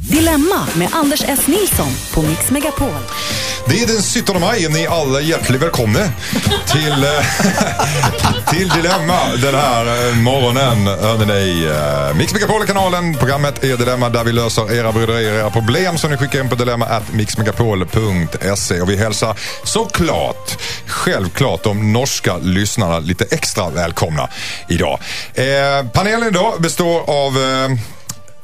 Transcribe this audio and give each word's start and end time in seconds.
Dilemma 0.00 0.66
med 0.74 0.88
Anders 0.92 1.24
S. 1.28 1.46
Nilsson 1.46 1.88
på 2.12 2.22
Mix 2.22 2.50
Megapol. 2.50 2.88
Det 3.68 3.80
är 3.80 3.86
den 3.86 4.02
17 4.02 4.40
maj. 4.40 4.68
Ni 4.68 4.82
är 4.82 5.02
alla 5.02 5.20
hjärtligt 5.20 5.62
välkomna 5.62 5.98
till, 6.66 7.04
eh, 7.04 8.50
till 8.50 8.68
Dilemma 8.68 9.18
den 9.42 9.54
här 9.54 10.08
eh, 10.08 10.14
morgonen. 10.14 10.86
Hörde 10.86 11.26
ni, 11.26 11.64
eh, 11.64 12.16
Mix 12.16 12.32
Megapol-kanalen. 12.32 13.14
Programmet 13.14 13.64
är 13.64 13.76
Dilemma 13.76 14.08
där 14.08 14.24
vi 14.24 14.32
löser 14.32 14.72
era 14.72 14.92
bryderier, 14.92 15.32
era 15.32 15.50
problem 15.50 15.98
som 15.98 16.10
ni 16.10 16.16
skickar 16.16 16.40
in 16.40 16.48
på 16.48 16.54
dilemma 16.54 16.86
at 16.86 17.12
mixmegapol.se. 17.12 18.80
Och 18.80 18.90
vi 18.90 18.96
hälsar 18.96 19.38
såklart, 19.64 20.58
självklart, 20.86 21.62
de 21.62 21.92
norska 21.92 22.36
lyssnarna 22.36 22.98
lite 22.98 23.24
extra 23.30 23.70
välkomna 23.70 24.28
idag. 24.68 24.98
Eh, 25.34 25.44
panelen 25.92 26.28
idag 26.28 26.62
består 26.62 27.10
av 27.10 27.36
eh, 27.36 27.78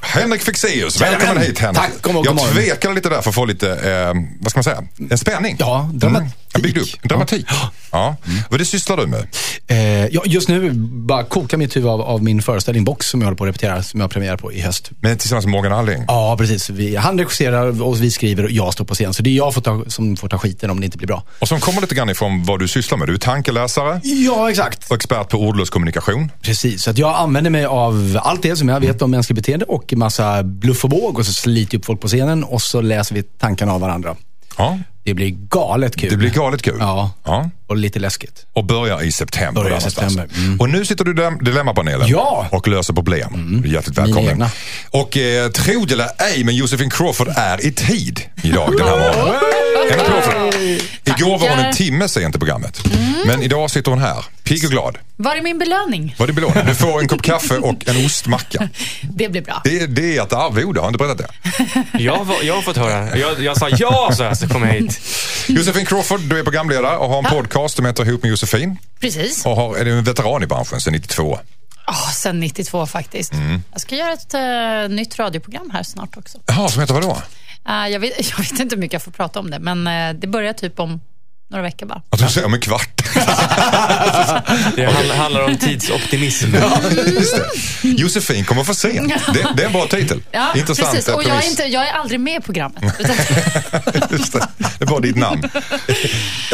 Henrik 0.02 0.42
Fexeus, 0.42 1.00
välkommen 1.00 1.42
hit 1.42 1.58
Henrik. 1.58 1.78
Tack, 1.80 1.90
god 2.02 2.12
morgon, 2.14 2.24
Jag 2.24 2.34
morgon. 2.34 2.52
tvekade 2.54 2.94
lite 2.94 3.08
där 3.08 3.20
för 3.22 3.28
att 3.28 3.34
få 3.34 3.44
lite, 3.44 3.70
eh, 3.70 4.14
vad 4.40 4.50
ska 4.50 4.58
man 4.58 4.64
säga, 4.64 4.82
en 5.10 5.18
spänning. 5.18 5.56
Ja, 5.58 5.90
dramatik. 5.94 6.34
Jag 6.52 6.62
byggde 6.62 6.80
upp 6.80 7.02
dramatik. 7.02 7.46
Ja. 7.92 8.16
Vad 8.50 8.60
det 8.60 8.64
sysslar 8.64 8.96
du 8.96 9.06
med? 9.06 9.26
Eh, 9.66 10.06
ja, 10.06 10.22
just 10.26 10.48
nu 10.48 10.70
bara 11.06 11.24
kokar 11.24 11.56
mitt 11.58 11.76
huvud 11.76 11.90
av, 11.90 12.00
av 12.00 12.22
min 12.22 12.42
föreställning 12.42 12.84
Box 12.84 13.06
som 13.06 13.20
jag 13.20 13.26
håller 13.26 13.36
på 13.36 13.44
att 13.44 13.48
repetera, 13.48 13.82
som 13.82 14.00
jag 14.00 14.04
har 14.04 14.08
premiär 14.08 14.36
på 14.36 14.52
i 14.52 14.60
höst. 14.60 14.90
Men 15.00 15.18
tillsammans 15.18 15.44
med 15.46 15.52
Morgan 15.52 15.72
Alling? 15.72 16.04
Ja, 16.08 16.36
precis. 16.38 16.70
Vi, 16.70 16.96
han 16.96 17.18
regisserar 17.18 17.82
och 17.82 18.02
vi 18.02 18.10
skriver 18.10 18.44
och 18.44 18.50
jag 18.50 18.72
står 18.72 18.84
på 18.84 18.94
scen. 18.94 19.14
Så 19.14 19.22
det 19.22 19.30
är 19.30 19.34
jag 19.34 19.54
får 19.54 19.60
ta, 19.60 19.84
som 19.86 20.16
får 20.16 20.28
ta 20.28 20.38
skiten 20.38 20.70
om 20.70 20.80
det 20.80 20.84
inte 20.84 20.98
blir 20.98 21.06
bra. 21.08 21.22
Och 21.38 21.48
som 21.48 21.60
kommer 21.60 21.80
lite 21.80 21.94
grann 21.94 22.10
ifrån 22.10 22.44
vad 22.44 22.58
du 22.60 22.68
sysslar 22.68 22.98
med. 22.98 23.08
Du 23.08 23.14
är 23.14 23.18
tankeläsare 23.18 24.00
Ja, 24.04 24.50
exakt. 24.50 24.90
och 24.90 24.96
expert 24.96 25.28
på 25.28 25.38
ordlös 25.38 25.70
kommunikation. 25.70 26.30
Precis, 26.42 26.82
så 26.82 26.90
att 26.90 26.98
jag 26.98 27.14
använder 27.16 27.50
mig 27.50 27.64
av 27.64 28.18
allt 28.22 28.42
det 28.42 28.56
som 28.56 28.68
jag 28.68 28.80
vet 28.80 29.02
om 29.02 29.10
mänskligt 29.10 29.36
beteende 29.36 29.64
och 29.64 29.89
massa 29.98 30.42
bluff 30.42 30.84
och 30.84 30.90
båg 30.90 31.18
och 31.18 31.26
så 31.26 31.32
sliter 31.32 31.78
upp 31.78 31.84
folk 31.84 32.00
på 32.00 32.08
scenen 32.08 32.44
och 32.44 32.62
så 32.62 32.80
läser 32.80 33.14
vi 33.14 33.22
tankarna 33.22 33.72
av 33.72 33.80
varandra. 33.80 34.16
Ja. 34.58 34.78
Det 35.02 35.14
blir 35.14 35.30
galet 35.30 35.96
kul. 35.96 36.10
Det 36.10 36.16
blir 36.16 36.30
galet 36.30 36.62
kul. 36.62 36.76
Ja, 36.78 37.10
Ja. 37.24 37.50
Och 37.70 37.76
lite 37.76 37.98
läskigt. 37.98 38.46
Och 38.52 38.64
börjar 38.64 39.02
i 39.02 39.12
september. 39.12 39.62
Börjar 39.62 39.78
i 39.78 39.80
september. 39.80 40.28
Mm. 40.36 40.60
Och 40.60 40.68
nu 40.70 40.84
sitter 40.84 41.04
du 41.04 41.10
i 41.10 41.14
Dilem- 41.14 41.44
Dilemmapanelen 41.44 42.08
Ja. 42.08 42.48
och 42.52 42.68
löser 42.68 42.92
problem. 42.94 43.60
Du 43.62 43.68
är 43.68 43.72
hjärtligt 43.72 43.98
välkommen. 43.98 44.30
egna. 44.30 44.50
Och 44.90 45.16
eh, 45.16 45.50
tro 45.50 45.84
det 45.84 45.94
eller 45.94 46.08
ej, 46.18 46.44
men 46.44 46.56
Josefin 46.56 46.90
Crawford 46.90 47.28
är 47.36 47.66
i 47.66 47.72
tid 47.72 48.20
idag 48.42 48.76
den 48.78 48.86
här 48.88 48.96
morgonen. 48.98 49.34
En 49.92 50.00
applåd 50.00 50.22
för 50.22 50.58
det. 50.58 51.10
Igår 51.10 51.38
var 51.38 51.48
hon 51.48 51.58
en 51.58 51.74
timme 51.74 52.08
sen 52.08 52.32
till 52.32 52.40
programmet. 52.40 52.80
Men 53.26 53.42
idag 53.42 53.70
sitter 53.70 53.90
hon 53.90 54.00
här, 54.00 54.24
pigg 54.44 54.64
och 54.64 54.70
glad. 54.70 54.98
Var 55.16 55.36
är 55.36 55.42
min 55.42 55.58
belöning? 55.58 56.14
Vad 56.18 56.28
är 56.30 56.32
det 56.32 56.40
belåning? 56.40 56.64
Du 56.66 56.74
får 56.74 57.00
en 57.00 57.08
kopp 57.08 57.22
kaffe 57.22 57.56
och 57.58 57.88
en 57.88 58.06
ostmacka. 58.06 58.68
Det 59.02 59.28
blir 59.28 59.42
bra. 59.42 59.60
Det, 59.64 59.80
är- 59.80 59.86
det 59.86 60.16
är 60.16 60.22
ett 60.22 60.32
arvode, 60.32 60.80
har 60.80 60.86
jag 60.86 60.94
inte 60.94 60.98
berättat 61.04 61.18
det? 61.92 61.98
Jag, 62.02 62.16
har- 62.16 62.42
jag 62.42 62.54
har 62.54 62.62
fått 62.62 62.76
höra. 62.76 63.16
Jag, 63.16 63.40
jag 63.42 63.56
sa 63.56 63.68
ja, 63.78 64.10
så, 64.12 64.34
så 64.36 64.48
kom 64.48 64.62
jag 64.62 64.72
hit. 64.72 65.00
Josefin 65.56 65.86
Crawford, 65.86 66.20
du 66.20 66.38
är 66.38 66.42
programledare 66.42 66.96
och 66.96 67.08
har 67.08 67.18
en 67.18 67.24
podcast 67.24 67.76
som 67.76 67.86
heter 67.86 68.08
Ihop 68.08 68.22
med 68.22 68.30
Josefin. 68.30 68.78
Precis. 69.00 69.46
Och 69.46 69.56
har, 69.56 69.76
är 69.76 69.84
du 69.84 69.98
en 69.98 70.04
veteran 70.04 70.42
i 70.42 70.46
branschen 70.46 70.80
sedan 70.80 70.92
92? 70.92 71.38
Oh, 71.86 72.10
sen 72.10 72.40
92 72.40 72.86
faktiskt. 72.86 73.32
Jag 73.72 73.80
ska 73.80 73.96
göra 73.96 74.12
ett 74.12 74.34
eh, 74.34 74.96
nytt 74.96 75.18
radioprogram 75.18 75.70
här 75.70 75.82
snart 75.82 76.16
också. 76.16 76.38
Jaha, 76.46 76.68
som 76.68 76.80
heter 76.80 76.94
vadå? 76.94 77.16
Eh, 77.68 77.88
jag, 77.88 78.00
vet, 78.00 78.30
jag 78.30 78.38
vet 78.38 78.60
inte 78.60 78.74
hur 78.74 78.80
mycket 78.80 78.92
jag 78.92 79.02
får 79.02 79.12
prata 79.12 79.40
om 79.40 79.50
det, 79.50 79.58
men 79.58 79.86
eh, 79.86 80.20
det 80.20 80.26
börjar 80.26 80.52
typ 80.52 80.80
om 80.80 81.00
några 81.50 81.62
veckor 81.62 81.86
bara. 81.86 82.02
Att 82.10 82.18
du 82.18 82.28
säger 82.28 82.46
om 82.46 82.54
en 82.54 82.60
kvart. 82.60 83.02
Det 84.76 84.84
hand- 84.86 85.10
handlar 85.10 85.42
om 85.42 85.56
tidsoptimism. 85.56 86.46
Just 87.06 87.36
det. 87.36 87.88
Josefin 87.88 88.44
kommer 88.44 88.64
för 88.64 88.72
sent. 88.74 89.12
Det, 89.34 89.46
det 89.56 89.62
är 89.62 89.66
en 89.66 89.72
bra 89.72 89.86
titel. 89.86 90.22
Ja, 90.30 90.48
Intressant 90.56 90.90
precis. 90.92 91.08
Och 91.08 91.22
jag 91.24 91.36
är, 91.44 91.50
inte, 91.50 91.62
jag 91.62 91.88
är 91.88 91.92
aldrig 91.92 92.20
med 92.20 92.40
i 92.40 92.44
programmet. 92.44 92.82
Just 94.10 94.32
det. 94.32 94.48
det 94.78 94.84
är 94.84 94.86
bara 94.86 95.00
ditt 95.00 95.16
namn. 95.16 95.42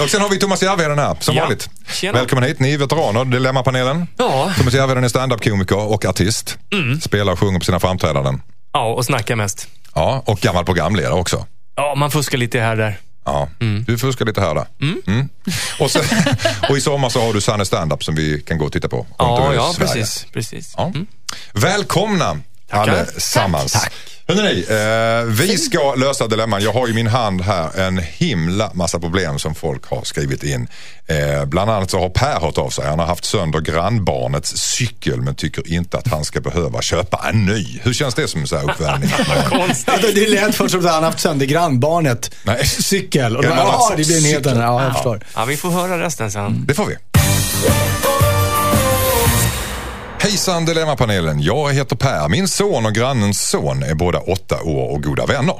Och 0.02 0.10
sen 0.10 0.20
har 0.20 0.28
vi 0.28 0.38
Thomas 0.38 0.62
Järvheden 0.62 0.98
här, 0.98 1.16
som 1.20 1.34
Ja. 1.36 1.42
vanligt. 1.42 1.70
Tjena. 1.92 2.18
Välkommen 2.18 2.44
hit, 2.44 2.60
ni 2.60 2.72
är 2.74 2.78
veteraner, 2.78 3.24
Dilemmapanelen. 3.24 4.06
Ja. 4.16 4.50
Thomas 4.58 4.74
Järvheden 4.74 5.04
är 5.04 5.08
standup-komiker 5.08 5.78
och 5.92 6.04
artist. 6.04 6.58
Spelar 7.02 7.32
och 7.32 7.38
sjunger 7.38 7.58
på 7.58 7.64
sina 7.64 7.80
framträdanden. 7.80 8.42
ja, 8.72 8.84
och 8.94 9.04
snacka 9.04 9.36
mest. 9.36 9.68
Ja, 9.94 10.22
och 10.26 10.38
gammal 10.40 10.64
programledare 10.64 11.12
också. 11.14 11.46
Ja, 11.76 11.94
man 11.94 12.10
fuskar 12.10 12.38
lite 12.38 12.60
här 12.60 12.70
och 12.70 12.76
där. 12.76 12.98
Ja, 13.26 13.48
du 13.86 13.98
fuskar 13.98 14.24
lite 14.24 14.40
här 14.40 14.48
och 14.48 14.54
där. 14.54 14.66
Mm. 15.06 15.28
Och, 15.80 15.90
sen, 15.90 16.02
och 16.70 16.76
i 16.76 16.80
sommar 16.80 17.08
så 17.08 17.20
har 17.20 17.32
du 17.32 17.40
Sanne 17.40 17.64
Standup 17.64 18.04
som 18.04 18.14
vi 18.14 18.40
kan 18.40 18.58
gå 18.58 18.64
och 18.64 18.72
titta 18.72 18.88
på. 18.88 19.06
Ja, 19.18 19.54
ja 19.54 19.74
precis. 19.78 20.26
precis. 20.32 20.74
Ja. 20.76 20.92
Välkomna 21.52 22.40
allesammans. 22.70 23.72
Tack. 23.72 23.92
Hörrni, 24.28 24.64
eh, 24.68 25.24
vi 25.24 25.58
ska 25.58 25.94
lösa 25.94 26.26
dilemman. 26.26 26.62
Jag 26.62 26.72
har 26.72 26.88
i 26.88 26.92
min 26.92 27.06
hand 27.06 27.40
här 27.40 27.80
en 27.80 27.98
himla 27.98 28.70
massa 28.74 28.98
problem 28.98 29.38
som 29.38 29.54
folk 29.54 29.86
har 29.86 30.02
skrivit 30.04 30.42
in. 30.42 30.68
Eh, 31.06 31.44
bland 31.44 31.70
annat 31.70 31.90
så 31.90 32.00
har 32.00 32.08
Per 32.08 32.40
hört 32.40 32.58
av 32.58 32.70
sig. 32.70 32.86
Han 32.86 32.98
har 32.98 33.06
haft 33.06 33.24
sönder 33.24 33.60
grannbarnets 33.60 34.56
cykel 34.56 35.20
men 35.20 35.34
tycker 35.34 35.72
inte 35.72 35.98
att 35.98 36.08
han 36.08 36.24
ska 36.24 36.40
behöva 36.40 36.82
köpa 36.82 37.28
en 37.28 37.46
ny. 37.46 37.80
Hur 37.82 37.92
känns 37.92 38.14
det 38.14 38.28
som 38.28 38.46
så 38.46 38.56
här 38.56 38.70
uppvärmning? 38.70 39.10
Konstigt. 39.48 39.94
Ja, 40.02 40.08
det 40.14 40.28
lät 40.28 40.54
först 40.54 40.70
som 40.70 40.86
att 40.86 40.92
han 40.92 41.04
haft 41.04 41.20
sönder 41.20 41.46
grannbarnet 41.46 42.30
Nej. 42.42 42.66
cykel. 42.66 43.36
Och 43.36 43.44
ja, 43.44 43.54
alltså, 43.54 43.96
det 43.96 44.06
blir 44.06 44.18
en 44.18 44.24
helt 44.24 44.46
annan. 44.46 44.62
Ja, 44.62 44.84
jag 44.84 44.92
förstår. 44.92 45.20
Ja, 45.34 45.44
vi 45.44 45.56
får 45.56 45.70
höra 45.70 46.00
resten 46.00 46.30
sen. 46.30 46.64
Det 46.66 46.74
får 46.74 46.86
vi. 46.86 46.96
Hejsan 50.26 50.64
Dilemmapanelen. 50.64 51.42
Jag 51.42 51.72
heter 51.72 51.96
Per. 51.96 52.28
Min 52.28 52.48
son 52.48 52.86
och 52.86 52.94
grannens 52.94 53.48
son 53.48 53.82
är 53.82 53.94
båda 53.94 54.18
åtta 54.18 54.62
år 54.62 54.90
och 54.90 55.02
goda 55.02 55.26
vänner. 55.26 55.54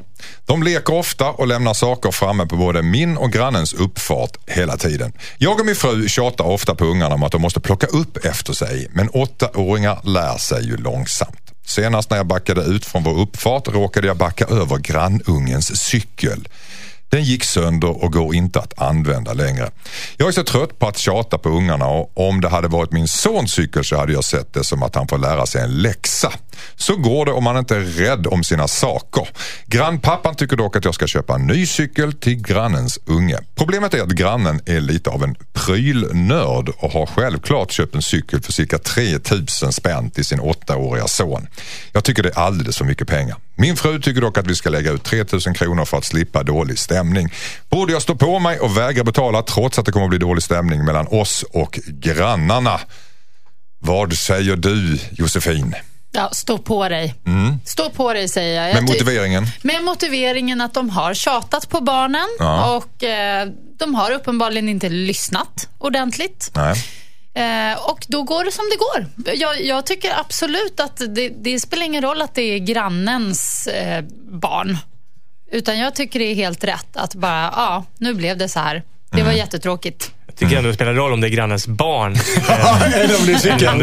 De 0.46 0.62
leker 0.62 0.94
ofta 0.94 1.30
och 1.30 1.46
lämnar 1.46 1.74
saker 1.74 2.10
framme 2.10 2.46
på 2.46 2.56
både 2.56 2.82
min 2.82 3.16
och 3.16 3.32
grannens 3.32 3.72
uppfart 3.72 4.36
hela 4.46 4.76
tiden. 4.76 5.12
Jag 5.38 5.60
och 5.60 5.66
min 5.66 5.74
fru 5.74 6.08
tjatar 6.08 6.44
ofta 6.44 6.74
på 6.74 6.84
ungarna 6.84 7.14
om 7.14 7.22
att 7.22 7.32
de 7.32 7.42
måste 7.42 7.60
plocka 7.60 7.86
upp 7.86 8.24
efter 8.24 8.52
sig 8.52 8.88
men 8.92 9.08
åttaåringar 9.08 10.00
lär 10.02 10.38
sig 10.38 10.64
ju 10.64 10.76
långsamt. 10.76 11.52
Senast 11.66 12.10
när 12.10 12.16
jag 12.16 12.26
backade 12.26 12.60
ut 12.60 12.84
från 12.84 13.02
vår 13.02 13.20
uppfart 13.20 13.68
råkade 13.68 14.06
jag 14.06 14.16
backa 14.16 14.44
över 14.44 14.76
grannungens 14.76 15.76
cykel. 15.76 16.48
Den 17.08 17.24
gick 17.24 17.44
sönder 17.44 18.04
och 18.04 18.12
går 18.12 18.34
inte 18.34 18.60
att 18.60 18.82
använda 18.82 19.32
längre. 19.32 19.70
Jag 20.16 20.28
är 20.28 20.32
så 20.32 20.42
trött 20.42 20.78
på 20.78 20.88
att 20.88 20.98
tjata 20.98 21.38
på 21.38 21.48
ungarna 21.48 21.86
och 21.86 22.28
om 22.28 22.40
det 22.40 22.48
hade 22.48 22.68
varit 22.68 22.92
min 22.92 23.08
sons 23.08 23.52
cykel 23.52 23.84
så 23.84 23.96
hade 23.96 24.12
jag 24.12 24.24
sett 24.24 24.54
det 24.54 24.64
som 24.64 24.82
att 24.82 24.94
han 24.94 25.08
får 25.08 25.18
lära 25.18 25.46
sig 25.46 25.62
en 25.62 25.82
läxa. 25.82 26.32
Så 26.76 26.96
går 26.96 27.26
det 27.26 27.32
om 27.32 27.44
man 27.44 27.56
inte 27.56 27.76
är 27.76 27.80
rädd 27.80 28.26
om 28.26 28.44
sina 28.44 28.68
saker. 28.68 29.28
Grannpappan 29.66 30.34
tycker 30.34 30.56
dock 30.56 30.76
att 30.76 30.84
jag 30.84 30.94
ska 30.94 31.06
köpa 31.06 31.34
en 31.34 31.46
ny 31.46 31.66
cykel 31.66 32.12
till 32.12 32.42
grannens 32.42 32.98
unge. 33.06 33.38
Problemet 33.54 33.94
är 33.94 34.02
att 34.02 34.08
grannen 34.08 34.60
är 34.66 34.80
lite 34.80 35.10
av 35.10 35.24
en 35.24 35.36
prylnörd 35.52 36.68
och 36.68 36.90
har 36.90 37.06
självklart 37.06 37.72
köpt 37.72 37.94
en 37.94 38.02
cykel 38.02 38.42
för 38.42 38.52
cirka 38.52 38.78
3000 38.78 39.72
spänn 39.72 40.10
till 40.10 40.24
sin 40.24 40.40
åttaåriga 40.40 41.08
son. 41.08 41.46
Jag 41.92 42.04
tycker 42.04 42.22
det 42.22 42.28
är 42.28 42.38
alldeles 42.38 42.78
för 42.78 42.84
mycket 42.84 43.08
pengar. 43.08 43.36
Min 43.54 43.76
fru 43.76 44.00
tycker 44.00 44.20
dock 44.20 44.38
att 44.38 44.46
vi 44.46 44.54
ska 44.54 44.70
lägga 44.70 44.92
ut 44.92 45.04
3000 45.04 45.54
kronor 45.54 45.84
för 45.84 45.96
att 45.96 46.04
slippa 46.04 46.42
dålig 46.42 46.78
stämning. 46.78 47.32
Borde 47.68 47.92
jag 47.92 48.02
stå 48.02 48.14
på 48.14 48.38
mig 48.38 48.58
och 48.60 48.76
vägra 48.76 49.04
betala 49.04 49.42
trots 49.42 49.78
att 49.78 49.86
det 49.86 49.92
kommer 49.92 50.06
att 50.06 50.10
bli 50.10 50.18
dålig 50.18 50.42
stämning 50.42 50.84
mellan 50.84 51.06
oss 51.06 51.44
och 51.52 51.80
grannarna? 51.86 52.80
Vad 53.78 54.12
säger 54.12 54.56
du 54.56 54.98
Josefin? 55.10 55.74
Ja, 56.16 56.30
stå 56.32 56.58
på 56.58 56.88
dig. 56.88 57.14
Stå 57.64 57.90
på 57.90 58.12
dig 58.12 58.28
säger 58.28 58.60
jag. 58.62 58.68
jag. 58.70 58.74
Med 58.74 58.82
motiveringen? 58.90 59.46
Med 59.62 59.84
motiveringen 59.84 60.60
att 60.60 60.74
de 60.74 60.90
har 60.90 61.14
tjatat 61.14 61.68
på 61.68 61.80
barnen 61.80 62.26
Ja. 62.38 62.76
och 62.76 63.04
eh, 63.04 63.48
de 63.78 63.94
har 63.94 64.10
uppenbarligen 64.10 64.68
inte 64.68 64.88
lyssnat 64.88 65.68
ordentligt. 65.78 66.50
Nej. 66.54 66.74
Eh, 67.34 67.78
och 67.88 68.04
då 68.08 68.22
går 68.22 68.44
det 68.44 68.52
som 68.52 68.64
det 68.70 68.76
går. 68.76 69.34
Jag, 69.36 69.64
jag 69.64 69.86
tycker 69.86 70.20
absolut 70.20 70.80
att 70.80 70.96
det, 71.08 71.28
det 71.28 71.60
spelar 71.60 71.86
ingen 71.86 72.02
roll 72.02 72.22
att 72.22 72.34
det 72.34 72.42
är 72.42 72.58
grannens 72.58 73.66
eh, 73.66 74.04
barn. 74.30 74.78
Utan 75.52 75.78
jag 75.78 75.94
tycker 75.94 76.18
det 76.18 76.24
är 76.24 76.34
helt 76.34 76.64
rätt 76.64 76.96
att 76.96 77.14
bara, 77.14 77.52
ja, 77.56 77.84
nu 77.98 78.14
blev 78.14 78.36
det 78.36 78.48
så 78.48 78.60
här. 78.60 78.82
Det 79.10 79.22
var 79.22 79.32
jättetråkigt. 79.32 80.10
Tycker 80.38 80.56
ändå 80.56 80.68
det 80.68 80.74
spelar 80.74 80.94
roll 80.94 81.12
om 81.12 81.20
det 81.20 81.26
är 81.26 81.30
grannens 81.30 81.66
barn. 81.66 82.12
Eller 82.94 83.20
om 83.20 83.26
det 83.26 83.32
är 83.32 83.38
cykeln. 83.38 83.80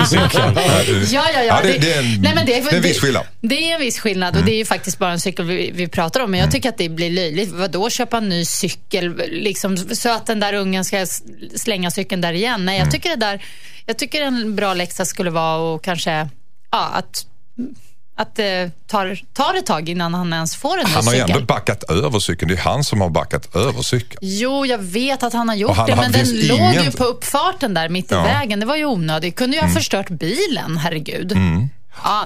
Ja, 1.11 1.29
ja, 1.33 1.43
ja. 1.43 1.43
Ja, 1.43 1.59
det- 1.63 1.77
det 1.77 1.93
är 1.93 1.99
en- 1.99 2.21
nej, 2.21 2.35
men 2.35 2.45
det 2.45 2.53
är 2.59 2.73
en 2.75 2.81
viss 2.81 2.99
skillnad. 2.99 3.25
Det 3.41 3.55
är 3.69 3.73
en 3.73 3.79
viss 3.79 3.99
skillnad 3.99 4.37
och 4.37 4.43
det 4.43 4.51
är 4.53 4.57
ju 4.57 4.65
faktiskt 4.65 4.99
bara 4.99 5.11
en 5.11 5.19
cykel 5.19 5.45
vi, 5.45 5.71
vi 5.73 5.87
pratar 5.87 6.19
om. 6.19 6.31
Men 6.31 6.39
jag 6.39 6.51
tycker 6.51 6.69
att 6.69 6.77
det 6.77 6.89
blir 6.89 7.09
löjligt. 7.11 7.51
Vadå 7.51 7.89
köpa 7.89 8.17
en 8.17 8.29
ny 8.29 8.45
cykel 8.45 9.21
liksom, 9.31 9.77
så 9.77 10.09
att 10.09 10.25
den 10.25 10.39
där 10.39 10.53
ungen 10.53 10.85
ska 10.85 11.05
slänga 11.55 11.91
cykeln 11.91 12.21
där 12.21 12.33
igen? 12.33 12.65
Nej, 12.65 12.79
jag 12.79 12.91
tycker 12.91 13.09
det 13.09 13.15
där, 13.15 13.43
jag 13.85 13.97
tycker 13.97 14.21
en 14.21 14.55
bra 14.55 14.73
läxa 14.73 15.05
skulle 15.05 15.29
vara 15.29 15.57
och 15.57 15.83
kanske, 15.83 16.29
ja, 16.71 16.89
att 16.93 17.25
att 18.15 18.35
det 18.35 18.71
tar, 18.87 19.19
tar 19.33 19.53
ett 19.53 19.65
tag 19.65 19.89
innan 19.89 20.13
han 20.13 20.33
ens 20.33 20.55
får 20.55 20.77
en 20.77 20.85
ny 20.85 20.91
Han 20.93 21.05
har 21.07 21.13
ju 21.13 21.19
cykel. 21.19 21.35
ändå 21.35 21.45
backat 21.45 21.83
över 21.83 22.19
cykeln. 22.19 22.49
Det 22.49 22.55
är 22.55 22.57
han 22.63 22.83
som 22.83 23.01
har 23.01 23.09
backat 23.09 23.55
över 23.55 23.81
cykeln. 23.81 24.19
Jo, 24.21 24.65
jag 24.65 24.77
vet 24.77 25.23
att 25.23 25.33
han 25.33 25.49
har 25.49 25.55
gjort 25.55 25.75
han- 25.77 25.89
det, 25.89 25.95
men 25.95 26.11
den 26.11 26.47
låg 26.47 26.59
ingen- 26.59 26.83
ju 26.83 26.91
på 26.91 27.03
uppfarten 27.03 27.73
där 27.73 27.89
mitt 27.89 28.11
i 28.11 28.15
Ja. 28.15 28.23
vägen. 28.23 28.59
Det 28.59 28.65
var 28.65 28.75
ju 28.75 28.85
onödigt. 28.85 29.35
Kunde 29.35 29.57
ju 29.57 29.61
ha 29.63 29.69
förstört 29.69 30.09
bilen, 30.09 30.77
herregud. 30.77 31.31
Ja, 31.31 31.37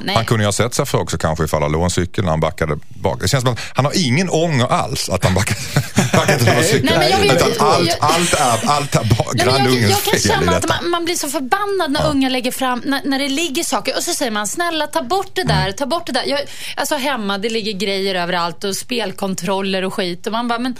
nej. 0.02 0.16
Han 0.16 0.25
kunde 0.25 0.44
ju 0.44 0.48
ha 0.48 0.52
sett 0.52 0.74
sig 0.74 0.86
för 0.86 0.98
också 0.98 1.18
kanske 1.18 1.46
ifall 1.46 1.62
han 1.62 1.72
låg 1.72 1.84
en 1.84 1.90
cykel 1.90 2.24
när 2.24 2.31
han 2.31 2.40
backade 2.40 2.78
bak. 2.90 3.22
Det 3.22 3.28
känns 3.28 3.44
som 3.44 3.54
att 3.54 3.60
han 3.74 3.86
har 3.86 3.94
ingen 4.08 4.30
ånger 4.30 4.66
alls 4.66 5.10
att 5.10 5.24
han 5.24 5.34
backade, 5.34 5.60
backade 6.14 6.52
över 6.52 6.64
cykeln. 6.64 6.94
Nej, 7.00 7.16
vet- 7.22 7.36
Utan 7.36 7.68
allt, 7.68 7.98
allt 8.00 8.34
är, 8.34 8.69
allt 8.69 8.96
är 8.96 9.04
bara 9.04 9.31
Nej, 9.34 9.46
men 9.46 9.54
jag, 9.54 9.64
grannungens 9.64 10.02
kan 10.04 10.12
fel 10.12 10.22
känna 10.22 10.56
att 10.58 10.68
man, 10.69 10.90
man 10.90 11.06
blir 11.06 11.16
så 11.16 11.30
förbannad 11.30 11.92
när 11.92 12.10
unga 12.10 12.30
lägger 12.30 12.52
fram, 12.52 12.81
när, 12.86 13.02
när 13.06 13.19
det 13.19 13.30
ligger 13.30 13.64
saker 13.64 13.98
och 13.98 14.04
så 14.04 14.14
säger 14.14 14.31
man 14.31 14.48
snälla 14.48 14.88
ta 14.88 15.02
bort 15.04 15.31
det 15.34 15.44
där, 15.44 15.72
ta 15.72 15.86
bort 15.86 16.06
det 16.06 16.12
där. 16.12 16.24
Jag, 16.25 16.40
alltså 16.75 16.96
hemma 16.96 17.38
det 17.38 17.50
ligger 17.50 17.72
grejer 17.74 18.16
överallt 18.16 18.63
och 18.63 18.75
spelkontroller 18.75 19.84
och 19.84 19.94
skit 19.94 20.28
och 20.28 20.34
man 20.34 20.48
bara 20.48 20.60
men 20.60 20.75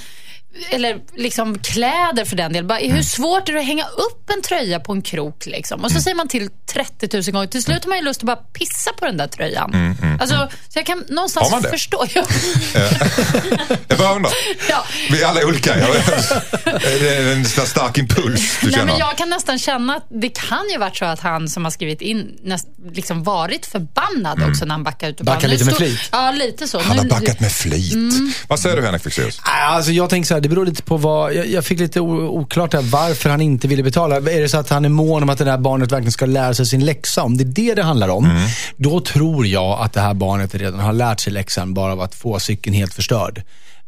eller 0.70 0.98
liksom 1.16 1.60
kläder 1.60 2.26
för 2.26 2.36
den 2.36 2.54
delen. 2.54 2.68
Bara, 2.68 2.80
Mm. 2.80 2.96
Hur 2.96 3.04
svårt 3.04 3.50
är 3.50 3.54
det 3.54 3.60
att 3.60 3.66
hänga 3.66 3.86
upp 3.86 4.30
en 4.36 4.42
tröja 4.42 4.80
på 4.80 4.92
en 4.92 5.02
krok? 5.02 5.46
Liksom? 5.46 5.84
Och 5.84 5.92
så 5.92 6.02
säger 6.02 6.16
man 6.16 6.28
till 6.28 6.50
30 6.74 7.10
000 7.14 7.24
gånger. 7.24 7.48
Till 7.48 7.64
slut 7.64 7.84
har 7.84 7.90
man 7.90 7.98
ju 7.98 8.04
lust 8.04 8.20
att 8.22 8.26
bara 8.28 8.36
pissa 8.36 8.92
på 9.00 9.06
den 9.06 9.18
där 9.18 9.28
tröjan. 9.28 9.96
Alltså, 10.22 10.36
så 10.70 10.80
jag 10.80 10.86
kan 10.86 11.04
någonstans 11.10 11.48
Mm, 11.48 11.54
Har 11.54 11.62
man 11.62 11.62
det? 11.62 11.70
förstå. 11.70 12.06
Ja. 12.16 12.24
Jag 13.88 13.98
bara 13.98 14.16
undrar. 14.16 14.32
ja. 14.70 14.86
Vi 15.12 15.22
är 15.24 15.28
alla 15.28 15.46
olika. 15.46 15.80
Jag 15.80 15.94
vet. 15.94 16.30
Det 16.84 17.16
är 17.18 17.32
en 17.36 17.46
stark 17.46 17.98
impuls 17.98 18.58
du 18.62 18.66
Nej, 18.68 18.74
känner. 18.76 18.86
men 18.86 18.98
jag 18.98 19.18
kan 19.18 19.30
nästan 19.30 19.60
känna 19.60 19.96
att 19.96 20.06
det 20.22 20.30
kan 20.30 20.70
ju 20.72 20.78
varit 20.78 20.98
så 20.98 21.06
att 21.06 21.20
han 21.20 21.48
som 21.50 21.64
har 21.64 21.72
skrivit 21.72 22.02
in 22.02 22.38
näst, 22.44 22.68
liksom 22.94 23.24
varit 23.24 23.66
förbannad 23.66 24.44
också 24.50 24.66
när 24.66 24.72
han 24.72 24.84
backade 24.84 25.12
ut. 25.12 25.20
och 25.20 25.26
Backar 25.26 25.48
lite 25.48 25.66
med 25.66 25.76
flit. 25.76 26.00
Ja, 26.12 26.32
lite 26.32 26.68
så. 26.68 26.80
Han 26.80 26.98
har 26.98 27.04
Nu- 27.04 27.10
backat 27.10 27.40
med 27.40 27.52
flit. 27.52 27.96
Vad 28.48 28.60
säger 28.60 28.76
du 28.78 28.84
Henrik 28.86 29.04
Fexeus? 29.04 29.40
Alltså 29.44 29.92
jag 29.92 30.10
tänker 30.10 30.28
så 30.28 30.34
här, 30.34 30.42
det 30.48 30.56
beror 30.56 30.66
lite 30.66 30.84
på 30.84 30.98
vad, 30.98 31.34
jag, 31.34 31.48
jag 31.48 31.66
fick 31.66 31.80
lite 31.80 32.00
oklart 32.02 32.72
där 32.72 32.82
varför 32.82 33.30
han 33.30 33.42
inte 33.42 33.68
ville 33.68 33.84
betala. 33.84 34.16
Är 34.16 34.42
det 34.42 34.50
så 34.50 34.58
att 34.58 34.70
han 34.70 34.86
är 34.86 34.90
mån 34.90 35.24
om 35.24 35.30
att 35.30 35.38
det 35.38 35.44
där 35.46 35.58
barnet 35.58 35.92
verkligen 35.92 36.12
ska 36.12 36.26
lära 36.26 36.54
sig 36.54 36.66
sin 36.66 36.86
läxa? 36.86 37.24
Om 37.24 37.38
det 37.38 37.44
är 37.44 37.46
det 37.46 37.74
det 37.76 37.84
handlar 37.84 38.10
om, 38.10 38.30
då 38.78 39.00
tror 39.00 39.48
jag 39.48 39.80
att 39.82 39.94
det 39.94 40.02
här 40.02 40.14
barnet 40.14 40.56
redan 40.56 40.80
har 40.80 40.94
lärt 40.94 41.20
sig 41.20 41.34
läxan 41.34 41.74
bara 41.74 41.92
av 41.92 42.02
att 42.02 42.16
få 42.16 42.40
cykeln 42.40 42.76
helt 42.76 42.94
förstörd. 42.94 43.42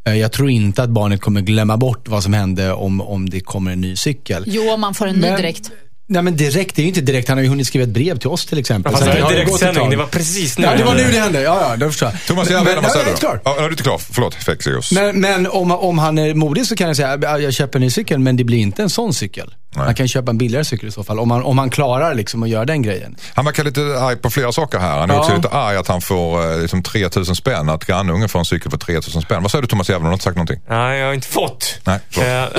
Eh, 0.08 0.14
Jag 0.16 0.32
tror 0.32 0.50
inte 0.50 0.84
att 0.84 0.90
barnet 0.90 1.22
kommer 1.22 1.42
glömma 1.42 1.78
bort 1.78 2.08
vad 2.08 2.24
som 2.24 2.34
hände 2.34 2.74
om, 2.74 3.02
om 3.02 3.30
det 3.30 3.40
kommer 3.40 3.72
en 3.72 3.82
ny 3.82 3.96
cykel. 3.96 4.44
Jo, 4.48 4.78
man 4.78 4.94
får 4.94 5.08
en 5.08 5.16
ny 5.16 5.22
Men- 5.22 5.36
direkt. 5.38 5.72
Nej 6.12 6.22
men 6.22 6.36
direkt, 6.38 6.76
det 6.76 6.82
är 6.82 6.84
ju 6.84 6.88
inte 6.90 7.02
direkt. 7.02 7.28
Han 7.30 7.38
har 7.38 7.44
ju 7.44 7.50
hunnit 7.50 7.68
skriva 7.68 7.84
ett 7.84 7.90
brev 7.90 8.18
till 8.20 8.28
oss 8.30 8.46
till 8.46 8.58
exempel. 8.58 8.92
Fast 8.92 9.06
det 9.06 9.22
var 9.22 9.30
direktsändning, 9.32 9.90
det 9.90 9.96
var 9.96 10.06
precis 10.06 10.58
nu. 10.58 10.66
Ja, 10.66 10.76
det 10.76 10.84
var 10.84 10.96
nu 10.96 11.12
det 11.12 11.20
hände. 11.20 11.42
Ja, 11.42 11.70
ja, 11.70 11.76
det 11.78 11.86
förstår 11.86 12.10
jag. 12.10 12.26
Thomas 12.28 12.50
Järvheden, 12.50 12.76
vad 12.76 12.84
Men- 12.84 12.92
säger 12.92 13.06
ja, 13.06 13.16
du? 13.22 13.28
jag 13.28 13.36
är. 13.36 13.42
Ja, 13.46 13.58
är 13.58 13.64
du 13.64 13.70
inte 13.72 13.84
klar? 13.84 13.98
Förlåt, 14.12 14.36
Fexeus. 14.36 14.92
Men, 14.92 15.22
men 15.22 15.48
om, 15.48 15.72
om 15.72 15.98
han 15.98 16.18
är 16.18 16.34
modig 16.34 16.66
så 16.66 16.76
kan 16.76 16.88
jag 16.88 16.96
säga 16.96 17.40
jag 17.40 17.54
köper 17.54 17.80
en 17.80 17.82
ny 17.82 17.90
cykel, 17.90 18.20
men 18.20 18.38
det 18.38 18.44
blir 18.44 18.58
inte 18.58 18.82
en 18.84 18.90
sån 18.90 19.14
cykel. 19.14 19.54
Nej. 19.76 19.86
Han 19.86 19.96
kan 19.96 20.08
köpa 20.08 20.32
en 20.32 20.38
billigare 20.38 20.66
cykel 20.66 20.88
i 20.90 20.92
så 20.92 21.04
fall, 21.04 21.20
om 21.20 21.32
han, 21.32 21.44
om 21.44 21.58
han 21.58 21.70
klarar 21.70 22.14
liksom 22.14 22.44
att 22.44 22.50
göra 22.50 22.66
den 22.66 22.82
grejen. 22.82 23.16
Han 23.34 23.46
verkar 23.46 23.64
lite 23.64 23.82
arg 23.82 24.16
på 24.16 24.30
flera 24.30 24.52
saker 24.52 24.80
här. 24.80 25.00
Han 25.00 25.10
är 25.10 25.14
Ja. 25.14 25.20
också 25.20 25.36
lite 25.36 25.50
arg 25.50 25.78
att 25.78 25.88
han 25.88 26.02
får 26.02 26.52
eh, 26.54 26.62
liksom 26.62 26.84
3000 26.84 27.36
spänn, 27.36 27.70
att 27.70 27.86
grannungen 27.86 28.30
får 28.30 28.40
en 28.40 28.46
cykel 28.46 28.72
för 28.72 28.78
3000 28.78 29.22
spänn. 29.22 29.42
Vad 29.42 29.52
säger 29.52 29.62
du 29.62 29.68
Thomas 29.68 29.90
Järvheden? 29.90 30.04
Du 30.04 30.08
har 30.10 30.14
inte 30.14 30.24
sagt 30.24 30.36
någonting? 30.36 30.60
Nej, 30.70 31.00
jag 31.00 31.08
har 31.08 31.14
inte 31.14 31.28
fått. 31.28 31.80
Nej, 31.84 32.00
förlåt. 32.10 32.56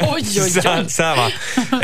Eh, 0.00 0.08
Oj, 0.14 0.22
oj, 0.42 0.50
så, 0.50 0.68
här- 0.68 0.80
oj. 0.84 0.90
så 0.90 1.02
här 1.02 1.16
va. 1.16 1.30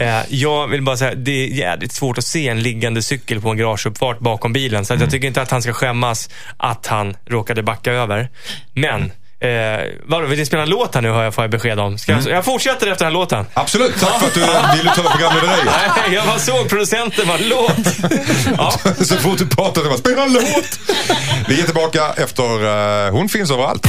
Eh, 0.03 0.25
jag 0.29 0.69
vill 0.69 0.83
bara 0.83 0.97
säga, 0.97 1.15
det 1.15 1.31
är 1.31 1.47
jävligt 1.49 1.93
svårt 1.93 2.19
att 2.19 2.25
se 2.25 2.49
en 2.49 2.63
liggande 2.63 3.03
cykel 3.03 3.41
på 3.41 3.51
en 3.51 3.57
garageuppfart 3.57 4.19
bakom 4.19 4.53
bilen. 4.53 4.85
Så 4.85 4.95
att 4.95 5.01
jag 5.01 5.11
tycker 5.11 5.27
inte 5.29 5.43
att 5.43 5.51
han 5.51 5.63
ska 5.63 5.73
skämmas 5.73 6.31
att 6.57 6.87
han 6.87 7.17
råkade 7.27 7.63
backa 7.63 7.93
över. 7.93 8.29
Men, 8.75 9.13
eh, 9.41 9.49
vadå, 10.05 10.27
vill 10.27 10.39
ni 10.39 10.47
spela 10.47 10.63
en 10.63 10.69
låt 10.69 10.95
här 10.95 11.03
nu 11.03 11.11
har 11.11 11.23
jag, 11.23 11.35
får 11.35 11.45
jag 11.45 11.51
besked 11.51 11.81
om. 11.81 11.99
Ska 11.99 12.13
jag, 12.13 12.23
jag 12.29 12.45
fortsätter 12.45 12.87
efter 12.87 13.05
den 13.05 13.13
här 13.15 13.21
låten. 13.21 13.45
Absolut, 13.55 14.01
tack 14.01 14.19
för 14.21 14.27
att 14.27 14.35
du 14.35 14.41
ville 14.79 14.91
ta 14.95 15.03
programlederiet. 15.03 15.65
Nej, 15.67 16.15
jag 16.15 16.27
bara 16.27 16.39
såg 16.39 16.69
producenten 16.69 17.27
bara, 17.29 17.39
låt. 17.39 17.77
Ja. 18.59 18.73
Så 19.05 19.17
fort 19.17 19.39
du 19.39 19.47
pratar 19.49 19.83
så 19.83 19.89
bara, 19.89 19.99
spela 19.99 20.23
en 20.25 20.33
låt. 20.33 20.79
Vi 21.49 21.61
är 21.61 21.65
tillbaka 21.65 22.03
efter 22.17 22.65
uh, 23.07 23.13
Hon 23.13 23.29
finns 23.29 23.51
överallt. 23.51 23.87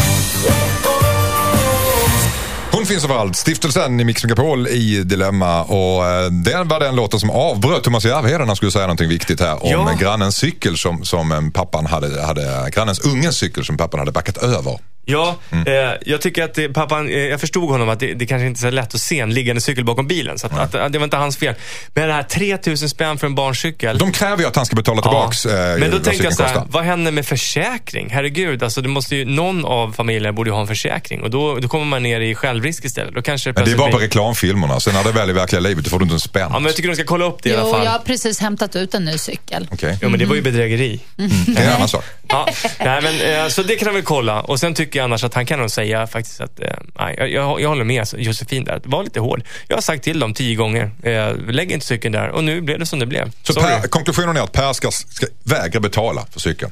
Hon 2.72 2.86
finns 2.86 3.04
överallt. 3.04 3.36
Stiftelsen 3.36 4.00
i 4.00 4.04
Mix 4.04 4.24
Megapol 4.24 4.68
i 4.68 5.04
Dilemma. 5.04 5.64
Och 5.64 6.02
uh, 6.04 6.32
det 6.32 6.64
var 6.64 6.80
den 6.80 6.96
låten 6.96 7.20
som 7.20 7.30
avbröt 7.30 7.84
Thomas 7.84 8.06
Järvheden. 8.06 8.48
Han 8.48 8.56
skulle 8.56 8.72
säga 8.72 8.84
någonting 8.86 9.10
viktigt 9.10 9.40
här 9.40 9.64
om 9.64 9.70
Ja. 9.72 9.98
grannens 10.00 10.38
cykel 10.38 10.78
som, 10.78 11.06
som 11.06 11.32
eh, 11.32 11.42
pappan 11.54 11.86
hade, 11.86 12.22
hade, 12.22 12.70
grannens 12.74 13.00
ungens 13.00 13.38
cykel 13.38 13.66
som 13.66 13.78
pappan 13.78 14.00
hade 14.00 14.12
backat 14.12 14.38
över. 14.38 14.80
Ja, 15.10 15.36
eh, 15.52 15.74
jag 16.06 16.22
tycker 16.22 16.44
att 16.44 16.54
det, 16.54 16.70
pappan, 16.70 17.10
eh, 17.10 17.18
jag 17.20 17.40
förstod 17.40 17.70
honom 17.70 17.90
att 17.90 18.00
det, 18.00 18.14
det 18.14 18.26
kanske 18.26 18.46
inte 18.48 18.58
är 18.60 18.62
så 18.62 18.76
lätt 18.76 18.94
att 18.96 19.02
se 19.02 19.20
en 19.20 19.34
liggande 19.34 19.62
cykel 19.62 19.84
bakom 19.86 20.08
bilen. 20.08 20.40
Så 20.40 20.48
att, 20.48 20.60
att, 20.60 20.76
att 20.76 20.92
det 20.94 20.98
var 21.00 21.04
inte 21.04 21.18
hans 21.18 21.38
fel. 21.38 21.56
Men 21.94 22.08
det 22.08 22.14
här 22.14 22.24
3000 22.24 22.90
spänn 22.90 23.18
för 23.18 23.28
en 23.28 23.36
barncykel. 23.36 23.98
De 23.98 24.12
kräver 24.12 24.38
ju 24.38 24.46
att 24.48 24.56
han 24.56 24.66
ska 24.66 24.76
betala 24.76 25.02
tillbaks 25.02 25.46
Ja. 25.46 25.52
eh, 25.52 25.78
Men 25.80 25.92
då 25.92 26.00
tänkte 26.00 26.24
jag 26.24 26.34
så 26.34 26.44
här, 26.44 26.62
vad 26.70 26.84
händer 26.84 27.12
med 27.12 27.26
försäkring? 27.26 28.10
Herregud, 28.12 28.64
alltså 28.64 28.82
det 28.82 28.90
måste 28.90 29.16
ju, 29.16 29.26
någon 29.26 29.66
av 29.66 29.92
familjerna 29.94 30.34
borde 30.34 30.50
ju 30.50 30.54
ha 30.54 30.62
en 30.62 30.68
försäkring. 30.68 31.22
Och 31.22 31.30
då, 31.30 31.56
då 31.60 31.68
kommer 31.68 31.86
man 31.86 32.04
ner 32.04 32.22
i 32.22 32.36
självrisk 32.36 32.86
istället. 32.86 33.16
Då 33.16 33.22
kanske 33.22 33.52
Men 33.56 33.66
det 33.66 33.72
är 33.72 33.76
bara 33.78 33.92
på 33.92 33.98
reklamfilmerna. 33.98 34.80
Sen 34.80 34.94
när 34.94 35.04
det 35.04 35.12
väl 35.12 35.28
är 35.30 35.30
i 35.30 35.34
verkliga 35.36 35.60
livet 35.60 35.84
då 35.84 35.90
får 35.90 36.00
du 36.00 36.04
inte 36.04 36.16
en 36.16 36.20
spänn. 36.20 36.48
Ja, 36.54 36.60
men 36.60 36.66
jag 36.66 36.76
tycker 36.76 36.90
de 36.90 36.96
ska 36.96 37.04
kolla 37.06 37.26
upp 37.26 37.44
det 37.44 37.50
i 37.50 37.54
alla 37.54 37.62
Jo, 37.66 37.72
fall. 37.72 37.84
jag 37.86 37.92
har 37.92 38.00
precis 38.00 38.40
hämtat 38.40 38.76
ut 38.76 38.94
en 38.94 39.06
ny 39.06 39.18
cykel. 39.18 39.68
Okej, 39.72 39.98
Jo, 40.02 40.10
men 40.10 40.20
det 40.20 40.26
var 40.26 40.36
ju 40.36 40.42
bedrägeri. 40.42 41.00
det 41.16 41.62
är 41.62 41.68
en 41.68 41.74
annan 41.74 41.88
sak. 41.88 42.04
Ja, 42.28 42.48
nej, 42.80 43.02
men, 43.02 43.44
eh, 43.44 43.48
så 43.50 43.64
det 43.64 43.76
kan 43.76 43.86
han 43.88 43.96
väl 43.96 44.04
kolla. 44.04 44.42
Och 44.42 44.60
sen 44.60 44.74
tycker 44.74 44.97
jag 44.98 45.04
annars 45.04 45.24
att 45.24 45.34
han 45.34 45.46
kan 45.46 45.60
nog 45.60 45.72
säga 45.72 46.08
faktiskt 46.08 46.42
att, 46.42 46.60
eh, 46.60 46.70
nej, 47.00 47.16
jag, 47.18 47.30
jag, 47.32 47.62
jag 47.62 47.70
håller 47.70 47.84
med 47.84 48.08
Josefin 48.18 48.64
där. 48.64 48.82
Var 48.84 49.04
lite 49.04 49.20
hård. 49.20 49.44
Jag 49.68 49.78
har 49.78 49.82
sagt 49.82 50.04
till 50.04 50.20
dem 50.20 50.34
tio 50.34 50.56
gånger, 50.56 50.92
eh, 51.04 51.36
lägg 51.38 51.72
inte 51.72 51.86
cykeln 51.86 52.12
där. 52.12 52.30
Och 52.30 52.44
nu 52.44 52.62
blev 52.62 52.80
det 52.80 52.86
som 52.86 53.00
det 53.00 53.06
blev. 53.06 53.32
Så 53.44 53.54
per, 53.54 53.88
konklusionen 53.88 54.38
är 54.38 54.42
att 54.42 54.52
Per 54.52 54.74
ska, 54.74 54.92
ska 54.92 55.26
vägra 55.44 55.80
betala 55.80 56.26
för 56.32 56.40
cykeln. 56.40 56.72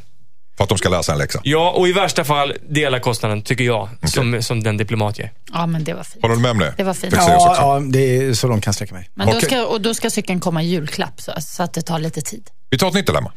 För 0.57 0.63
att 0.63 0.69
de 0.69 0.77
ska 0.77 1.04
sig 1.04 1.13
en 1.13 1.19
läxa. 1.19 1.39
Ja, 1.44 1.72
och 1.72 1.88
i 1.88 1.92
värsta 1.92 2.24
fall 2.24 2.54
dela 2.69 3.00
kostnaden, 3.00 3.42
tycker 3.42 3.63
jag, 3.63 3.89
som, 4.04 4.42
som 4.42 4.63
den 4.63 4.77
diplomat 4.77 5.19
ger. 5.19 5.31
Ja, 5.54 5.66
men 5.66 5.83
det 5.83 5.94
var 5.94 6.04
fint. 6.04 6.22
Håller 6.22 6.36
du 6.36 6.42
med 6.42 6.51
om 6.51 6.60
det? 6.60 6.74
Det 6.77 6.83
var 6.83 6.94
fint. 6.94 7.13
Ja, 7.18 7.56
ja, 7.57 7.80
det 7.80 8.18
är 8.18 8.33
så 8.33 8.48
långt 8.48 8.63
kan 8.63 8.69
jag 8.69 8.75
sträcka 8.75 8.94
mig. 8.94 9.10
Men 9.13 9.27
då 9.27 9.38
Okej. 9.38 9.50
ska, 9.50 9.66
och 9.66 9.81
då 9.81 9.94
ska 9.94 10.10
cykeln 10.10 10.39
komma 10.39 10.63
i 10.63 10.68
julklapp 10.68 11.22
så, 11.22 11.31
så 11.39 11.63
att 11.63 11.74
det 11.74 11.81
tar 11.81 12.00
lite 12.00 12.22
tid. 12.22 12.50
Vi 12.69 12.77
tar 12.77 12.88
ett 12.88 12.94
nytt 12.94 13.07
dilemma. 13.07 13.31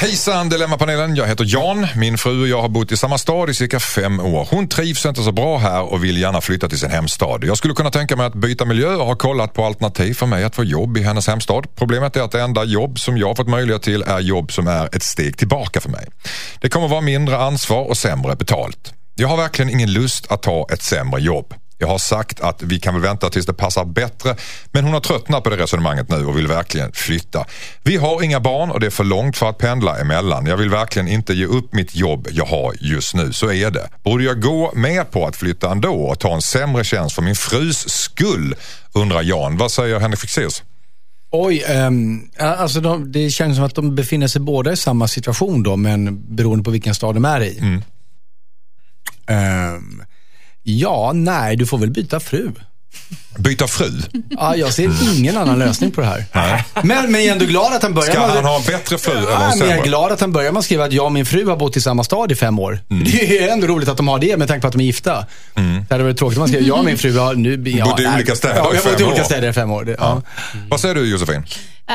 Hejsan 0.00 0.48
Dilemmapanelen, 0.48 1.16
jag 1.16 1.26
heter 1.26 1.44
Jan. 1.48 1.86
Min 1.96 2.18
fru 2.18 2.40
och 2.42 2.48
jag 2.48 2.62
har 2.62 2.68
bott 2.68 2.92
i 2.92 2.96
samma 2.96 3.18
stad 3.18 3.50
i 3.50 3.54
cirka 3.54 3.80
fem 3.80 4.20
år. 4.20 4.48
Hon 4.50 4.68
trivs 4.68 5.06
inte 5.06 5.22
så 5.22 5.32
bra 5.32 5.58
här 5.58 5.92
och 5.92 6.04
vill 6.04 6.18
gärna 6.18 6.40
flytta 6.40 6.68
till 6.68 6.78
sin 6.78 6.90
hemstad. 6.90 7.44
Jag 7.44 7.58
skulle 7.58 7.74
kunna 7.74 7.90
tänka 7.90 8.16
mig 8.16 8.26
att 8.26 8.34
byta 8.34 8.64
miljö 8.64 8.94
och 8.94 9.06
har 9.06 9.14
kollat 9.14 9.54
på 9.54 9.64
alternativ 9.64 10.14
för 10.14 10.26
mig 10.26 10.44
att 10.44 10.56
få 10.56 10.64
jobb 10.64 10.96
i 10.96 11.02
hennes 11.02 11.26
hemstad. 11.26 11.66
Problemet 11.76 12.16
är 12.16 12.20
att 12.20 12.32
det 12.32 12.42
enda 12.42 12.64
jobb 12.64 12.98
som 12.98 13.18
jag 13.18 13.36
fått 13.36 13.48
möjlighet 13.48 13.82
till 13.82 14.02
är 14.02 14.20
jobb 14.20 14.52
som 14.52 14.66
är 14.66 14.96
ett 14.96 15.02
steg 15.02 15.38
tillbaka 15.38 15.80
för 15.80 15.90
mig. 15.90 16.06
Det 16.60 16.68
kommer 16.68 16.88
vara 16.88 17.00
mindre 17.00 17.38
ansvar 17.38 17.88
och 17.88 17.96
sämre 17.96 18.36
betalt. 18.36 18.92
Jag 19.14 19.28
har 19.28 19.36
verkligen 19.36 19.70
ingen 19.70 19.92
lust 19.92 20.32
att 20.32 20.42
ta 20.42 20.66
ett 20.72 20.82
sämre 20.82 21.20
jobb. 21.20 21.54
Jag 21.78 21.88
har 21.88 21.98
sagt 21.98 22.40
att 22.40 22.62
vi 22.62 22.80
kan 22.80 22.94
väl 22.94 23.02
vänta 23.02 23.30
tills 23.30 23.46
det 23.46 23.52
passar 23.52 23.84
bättre 23.84 24.36
men 24.72 24.84
hon 24.84 24.92
har 24.92 25.00
tröttnat 25.00 25.44
på 25.44 25.50
det 25.50 25.56
resonemanget 25.56 26.10
nu 26.10 26.26
och 26.26 26.38
vill 26.38 26.46
verkligen 26.46 26.92
flytta. 26.92 27.46
Vi 27.82 27.96
har 27.96 28.22
inga 28.22 28.40
barn 28.40 28.70
och 28.70 28.80
det 28.80 28.86
är 28.86 28.90
för 28.90 29.04
långt 29.04 29.36
för 29.36 29.48
att 29.48 29.58
pendla 29.58 29.98
emellan. 29.98 30.46
Jag 30.46 30.56
vill 30.56 30.70
verkligen 30.70 31.08
inte 31.08 31.34
ge 31.34 31.46
upp 31.46 31.72
mitt 31.72 31.96
jobb 31.96 32.28
jag 32.30 32.44
har 32.44 32.74
just 32.80 33.14
nu. 33.14 33.32
Så 33.32 33.52
är 33.52 33.70
det. 33.70 33.88
Borde 34.02 34.24
jag 34.24 34.42
gå 34.42 34.72
med 34.74 35.10
på 35.10 35.26
att 35.26 35.36
flytta 35.36 35.70
ändå 35.70 35.94
och 35.94 36.18
ta 36.18 36.34
en 36.34 36.42
sämre 36.42 36.84
tjänst 36.84 37.14
för 37.14 37.22
min 37.22 37.34
frus 37.34 37.88
skull? 37.88 38.54
Undrar 38.92 39.22
Jan. 39.22 39.56
Vad 39.56 39.72
säger 39.72 40.00
Henrik 40.00 40.20
Fexeus? 40.20 40.62
Oj, 41.30 41.64
ja, 42.38 42.44
alltså 42.44 42.80
de, 42.80 43.12
det 43.12 43.30
känns 43.30 43.56
som 43.56 43.64
att 43.64 43.74
de 43.74 43.94
befinner 43.94 44.26
sig 44.26 44.40
båda 44.40 44.72
i 44.72 44.76
samma 44.76 45.08
situation 45.08 45.62
då, 45.62 45.76
men 45.76 46.24
beroende 46.36 46.64
på 46.64 46.70
vilken 46.70 46.94
stad 46.94 47.14
de 47.14 47.24
är 47.24 47.40
i. 47.40 47.58
Mm. 47.58 47.82
Ehm, 49.26 50.02
ja, 50.68 51.12
nej, 51.14 51.56
du 51.56 51.66
får 51.66 51.78
väl 51.78 51.90
byta 51.90 52.20
fru. 52.20 52.50
Byta 53.38 53.66
fru? 53.68 53.90
Ja, 54.30 54.56
jag 54.56 54.72
ser 54.74 55.16
ingen 55.18 55.36
annan 55.36 55.58
lösning 55.58 55.90
på 55.90 56.00
det 56.00 56.06
här. 56.06 56.24
Men, 56.82 57.12
men 57.12 57.20
jag 57.20 57.28
är 57.28 57.32
ändå 57.32 57.44
glad 57.44 57.72
att 57.72 57.82
han 57.82 57.94
börjar 57.94 58.10
Ska 58.10 58.20
med- 58.20 58.30
han 58.30 58.44
ha 58.44 58.56
en 58.56 58.62
bättre 58.66 58.98
fru 58.98 59.12
eller 59.12 59.30
Ja, 59.30 59.52
en 59.52 59.58
men 59.58 59.68
jag 59.68 59.78
är 59.78 59.82
glad 59.82 60.12
att 60.12 60.20
han 60.20 60.32
börjar 60.32 60.52
med 60.52 60.58
att 60.58 60.64
skriva 60.64 60.84
att 60.84 60.92
jag 60.92 61.04
och 61.06 61.12
min 61.12 61.26
fru 61.26 61.46
har 61.46 61.56
bott 61.56 61.76
i 61.76 61.80
samma 61.80 62.04
stad 62.04 62.32
i 62.32 62.34
fem 62.34 62.58
år. 62.58 62.80
Mm. 62.90 63.04
Det 63.04 63.38
är 63.38 63.52
ändå 63.52 63.66
roligt 63.66 63.88
att 63.88 63.96
de 63.96 64.08
har 64.08 64.18
det 64.18 64.36
med 64.36 64.48
tanke 64.48 64.60
på 64.60 64.66
att 64.66 64.72
de 64.72 64.80
är 64.80 64.84
gifta. 64.84 65.26
Det 65.54 65.94
hade 65.94 66.04
varit 66.04 66.16
tråkigt 66.18 66.36
om 66.38 66.40
man 66.40 66.48
skrev, 66.48 66.62
jag 66.62 66.78
och 66.78 66.84
min 66.84 66.98
fru 66.98 67.18
har 67.18 67.34
nu... 67.34 67.50
Ja, 67.70 67.84
Bodde 67.84 68.02
i 68.02 68.06
nej. 68.06 68.14
olika 68.14 68.34
städer 68.36 68.56
Ja, 68.56 68.72
i 68.72 68.76
jag 68.76 68.82
har 68.82 68.90
bott 68.90 69.00
i 69.00 69.04
olika 69.04 69.24
städer 69.24 69.48
i 69.48 69.52
fem 69.52 69.70
år. 69.70 69.84
Det, 69.84 69.96
ja. 69.98 70.22
Vad 70.68 70.80
säger 70.80 70.94
du 70.94 71.10
Josefin? 71.10 71.36
Eh, 71.36 71.94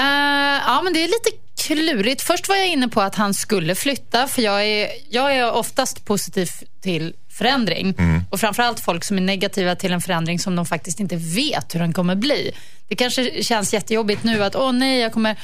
ja, 0.67 0.81
men 0.83 0.93
det 0.93 0.99
är 1.03 1.07
lite 1.07 1.29
klurigt. 1.67 2.21
Först 2.21 2.49
var 2.49 2.55
jag 2.55 2.67
inne 2.67 2.87
på 2.87 3.01
att 3.01 3.15
han 3.15 3.33
skulle 3.33 3.75
flytta, 3.75 4.27
för 4.27 4.41
jag 4.41 4.65
är, 4.65 4.89
jag 5.09 5.35
är 5.35 5.51
oftast 5.51 6.05
positiv 6.05 6.49
till 6.81 7.13
förändring. 7.29 7.95
Och 8.29 8.39
framförallt 8.39 8.79
folk 8.79 9.03
som 9.03 9.17
är 9.17 9.21
negativa 9.21 9.75
till 9.75 9.93
en 9.93 10.01
förändring 10.01 10.39
som 10.39 10.55
de 10.55 10.65
faktiskt 10.65 10.99
inte 10.99 11.15
vet 11.15 11.75
hur 11.75 11.79
den 11.79 11.93
kommer 11.93 12.15
bli. 12.15 12.51
Det 12.87 12.95
kanske 12.95 13.43
känns 13.43 13.73
jättejobbigt 13.73 14.23
nu 14.23 14.43
att, 14.43 14.55
åh 14.55 14.71
nej, 14.71 14.99
jag 14.99 15.13
kommer 15.13 15.35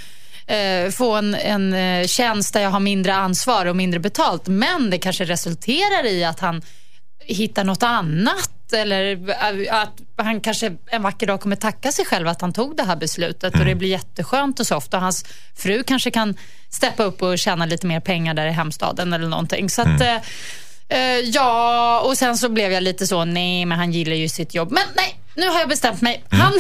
eh, 0.48 0.92
få 0.92 1.16
en, 1.16 1.36
en 1.36 1.74
eh, 1.74 2.08
tjänst 2.08 2.54
där 2.54 2.62
jag 2.62 2.70
har 2.70 2.80
mindre 2.80 3.14
ansvar 3.16 3.66
och 3.66 3.76
mindre 3.76 4.00
betalt. 4.00 4.48
Men 4.48 4.90
det 4.90 4.98
kanske 4.98 5.26
resulterar 5.26 6.06
i 6.06 6.24
att 6.24 6.40
han 6.40 6.62
hittar 7.20 7.64
något 7.64 7.84
annat 7.84 8.59
eller 8.74 9.34
att 9.72 10.02
han 10.16 10.42
kanske 10.42 10.76
en 10.88 11.02
vacker 11.02 11.28
dag 11.28 11.42
kommer 11.42 11.56
tacka 11.56 11.92
sig 11.92 12.06
själv 12.06 12.28
att 12.28 12.42
han 12.42 12.54
tog 12.54 12.78
det 12.78 12.84
här 12.84 12.96
beslutet 12.96 13.60
och 13.60 13.66
det 13.66 13.76
blir 13.76 13.90
jätteskönt 13.90 14.60
och 14.60 14.68
soft 14.68 14.94
och 14.94 15.00
hans 15.00 15.26
fru 15.56 15.84
kanske 15.84 16.12
kan 16.12 16.36
steppa 16.70 17.04
upp 17.04 17.22
och 17.22 17.40
tjäna 17.40 17.66
lite 17.66 17.88
mer 17.88 18.00
pengar 18.00 18.34
där 18.34 18.48
i 18.48 18.52
hemstaden 18.52 19.14
eller 19.14 19.28
någonting. 19.28 19.70
Så 19.70 19.82
att, 19.82 20.02
eh, 20.02 20.16
eh, 20.90 21.20
ja, 21.20 22.00
och 22.00 22.18
sen 22.18 22.38
så 22.38 22.50
blev 22.50 22.72
jag 22.72 22.84
lite 22.84 23.08
så, 23.08 23.26
nej 23.26 23.66
men 23.66 23.80
han 23.80 23.92
gillar 23.92 24.16
ju 24.16 24.30
sitt 24.30 24.54
jobb. 24.54 24.72
Men 24.72 24.84
nej, 24.96 25.20
nu 25.36 25.48
har 25.48 25.60
jag 25.60 25.70
bestämt 25.70 26.02
mig. 26.02 26.24
Han, 26.30 26.54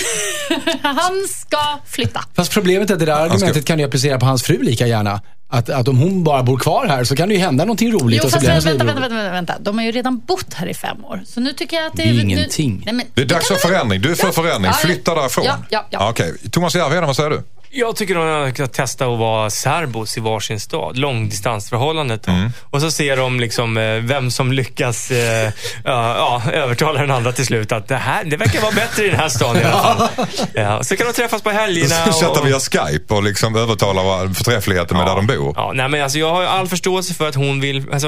han 0.81 1.27
ska 1.27 1.79
flytta. 1.85 2.23
Fast 2.35 2.53
problemet 2.53 2.89
är 2.89 2.93
att 2.93 2.99
det 2.99 3.05
där 3.05 3.13
argumentet 3.13 3.65
kan 3.65 3.77
du 3.77 3.83
applicera 3.83 4.19
på 4.19 4.25
hans 4.25 4.43
fru 4.43 4.63
lika 4.63 4.87
gärna. 4.87 5.21
Att, 5.51 5.69
att 5.69 5.87
om 5.87 5.97
hon 5.97 6.23
bara 6.23 6.43
bor 6.43 6.57
kvar 6.57 6.85
här 6.87 7.03
så 7.03 7.15
kan 7.15 7.29
det 7.29 7.35
ju 7.35 7.41
hända 7.41 7.65
någonting 7.65 7.91
roligt. 7.91 8.19
Jo, 8.23 8.25
och 8.25 8.31
så 8.31 8.39
blir 8.39 8.49
vänta, 8.49 8.69
vänta, 8.69 8.83
vänta, 8.85 8.99
vänta, 9.09 9.31
vänta. 9.31 9.55
De 9.59 9.77
har 9.77 9.85
ju 9.85 9.91
redan 9.91 10.19
bott 10.19 10.53
här 10.53 10.67
i 10.67 10.73
fem 10.73 11.05
år. 11.05 11.21
Så 11.25 11.39
nu 11.39 11.53
tycker 11.53 11.77
jag 11.77 11.85
att 11.87 11.93
det, 11.93 12.03
Det 12.03 12.09
är 12.09 12.13
nu- 12.13 12.21
ingenting. 12.21 12.81
Nej, 12.85 12.93
men, 12.93 13.05
Det 13.13 13.21
är 13.21 13.25
dags 13.25 13.47
för 13.47 13.55
förändring. 13.55 14.01
Du 14.01 14.11
är 14.11 14.15
för 14.15 14.27
Ja. 14.27 14.31
förändring. 14.31 14.73
Flytta 14.73 15.15
därifrån. 15.15 15.45
Ja, 15.45 15.57
ja, 15.69 15.85
ja. 15.89 16.09
Okej. 16.09 16.33
Thomas 16.51 16.75
Järvheden, 16.75 17.05
vad 17.07 17.15
säger 17.15 17.29
du? 17.29 17.43
Jag 17.71 17.95
tycker 17.95 18.15
de 18.15 18.51
ska 18.53 18.67
testa 18.67 19.05
att 19.05 19.19
vara 19.19 19.49
särbos 19.49 20.17
i 20.17 20.19
varsin 20.19 20.59
stad. 20.59 20.97
Långdistansförhållandet. 20.97 22.27
Mm. 22.27 22.49
Och 22.69 22.81
så 22.81 22.91
ser 22.91 23.17
de 23.17 23.39
liksom 23.39 23.77
eh, 23.77 23.83
vem 23.95 24.31
som 24.31 24.51
lyckas 24.51 25.11
eh, 25.11 25.51
ja, 25.83 26.41
ja, 26.45 26.51
övertala 26.51 27.01
den 27.01 27.11
andra 27.11 27.31
till 27.31 27.45
slut 27.45 27.71
att 27.71 27.87
det, 27.87 27.95
här, 27.95 28.23
det 28.23 28.37
verkar 28.37 28.61
vara 28.61 28.71
bättre 28.71 29.05
i 29.05 29.09
den 29.09 29.19
här 29.19 29.29
staden 29.29 29.61
i 29.61 29.65
alla 29.65 29.95
fall. 30.09 30.25
Ja, 30.53 30.83
så 30.83 30.95
kan 30.97 31.07
de 31.07 31.13
träffas 31.13 31.41
på 31.41 31.49
helgerna. 31.49 31.95
och- 32.07 32.15
Chatta 32.15 32.41
via 32.43 32.59
Skype 32.59 33.13
och 33.13 33.23
liksom 33.23 33.55
övertala 33.55 34.03
vad 34.03 34.37
förträffligheten 34.37 34.97
med 34.97 35.05
där 35.07 35.15
de 35.15 35.27
bor. 35.27 35.53
Ja, 35.57 35.71
nej, 35.75 35.89
men 35.89 36.03
alltså, 36.03 36.19
jag 36.19 36.29
har 36.29 36.43
all 36.43 36.67
förståelse 36.67 37.13
för 37.13 37.29
att 37.29 37.35
hon 37.35 37.61
vill... 37.61 37.85
Alltså, 37.93 38.07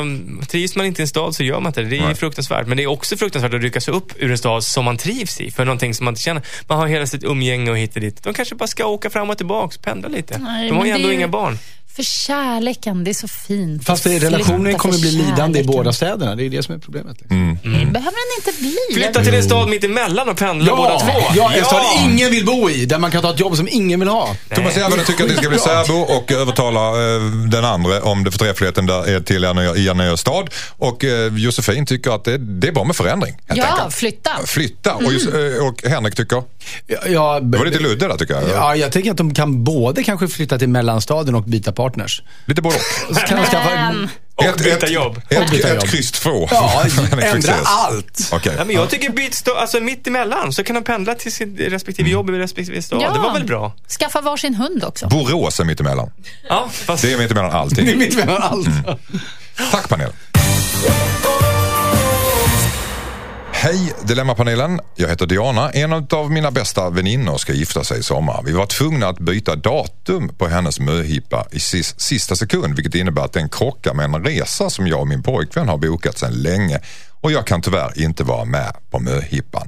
trivs 0.49 0.75
man 0.75 0.85
inte 0.85 1.01
i 1.01 1.03
en 1.03 1.07
stad 1.07 1.35
så 1.35 1.43
gör 1.43 1.59
man 1.59 1.69
inte 1.69 1.81
det. 1.81 1.87
Det 1.89 1.97
är 1.97 2.01
Nej. 2.05 2.15
fruktansvärt. 2.15 2.67
Men 2.67 2.77
det 2.77 2.83
är 2.83 2.87
också 2.87 3.17
fruktansvärt 3.17 3.53
att 3.53 3.61
ryckas 3.61 3.87
upp 3.87 4.13
ur 4.17 4.31
en 4.31 4.37
stad 4.37 4.63
som 4.63 4.85
man 4.85 4.97
trivs 4.97 5.41
i. 5.41 5.51
För 5.51 5.65
någonting 5.65 5.93
som 5.93 6.05
man 6.05 6.11
inte 6.11 6.21
känner. 6.21 6.41
Man 6.67 6.77
har 6.77 6.87
hela 6.87 7.05
sitt 7.07 7.23
umgänge 7.23 7.71
och 7.71 7.77
hit 7.77 7.95
och 7.95 8.01
dit. 8.01 8.23
De 8.23 8.33
kanske 8.33 8.55
bara 8.55 8.67
ska 8.67 8.85
åka 8.85 9.09
fram 9.09 9.29
och 9.29 9.37
tillbaka, 9.37 9.50
pendla 9.81 10.09
lite. 10.09 10.37
Nej, 10.37 10.69
de 10.69 10.77
har 10.77 10.85
ju 10.85 10.91
ändå 10.91 11.07
ju- 11.07 11.13
inga 11.15 11.27
barn. 11.27 11.57
För 11.95 12.03
kärleken, 12.03 13.03
det 13.03 13.11
är 13.11 13.13
så 13.13 13.27
fint. 13.27 13.85
Fast 13.85 14.03
Flytta 14.03 14.25
relationen 14.25 14.77
kommer 14.77 14.97
bli 14.97 15.11
lidande 15.11 15.59
i 15.59 15.63
båda 15.63 15.93
städerna. 15.93 16.35
Det 16.35 16.45
är 16.45 16.49
det 16.49 16.63
som 16.63 16.75
är 16.75 16.79
problemet. 16.79 17.17
Liksom. 17.19 17.37
Mm. 17.37 17.55
Det 17.63 17.91
behöver 17.91 18.11
den 18.11 18.37
inte 18.37 18.61
bli. 18.61 18.77
Flytta 18.93 19.23
till 19.23 19.33
en 19.33 19.43
stad 19.43 19.69
mitt 19.69 19.83
emellan 19.83 20.29
och 20.29 20.37
pendla 20.37 20.75
båda 20.75 20.99
två. 20.99 21.11
Ja, 21.35 21.53
en 21.53 21.65
stad 21.65 21.83
ingen 21.99 22.31
vill 22.31 22.45
bo 22.45 22.69
i. 22.69 22.85
Där 22.85 22.99
man 22.99 23.11
kan 23.11 23.21
ta 23.21 23.33
ett 23.33 23.39
jobb 23.39 23.57
som 23.57 23.67
ingen 23.71 23.99
vill 23.99 24.09
ha. 24.09 24.35
Thomas 24.55 24.77
Järvheden 24.77 25.05
tycker 25.05 25.23
att 25.23 25.29
ni 25.29 25.35
ska 25.35 25.49
bli 25.49 25.59
särbo 25.59 25.93
och 25.93 26.31
övertala 26.31 26.89
eh, 26.89 27.21
den 27.51 27.65
andra 27.65 28.01
om 28.01 28.23
det 28.23 28.31
förträffligheten 28.31 28.85
där 28.85 29.09
är 29.09 29.19
till 29.19 29.43
er 29.43 29.53
nya, 29.53 29.75
i 29.75 29.87
er 29.87 29.93
nya 29.93 30.17
stad. 30.17 30.49
Och 30.77 31.03
eh, 31.03 31.33
Josefin 31.35 31.85
tycker 31.85 32.11
att 32.11 32.23
det, 32.23 32.37
det 32.37 32.67
är 32.67 32.71
bra 32.71 32.83
med 32.83 32.95
förändring. 32.95 33.37
Ja, 33.47 33.65
enkelt. 33.65 33.93
flytta. 33.93 34.31
Flytta. 34.45 34.95
Och, 34.95 35.13
just, 35.13 35.27
eh, 35.27 35.67
och 35.67 35.91
Henrik 35.91 36.15
tycker, 36.15 36.43
Ja, 36.87 36.97
ja, 37.07 37.39
det 37.39 37.57
var 37.57 37.65
lite 37.65 37.79
ludde 37.79 38.07
där 38.07 38.17
tycker 38.17 38.33
jag. 38.33 38.43
Ja, 38.49 38.75
jag 38.75 38.91
tänker 38.91 39.11
att 39.11 39.17
de 39.17 39.33
kan 39.33 39.63
både 39.63 40.03
kanske 40.03 40.27
flytta 40.27 40.59
till 40.59 40.69
mellanstaden 40.69 41.35
och 41.35 41.43
byta 41.43 41.71
partners. 41.81 42.21
Lite 42.45 42.61
både 42.61 42.75
och. 43.09 43.15
Så 43.15 43.21
kan 43.21 43.37
de 43.37 43.45
skaffa... 43.45 43.75
Men, 43.75 44.09
Och 44.35 44.45
byta 44.63 44.87
jobb. 44.87 45.21
Ett, 45.29 45.53
ett, 45.53 45.69
jobb. 45.69 45.83
kryss 45.83 46.11
två. 46.11 46.47
Ja, 46.51 46.83
ändra 47.21 47.55
allt. 47.65 48.29
Okej. 48.31 48.53
Ja, 48.57 48.65
men 48.65 48.75
jag 48.75 48.89
tycker 48.89 49.09
byt 49.09 49.33
stad, 49.33 49.57
alltså 49.57 49.79
mitt 49.79 50.07
emellan 50.07 50.53
så 50.53 50.63
kan 50.63 50.75
de 50.75 50.83
pendla 50.83 51.15
till 51.15 51.31
sin 51.31 51.57
respektive 51.57 52.09
jobb 52.09 52.29
i 52.29 52.33
respektive 52.33 52.81
stad. 52.81 53.01
Ja. 53.01 53.13
Det 53.13 53.19
var 53.19 53.33
väl 53.33 53.45
bra? 53.45 53.73
Skaffa 53.99 54.21
varsin 54.21 54.55
hund 54.55 54.83
också. 54.83 55.07
Borås 55.07 55.59
är 55.59 55.63
mittemellan. 55.63 56.11
Ja, 56.49 56.69
fast... 56.71 57.03
Det 57.03 57.13
är 57.13 57.17
mittemellan 57.17 57.51
Det 57.51 57.57
är 57.57 57.61
allting. 57.61 57.97
mitt 57.97 58.17
mellan 58.17 58.41
allt. 58.41 58.67
Tack 59.71 59.89
panelen. 59.89 60.13
Hej 63.63 63.93
Dilemmapanelen. 64.03 64.79
Jag 64.95 65.09
heter 65.09 65.25
Diana. 65.25 65.69
En 65.69 65.93
av 65.93 66.31
mina 66.31 66.51
bästa 66.51 66.89
väninnor 66.89 67.37
ska 67.37 67.53
gifta 67.53 67.83
sig 67.83 67.99
i 67.99 68.03
sommar. 68.03 68.41
Vi 68.45 68.51
var 68.51 68.65
tvungna 68.65 69.07
att 69.07 69.19
byta 69.19 69.55
datum 69.55 70.29
på 70.29 70.47
hennes 70.47 70.79
möhippa 70.79 71.47
i 71.51 71.59
sista 71.59 72.35
sekund 72.35 72.75
vilket 72.75 72.95
innebär 72.95 73.21
att 73.21 73.33
den 73.33 73.49
krockar 73.49 73.93
med 73.93 74.05
en 74.05 74.25
resa 74.25 74.69
som 74.69 74.87
jag 74.87 74.99
och 74.99 75.07
min 75.07 75.23
pojkvän 75.23 75.69
har 75.69 75.77
bokat 75.77 76.17
sedan 76.17 76.33
länge 76.33 76.79
och 77.21 77.31
jag 77.31 77.47
kan 77.47 77.61
tyvärr 77.61 78.01
inte 78.01 78.23
vara 78.23 78.45
med 78.45 78.73
på 78.89 78.99
möhippan. 78.99 79.67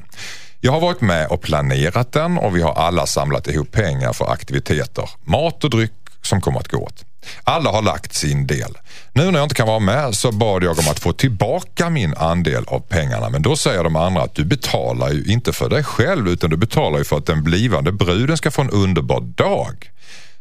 Jag 0.61 0.71
har 0.71 0.79
varit 0.79 1.01
med 1.01 1.27
och 1.27 1.41
planerat 1.41 2.11
den 2.11 2.37
och 2.37 2.55
vi 2.55 2.61
har 2.61 2.73
alla 2.73 3.05
samlat 3.05 3.47
ihop 3.47 3.71
pengar 3.71 4.13
för 4.13 4.31
aktiviteter, 4.31 5.09
mat 5.23 5.63
och 5.63 5.69
dryck 5.69 6.02
som 6.25 6.41
kommer 6.41 6.59
att 6.59 6.67
gå 6.67 6.77
åt. 6.77 7.05
Alla 7.43 7.71
har 7.71 7.81
lagt 7.81 8.13
sin 8.13 8.47
del. 8.47 8.77
Nu 9.13 9.31
när 9.31 9.39
jag 9.39 9.45
inte 9.45 9.55
kan 9.55 9.67
vara 9.67 9.79
med 9.79 10.15
så 10.15 10.31
bad 10.31 10.63
jag 10.63 10.79
om 10.79 10.87
att 10.87 10.99
få 10.99 11.13
tillbaka 11.13 11.89
min 11.89 12.13
andel 12.13 12.63
av 12.67 12.79
pengarna 12.79 13.29
men 13.29 13.41
då 13.41 13.55
säger 13.55 13.83
de 13.83 13.95
andra 13.95 14.21
att 14.21 14.35
du 14.35 14.45
betalar 14.45 15.09
ju 15.09 15.23
inte 15.25 15.53
för 15.53 15.69
dig 15.69 15.83
själv 15.83 16.27
utan 16.27 16.49
du 16.49 16.57
betalar 16.57 16.97
ju 16.97 17.03
för 17.03 17.17
att 17.17 17.25
den 17.25 17.43
blivande 17.43 17.91
bruden 17.91 18.37
ska 18.37 18.51
få 18.51 18.61
en 18.61 18.69
underbar 18.69 19.21
dag. 19.21 19.89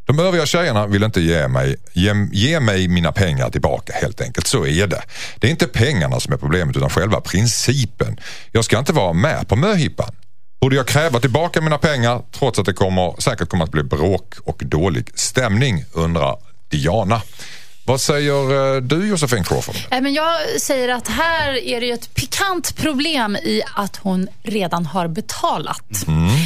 De 0.04 0.18
övriga 0.18 0.46
tjejerna 0.46 0.86
vill 0.86 1.02
inte 1.02 1.20
ge 1.20 1.48
mig, 1.48 1.76
ge, 1.92 2.28
ge 2.32 2.60
mig 2.60 2.88
mina 2.88 3.12
pengar 3.12 3.50
tillbaka 3.50 3.92
helt 3.92 4.20
enkelt. 4.20 4.46
Så 4.46 4.66
är 4.66 4.86
det. 4.86 5.02
Det 5.36 5.46
är 5.46 5.50
inte 5.50 5.66
pengarna 5.66 6.20
som 6.20 6.32
är 6.32 6.36
problemet 6.36 6.76
utan 6.76 6.90
själva 6.90 7.20
principen. 7.20 8.20
Jag 8.52 8.64
ska 8.64 8.78
inte 8.78 8.92
vara 8.92 9.12
med 9.12 9.48
på 9.48 9.56
möhippan. 9.56 10.14
Borde 10.62 10.76
jag 10.76 10.86
kräva 10.86 11.20
tillbaka 11.20 11.60
mina 11.60 11.78
pengar 11.78 12.22
trots 12.32 12.58
att 12.58 12.66
det 12.66 12.72
kommer, 12.72 13.20
säkert 13.20 13.48
kommer 13.48 13.64
att 13.64 13.70
bli 13.70 13.82
bråk 13.82 14.34
och 14.44 14.62
dålig 14.64 15.18
stämning 15.18 15.84
undrar 15.92 16.36
Diana. 16.68 17.22
Vad 17.86 18.00
säger 18.00 18.74
eh, 18.74 18.82
du 18.82 19.08
Josefin 19.08 19.44
Crawford? 19.44 19.76
Men 19.90 20.12
jag 20.12 20.60
säger 20.60 20.88
att 20.88 21.08
här 21.08 21.64
är 21.64 21.80
det 21.80 21.90
ett 21.90 22.14
pikant 22.14 22.76
problem 22.76 23.36
i 23.36 23.62
att 23.74 23.96
hon 23.96 24.28
redan 24.42 24.86
har 24.86 25.08
betalat. 25.08 26.04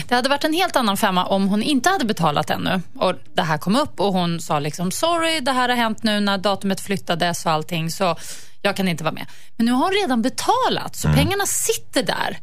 Det 0.09 0.15
hade 0.15 0.29
varit 0.29 0.45
en 0.45 0.53
helt 0.55 0.77
annan 0.77 0.97
femma 0.97 1.25
om 1.27 1.49
hon 1.49 1.63
inte 1.63 1.89
hade 1.89 2.05
betalat 2.05 2.51
ännu 2.51 2.81
och 2.99 3.15
det 3.35 3.43
här 3.43 3.59
kom 3.59 3.77
upp 3.77 4.01
och 4.01 4.13
hon 4.13 4.41
sa 4.41 4.59
liksom 4.59 4.91
sorry, 4.91 5.41
det 5.41 5.53
här 5.53 5.69
har 5.69 5.77
hänt 5.77 6.03
nu 6.03 6.21
när 6.21 6.39
datumet 6.39 6.81
flyttades 6.81 7.47
och 7.47 7.53
allting 7.53 7.91
så 7.91 8.17
jag 8.63 8.77
kan 8.77 8.89
inte 8.89 9.05
vara 9.05 9.15
med. 9.15 9.27
Men 9.57 9.67
nu 9.67 9.73
har 9.73 9.85
hon 9.85 9.93
redan 9.93 10.23
betalat 10.23 10.97
så 10.97 11.09
pengarna 11.09 11.47
sitter 11.47 12.03
där 12.03 12.39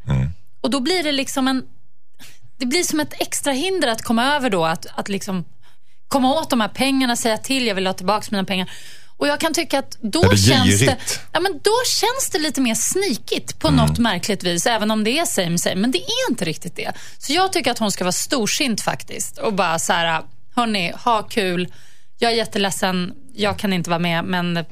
och 0.63 0.69
då 0.69 0.79
blir 0.79 1.03
det 1.03 1.11
liksom 1.11 1.47
en 1.47 1.63
det 2.57 2.65
blir 2.65 2.83
som 2.83 2.99
ett 2.99 3.13
extra 3.21 3.53
hinder 3.53 3.87
att 3.87 4.01
komma 4.01 4.35
över 4.35 4.49
då, 4.49 4.65
att, 4.65 4.85
att 4.95 5.09
liksom 5.09 5.45
komma 6.07 6.33
åt 6.33 6.49
de 6.49 6.61
här 6.61 6.67
pengarna, 6.67 7.15
säga 7.15 7.37
till, 7.37 7.67
jag 7.67 7.75
vill 7.75 7.87
ha 7.87 7.93
tillbaka 7.93 8.27
mina 8.31 8.43
pengar. 8.43 8.71
Och 9.17 9.27
jag 9.27 9.39
kan 9.39 9.53
tycka 9.53 9.79
att 9.79 9.97
då 10.01 10.21
det 10.21 10.37
känns 10.37 10.79
det, 10.79 10.97
ja, 11.31 11.39
men 11.39 11.51
då 11.63 11.71
känns 11.87 12.29
det 12.31 12.39
lite 12.39 12.61
mer 12.61 12.75
snikigt 12.75 13.59
på 13.59 13.71
något 13.71 13.99
märkligt 13.99 14.43
vis, 14.43 14.65
även 14.65 14.91
om 14.91 15.03
det 15.03 15.19
är 15.19 15.25
same 15.25 15.57
same. 15.57 15.75
Men 15.75 15.91
det 15.91 15.97
är 15.97 16.31
inte 16.31 16.45
riktigt 16.45 16.75
det. 16.75 16.91
Så 17.17 17.33
jag 17.33 17.53
tycker 17.53 17.71
att 17.71 17.79
hon 17.79 17.91
ska 17.91 18.03
vara 18.03 18.11
storsint 18.11 18.81
faktiskt 18.81 19.37
och 19.37 19.53
bara 19.53 19.79
så 19.79 19.93
här, 19.93 20.23
hörni, 20.55 20.93
ha 21.03 21.23
kul. 21.23 21.73
Jag 22.19 22.31
är 22.31 22.35
jätteledsen, 22.35 23.13
jag 23.33 23.59
kan 23.59 23.73
inte 23.73 23.89
vara 23.89 23.99
med, 23.99 24.25
men 24.25 24.65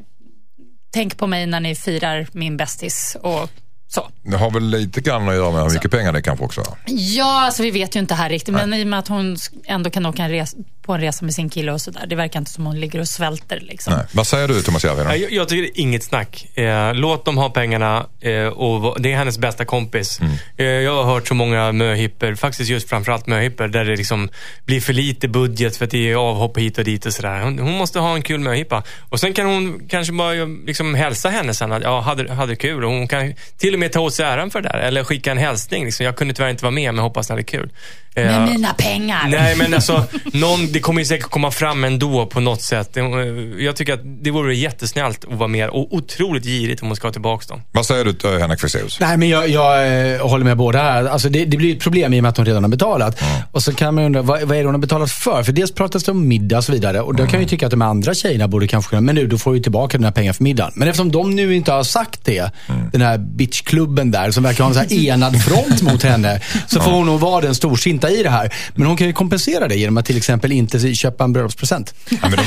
tänk 0.93 1.17
på 1.17 1.27
mig 1.27 1.45
när 1.45 1.59
ni 1.59 1.75
firar 1.75 2.27
min 2.31 2.57
bästis 2.57 3.17
och 3.21 3.49
så. 3.93 4.09
Det 4.23 4.37
har 4.37 4.51
väl 4.51 4.63
lite 4.69 5.01
grann 5.01 5.29
att 5.29 5.35
göra 5.35 5.51
med 5.51 5.63
hur 5.63 5.69
mycket 5.73 5.91
pengar 5.91 6.11
det 6.13 6.19
är 6.19 6.23
kanske 6.23 6.45
också. 6.45 6.63
Ja, 6.85 7.45
alltså 7.45 7.63
vi 7.63 7.71
vet 7.71 7.95
ju 7.95 7.99
inte 7.99 8.13
här 8.15 8.29
riktigt, 8.29 8.53
men 8.53 8.73
i 8.73 8.83
och 8.83 8.87
med 8.87 8.99
att 8.99 9.07
hon 9.07 9.37
ändå 9.65 9.89
kan 9.89 10.05
åka 10.05 10.23
en 10.23 10.29
res- 10.31 10.55
på 10.91 10.95
en 10.95 11.01
resa 11.01 11.25
med 11.25 11.33
sin 11.33 11.49
kille 11.49 11.71
och 11.71 11.81
sådär. 11.81 12.05
Det 12.07 12.15
verkar 12.15 12.39
inte 12.39 12.51
som 12.51 12.65
hon 12.65 12.79
ligger 12.79 12.99
och 12.99 13.07
svälter 13.07 13.59
liksom. 13.59 13.93
Nej. 13.93 14.05
Vad 14.11 14.27
säger 14.27 14.47
du 14.47 14.61
Thomas 14.61 14.83
Järvheden? 14.83 15.21
Jag, 15.21 15.31
jag 15.31 15.49
tycker 15.49 15.61
det 15.61 15.79
är 15.79 15.81
inget 15.81 16.03
snack. 16.03 16.57
Eh, 16.57 16.93
låt 16.93 17.25
dem 17.25 17.37
ha 17.37 17.49
pengarna 17.49 18.05
eh, 18.21 18.45
och 18.45 19.01
det 19.01 19.11
är 19.11 19.17
hennes 19.17 19.37
bästa 19.37 19.65
kompis. 19.65 20.19
Eh, 20.57 20.65
jag 20.65 21.03
har 21.03 21.13
hört 21.13 21.27
så 21.27 21.33
många 21.33 21.71
möhipper, 21.71 22.35
faktiskt 22.35 22.69
just 22.69 22.89
framförallt 22.89 23.27
möhipper, 23.27 23.67
där 23.67 23.85
det 23.85 23.95
liksom 23.95 24.29
blir 24.65 24.81
för 24.81 24.93
lite 24.93 25.27
budget 25.27 25.77
för 25.77 25.85
att 25.85 25.91
det 25.91 26.11
är 26.11 26.15
avhopp 26.15 26.57
hit 26.57 26.77
och 26.77 26.83
dit 26.83 27.05
och 27.05 27.13
sådär. 27.13 27.41
Hon, 27.41 27.59
hon 27.59 27.77
måste 27.77 27.99
ha 27.99 28.15
en 28.15 28.21
kul 28.21 28.39
möhippa. 28.39 28.83
Och 29.09 29.19
sen 29.19 29.33
kan 29.33 29.45
hon 29.45 29.87
kanske 29.89 30.13
bara 30.13 30.33
liksom 30.65 30.95
hälsa 30.95 31.29
henne 31.29 31.53
sen 31.53 31.71
att 31.71 31.83
ja, 31.83 32.01
hade, 32.01 32.33
hade 32.33 32.55
kul. 32.55 32.85
Och 32.85 32.91
hon 32.91 33.07
kan 33.07 33.33
till 33.57 33.73
och 33.73 33.79
med 33.79 33.91
ta 33.91 33.99
åt 33.99 34.13
sig 34.13 34.25
äran 34.25 34.51
för 34.51 34.61
det 34.61 34.69
där. 34.69 34.79
Eller 34.79 35.03
skicka 35.03 35.31
en 35.31 35.37
hälsning. 35.37 35.85
Liksom. 35.85 36.05
Jag 36.05 36.15
kunde 36.15 36.33
tyvärr 36.33 36.49
inte 36.49 36.63
vara 36.63 36.71
med, 36.71 36.93
men 36.93 37.03
hoppas 37.03 37.29
ni 37.29 37.33
hade 37.33 37.43
kul. 37.43 37.69
Eh, 38.15 38.23
Med 38.25 38.49
mina 38.49 38.73
pengar. 38.73 39.27
Nej, 39.29 39.55
men 39.55 39.73
alltså, 39.73 40.03
någon, 40.33 40.71
det 40.71 40.79
kommer 40.79 41.01
ju 41.01 41.05
säkert 41.05 41.29
komma 41.29 41.51
fram 41.51 41.83
ändå 41.83 42.25
på 42.25 42.39
något 42.39 42.61
sätt. 42.61 42.93
Det- 42.93 43.63
Jag 43.63 43.75
tycker 43.75 43.93
att 43.93 43.99
det 44.23 44.31
vore 44.31 44.55
jättesnällt 44.55 45.25
att 45.31 45.37
vara 45.37 45.47
med 45.47 45.69
och 45.69 45.93
otroligt 45.95 46.43
girigt 46.45 46.81
om 46.81 46.87
hon 46.87 46.95
ska 46.95 47.07
ha 47.07 47.11
tillbaka 47.13 47.45
dem. 47.47 47.61
Vad 47.71 47.85
säger 47.85 48.05
du 48.05 48.33
eh, 48.33 48.39
Henrik 48.39 48.59
Fexeus? 48.61 48.97
Nej, 48.99 49.17
men 49.17 49.29
jag, 49.29 49.49
jag 49.49 49.87
eh, 50.13 50.27
håller 50.27 50.45
med 50.45 50.57
båda 50.57 50.79
här. 50.81 51.05
Alltså, 51.05 51.29
det, 51.29 51.45
det 51.45 51.57
blir 51.57 51.75
ett 51.75 51.81
problem 51.83 52.13
i 52.13 52.19
och 52.19 52.23
med 52.23 52.29
att 52.29 52.37
hon 52.37 52.45
redan 52.45 52.63
har 52.63 52.69
betalat. 52.69 53.21
Och 53.51 53.63
så 53.63 53.73
kan 53.73 53.95
man 53.95 54.03
undra, 54.03 54.21
vad, 54.21 54.41
vad 54.41 54.57
är 54.57 54.61
det 54.61 54.65
hon 54.67 54.75
har 54.75 54.81
betalat 54.81 55.11
för? 55.11 55.43
För 55.43 55.51
dels 55.51 55.71
pratas 55.71 56.03
det 56.03 56.11
om 56.11 56.27
middag 56.27 56.57
och 56.57 56.63
så 56.63 56.71
vidare. 56.71 57.01
Och 57.01 57.15
då 57.15 57.23
kan 57.23 57.33
jag 57.33 57.41
ju 57.41 57.47
tycka 57.47 57.65
att 57.65 57.71
de 57.71 57.81
andra 57.81 58.13
tjejerna 58.13 58.47
borde 58.47 58.67
kanske 58.67 58.89
kunna, 58.89 59.01
men 59.01 59.15
nu, 59.15 59.27
då 59.27 59.37
får 59.37 59.53
du 59.53 59.59
tillbaka 59.59 59.97
dina 59.97 60.11
pengar 60.11 60.33
för 60.33 60.43
middagen. 60.43 60.71
Men 60.75 60.87
eftersom 60.87 61.11
de 61.11 61.35
nu 61.35 61.55
inte 61.55 61.71
har 61.71 61.83
sagt 61.83 62.25
det, 62.25 62.51
den 62.91 63.01
här 63.01 63.17
bitchklubben 63.17 64.11
där, 64.11 64.31
som 64.31 64.43
verkar 64.43 64.63
ha 64.63 64.69
en 64.69 64.73
så 64.73 64.79
här 64.79 64.93
enad 65.07 65.41
front 65.43 65.81
mot 65.81 66.03
henne, 66.03 66.41
så 66.67 66.81
får 66.81 66.91
hon 66.91 67.05
nog 67.05 67.19
vara 67.19 67.41
den 67.41 67.55
storsinta 67.55 68.00
i 68.09 68.23
det 68.23 68.29
här. 68.29 68.53
Men 68.75 68.87
hon 68.87 68.97
kan 68.97 69.07
ju 69.07 69.13
kompensera 69.13 69.67
det 69.67 69.75
genom 69.75 69.97
att 69.97 70.05
till 70.05 70.17
exempel 70.17 70.51
inte 70.51 70.93
köpa 70.95 71.23
en 71.23 71.33
bröllopspresent. 71.33 71.93
Ja, 72.09 72.17
men 72.21 72.31
de, 72.31 72.43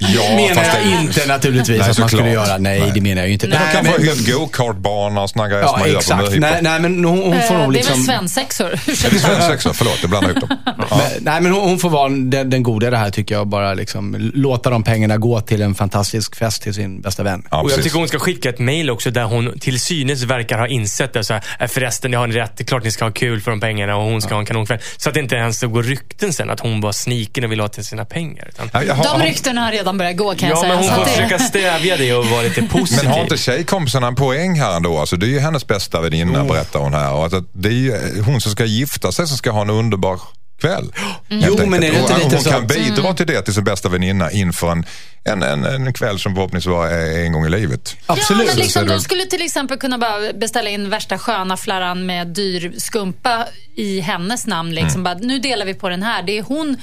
ja, 0.08 0.36
menar 0.36 0.54
fast 0.54 0.70
jag 0.76 0.86
det- 0.86 1.02
inte 1.02 1.26
naturligtvis 1.26 1.78
Nej, 1.80 1.90
att 1.90 1.98
man 1.98 2.08
skulle 2.08 2.30
göra. 2.30 2.58
Nej, 2.58 2.80
Nej. 2.80 2.90
det 2.94 3.00
menar 3.00 3.22
jag 3.22 3.26
ju 3.28 3.32
inte. 3.32 3.48
Men 3.48 3.58
de 3.66 3.72
kan 3.74 3.84
Nej, 3.84 3.92
få 3.94 4.00
men- 4.00 4.08
hyrt 4.08 4.26
go-kartbana 4.34 5.20
och 5.22 5.30
såna 5.30 5.48
grejer 5.48 5.62
som 5.62 5.70
Ja, 5.72 5.78
man 5.78 5.88
gör 5.88 5.94
på 5.94 6.00
exakt. 6.00 6.38
Nej, 6.40 6.58
nej, 6.62 6.80
men 6.80 7.04
hon, 7.04 7.18
hon 7.32 7.42
får 7.42 7.54
nog 7.54 7.60
Det 7.60 7.62
är 7.62 7.66
väl 7.66 7.72
liksom... 7.72 8.04
svensexor? 8.04 8.68
Det 8.86 8.92
är 8.92 9.18
svensexor, 9.18 9.72
förlåt, 9.72 9.98
jag 10.00 10.10
blandar 10.10 10.30
ihop 10.30 10.48
dem. 10.48 10.58
Ja. 10.66 10.74
Men, 10.90 11.00
nej, 11.20 11.40
men 11.40 11.52
hon, 11.52 11.62
hon 11.68 11.78
får 11.78 11.90
vara 11.90 12.08
den, 12.08 12.50
den 12.50 12.62
goda 12.62 12.90
det 12.90 12.96
här 12.96 13.10
tycker 13.10 13.34
jag. 13.34 13.46
Bara 13.46 13.74
liksom, 13.74 14.30
låta 14.34 14.70
de 14.70 14.82
pengarna 14.82 15.16
gå 15.16 15.40
till 15.40 15.62
en 15.62 15.74
fantastisk 15.74 16.36
fest 16.36 16.62
till 16.62 16.74
sin 16.74 17.00
bästa 17.00 17.22
vän. 17.22 17.42
Ja, 17.50 17.62
Och 17.62 17.70
jag 17.70 17.82
tycker 17.82 17.98
hon 17.98 18.08
ska 18.08 18.18
skicka 18.18 18.48
ett 18.48 18.58
mail 18.58 18.90
också 18.90 19.10
där 19.10 19.24
hon 19.24 19.58
till 19.58 19.80
synes 19.80 20.22
verkar 20.22 20.58
ha 20.58 20.68
insett 20.68 21.12
det. 21.12 21.24
Så 21.24 21.32
här, 21.34 21.42
"Äh, 21.60 21.66
förresten, 21.68 22.10
ni 22.10 22.16
har 22.16 22.26
ni 22.26 22.34
rätt. 22.34 22.52
Det 22.56 22.62
är 22.62 22.66
klart 22.66 22.84
ni 22.84 22.90
ska 22.90 23.04
ha 23.04 23.12
kul 23.12 23.40
för 23.40 23.50
de 23.50 23.60
pengarna 23.60 23.96
och 23.96 24.02
hon 24.04 24.22
ska 24.22 24.34
ha 24.34 24.40
en 24.40 24.46
kanonkväll. 24.46 24.78
Så 24.96 25.08
att 25.08 25.14
det 25.14 25.20
inte 25.20 25.34
ens 25.36 25.62
går 25.62 25.82
rykten 25.82 26.32
sen 26.32 26.50
att 26.50 26.60
hon 26.60 26.80
var 26.80 26.92
sniken 26.92 27.44
och 27.44 27.52
vill 27.52 27.60
ha 27.60 27.68
till 27.68 27.84
sina 27.84 28.04
pengar. 28.04 28.48
Utan, 28.48 28.70
Nej, 28.74 28.86
jag 28.86 28.94
har- 28.94 29.18
De 29.18 29.24
ryktena 29.24 29.60
har 29.60 29.72
redan 29.72 29.91
börjat 29.98 30.16
gå 30.16 30.34
kan 30.34 30.48
jag 30.48 30.56
ja, 30.56 30.60
säga. 30.60 30.74
men 30.74 30.84
hon 30.84 30.96
får 30.96 31.04
försöka 31.04 31.38
stävja 31.38 31.96
det 31.96 32.14
och 32.14 32.26
vara 32.26 32.42
lite 32.42 32.62
positiv. 32.62 32.98
Men 33.04 33.12
har 33.12 33.22
inte 33.22 33.36
tjejkompisarna 33.36 34.06
en 34.06 34.14
poäng 34.14 34.60
här 34.60 34.76
ändå? 34.76 34.98
Alltså, 34.98 35.16
det 35.16 35.26
är 35.26 35.30
ju 35.30 35.38
hennes 35.38 35.66
bästa 35.66 36.00
väninna, 36.00 36.44
berättar 36.44 36.80
hon 36.80 36.94
här. 36.94 37.12
Och 37.12 37.26
att 37.26 37.44
det 37.52 37.68
är 37.68 37.72
ju 37.72 38.22
hon 38.22 38.40
som 38.40 38.52
ska 38.52 38.64
gifta 38.64 39.12
sig 39.12 39.26
som 39.26 39.36
ska 39.36 39.50
ha 39.50 39.62
en 39.62 39.70
underbar 39.70 40.20
kväll. 40.62 40.92
helt 41.28 41.46
Jo, 41.46 41.66
men 41.66 41.82
är 41.82 41.92
det 41.92 41.98
inte 41.98 42.14
lite 42.14 42.36
hon 42.36 42.44
så 42.44 42.50
kan 42.50 42.62
att- 42.62 42.68
bidra 42.68 43.14
till 43.14 43.26
det 43.26 43.42
till 43.42 43.54
sin 43.54 43.64
bästa 43.64 43.88
väninna 43.88 44.30
inför 44.30 44.72
en, 44.72 44.84
en, 45.24 45.42
en, 45.42 45.64
en 45.64 45.92
kväll 45.92 46.18
som 46.18 46.34
förhoppningsvis 46.34 46.72
är 46.72 47.24
en 47.24 47.32
gång 47.32 47.46
i 47.46 47.48
livet. 47.48 47.96
Absolut. 48.06 48.46
Ja, 48.46 48.52
men 48.52 48.62
liksom, 48.62 48.86
de 48.86 49.00
skulle 49.00 49.26
till 49.26 49.42
exempel 49.42 49.78
kunna 49.78 49.98
bara 49.98 50.32
beställa 50.32 50.70
in 50.70 50.90
värsta 50.90 51.18
sköna 51.18 51.56
flarran 51.56 52.06
med 52.06 52.26
dyr 52.26 52.72
skumpa 52.76 53.46
i 53.76 54.00
hennes 54.00 54.46
namn. 54.46 54.74
Liksom. 54.74 54.90
Mm. 55.00 55.02
Bara, 55.04 55.14
nu 55.14 55.38
delar 55.38 55.66
vi 55.66 55.74
på 55.74 55.88
den 55.88 56.02
här. 56.02 56.22
Det 56.22 56.38
är 56.38 56.42
hon 56.42 56.76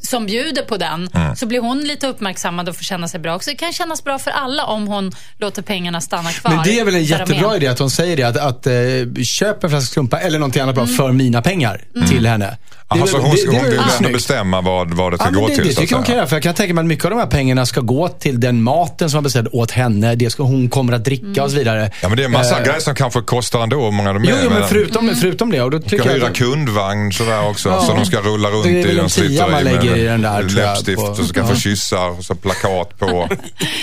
som 0.00 0.26
bjuder 0.26 0.62
på 0.62 0.76
den. 0.76 1.08
Mm. 1.14 1.36
Så 1.36 1.46
blir 1.46 1.60
hon 1.60 1.80
lite 1.84 2.06
uppmärksammad 2.06 2.68
och 2.68 2.76
får 2.76 2.84
känna 2.84 3.08
sig 3.08 3.20
bra 3.20 3.34
också. 3.36 3.50
Det 3.50 3.56
kan 3.56 3.72
kännas 3.72 4.04
bra 4.04 4.18
för 4.18 4.30
alla 4.30 4.64
om 4.64 4.86
hon 4.88 5.12
låter 5.38 5.62
pengarna 5.62 6.00
stanna 6.00 6.30
kvar. 6.32 6.50
Men 6.54 6.64
det 6.64 6.78
är 6.80 6.84
väl 6.84 6.94
en 6.94 7.04
jättebra 7.04 7.56
idé 7.56 7.66
att 7.66 7.78
hon 7.78 7.90
säger 7.90 8.16
det. 8.16 8.22
Att, 8.22 8.36
att 8.36 8.66
eh, 8.66 9.22
köp 9.24 9.64
en 9.64 9.70
flaska 9.70 9.86
skumpa 9.86 10.20
eller 10.20 10.38
någonting 10.38 10.62
annat 10.62 10.74
bra 10.74 10.86
för 10.86 11.12
mina 11.12 11.42
pengar 11.42 11.80
till 12.08 12.26
henne. 12.26 12.56
Det 12.88 13.00
Alltså, 13.00 13.16
väl- 13.16 13.26
hon 13.26 13.34
det- 13.36 13.42
det 13.42 13.56
hon 13.56 13.60
väl 13.60 13.70
vill 13.70 13.78
ändå 13.80 13.90
snyggt. 13.92 14.12
bestämma 14.12 14.60
vad, 14.60 14.94
vad 14.94 15.12
det 15.12 15.16
ska 15.18 15.26
Ja, 15.26 15.30
men 15.30 15.40
gå 15.40 15.48
det, 15.48 15.54
till. 15.54 15.64
det 15.66 15.72
så 15.72 15.80
att 15.80 15.82
tycker 15.82 15.92
jag 15.94 15.98
hon 15.98 16.04
kan 16.06 16.14
göra. 16.16 16.26
För 16.26 16.36
jag 16.36 16.42
kan 16.42 16.54
tänka 16.54 16.74
mig 16.74 16.82
att 16.82 16.86
mycket 16.86 17.04
av 17.04 17.10
de 17.10 17.18
här 17.20 17.26
pengarna 17.26 17.66
ska 17.66 17.80
gå 17.80 18.08
till 18.08 18.40
den 18.40 18.62
maten 18.62 19.10
som 19.10 19.16
har 19.16 19.22
beställt 19.22 19.48
åt 19.54 19.70
henne. 19.70 20.14
Det 20.14 20.30
ska 20.30 20.42
hon 20.42 20.68
kommer 20.68 20.92
att 20.92 21.04
dricka 21.04 21.44
och 21.44 21.50
så 21.50 21.56
vidare. 21.56 21.90
Ja, 22.02 22.08
men 22.08 22.16
det 22.16 22.22
är 22.22 22.24
en 22.24 22.32
massa 22.32 22.58
Eh, 22.58 22.64
grejer 22.64 22.80
som 22.80 22.94
kanske 22.94 23.20
kostar 23.20 23.62
ändå. 23.62 23.90
Många 23.90 24.12
de 24.12 24.24
Jo, 24.24 24.34
är, 24.34 24.40
jo, 24.44 24.50
men 24.50 24.68
förutom, 24.68 25.10
förutom 25.20 25.50
det. 25.50 25.62
Och 25.62 25.70
då 25.70 25.78
tycker 25.80 26.10
jag 26.10 26.33
kundvagn 26.34 27.12
sådär 27.12 27.48
också. 27.48 27.68
Ja. 27.68 27.80
Så 27.80 27.94
de 27.94 28.06
ska 28.06 28.20
rulla 28.20 28.48
runt 28.50 28.64
Det 28.64 28.70
i 28.70 28.82
en 28.82 28.88
en 28.88 28.94
tia 28.94 29.08
sliter 29.08 29.50
man 29.50 29.60
i 29.60 29.64
lägger 29.64 29.90
med 29.90 29.98
i 30.00 30.04
den 30.04 30.22
där, 30.22 30.42
läppstift 30.42 31.02
på- 31.02 31.06
och 31.06 31.16
så 31.16 31.24
ska 31.24 31.40
ja. 31.40 31.46
få 31.46 31.54
kyssar 31.56 32.08
och 32.18 32.24
så 32.24 32.34
plakat 32.34 32.98
på. 32.98 33.06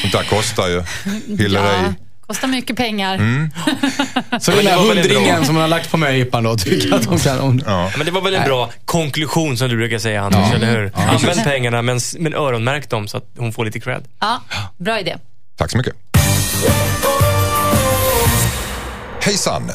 Sånt 0.02 0.14
där 0.14 0.24
kostar 0.30 0.68
ju. 0.68 0.84
Hillery. 1.38 1.66
Ja, 1.66 1.94
kostar 2.28 2.48
mycket 2.48 2.78
pengar. 2.78 3.16
Mm. 3.16 3.52
Så 4.40 4.52
den 4.52 4.66
det 4.66 4.72
där 4.72 4.78
hundringen 4.78 5.46
som 5.46 5.56
hon 5.56 5.62
har 5.62 5.70
lagt 5.70 5.92
på 5.92 5.98
möhippan 5.98 6.44
då, 6.44 6.58
tycker 6.58 6.90
jag 6.90 7.00
att 7.00 7.06
hon 7.06 7.20
kan... 7.20 7.40
Hon, 7.40 7.64
Ja. 7.66 7.92
Men 7.98 8.06
det 8.06 8.12
var 8.12 8.22
väl 8.22 8.36
en 8.36 8.44
bra 8.44 8.70
konklusion 8.86 9.58
som 9.58 9.70
du 9.70 9.78
brukar 9.78 10.00
säga 10.00 10.22
Anders, 10.22 10.54
eller 10.54 10.72
hur? 10.72 10.92
Använd 10.96 11.44
pengarna 11.44 11.82
men, 11.82 12.00
men 12.20 12.34
öronmärk 12.34 12.90
dem 12.90 13.08
så 13.08 13.18
att 13.18 13.26
hon 13.38 13.54
får 13.54 13.66
lite 13.66 13.80
cred. 13.80 14.04
Ja, 14.20 14.42
bra 14.78 15.00
idé. 15.00 15.18
Tack 15.58 15.72
så 15.72 15.78
mycket. 15.78 15.94
Hejsan! 19.22 19.72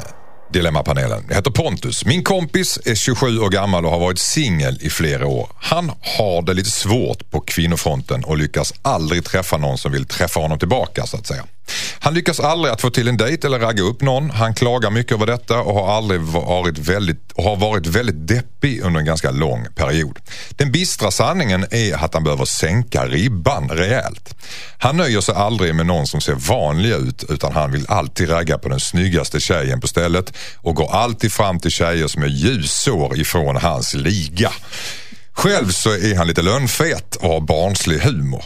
Dilemmapanelen. 0.52 1.24
Jag 1.28 1.34
heter 1.34 1.50
Pontus. 1.50 2.04
Min 2.04 2.24
kompis 2.24 2.78
är 2.84 2.94
27 2.94 3.38
år 3.38 3.50
gammal 3.50 3.84
och 3.84 3.90
har 3.90 4.00
varit 4.00 4.18
singel 4.18 4.78
i 4.80 4.90
flera 4.90 5.26
år. 5.26 5.48
Han 5.60 5.92
har 6.18 6.42
det 6.42 6.54
lite 6.54 6.70
svårt 6.70 7.30
på 7.30 7.40
kvinnofronten 7.40 8.24
och 8.24 8.36
lyckas 8.36 8.74
aldrig 8.82 9.24
träffa 9.24 9.56
någon 9.56 9.78
som 9.78 9.92
vill 9.92 10.06
träffa 10.06 10.40
honom 10.40 10.58
tillbaka 10.58 11.06
så 11.06 11.16
att 11.16 11.26
säga. 11.26 11.44
Han 11.98 12.14
lyckas 12.14 12.40
aldrig 12.40 12.74
att 12.74 12.80
få 12.80 12.90
till 12.90 13.08
en 13.08 13.16
dejt 13.16 13.46
eller 13.46 13.58
ragga 13.58 13.82
upp 13.82 14.00
någon. 14.00 14.30
Han 14.30 14.54
klagar 14.54 14.90
mycket 14.90 15.12
över 15.12 15.26
detta 15.26 15.60
och 15.60 15.74
har, 15.74 15.96
aldrig 15.96 16.20
varit 16.20 16.78
väldigt, 16.78 17.32
och 17.32 17.44
har 17.44 17.56
varit 17.56 17.86
väldigt 17.86 18.28
deppig 18.28 18.80
under 18.80 19.00
en 19.00 19.06
ganska 19.06 19.30
lång 19.30 19.66
period. 19.74 20.18
Den 20.50 20.72
bistra 20.72 21.10
sanningen 21.10 21.66
är 21.70 22.04
att 22.04 22.14
han 22.14 22.24
behöver 22.24 22.44
sänka 22.44 23.06
ribban 23.06 23.68
rejält. 23.68 24.34
Han 24.78 24.96
nöjer 24.96 25.20
sig 25.20 25.34
aldrig 25.34 25.74
med 25.74 25.86
någon 25.86 26.06
som 26.06 26.20
ser 26.20 26.34
vanlig 26.34 26.90
ut 26.90 27.24
utan 27.28 27.52
han 27.52 27.72
vill 27.72 27.86
alltid 27.88 28.30
ragga 28.30 28.58
på 28.58 28.68
den 28.68 28.80
snyggaste 28.80 29.40
tjejen 29.40 29.80
på 29.80 29.88
stället 29.88 30.32
och 30.56 30.74
går 30.74 30.94
alltid 30.94 31.32
fram 31.32 31.60
till 31.60 31.70
tjejer 31.70 32.06
som 32.06 32.22
är 32.22 32.26
ljusår 32.26 33.18
ifrån 33.18 33.56
hans 33.56 33.94
liga. 33.94 34.52
Själv 35.32 35.70
så 35.70 35.90
är 35.90 36.16
han 36.16 36.26
lite 36.26 36.42
lönnfet 36.42 37.16
och 37.16 37.28
har 37.28 37.40
barnslig 37.40 37.98
humor. 37.98 38.44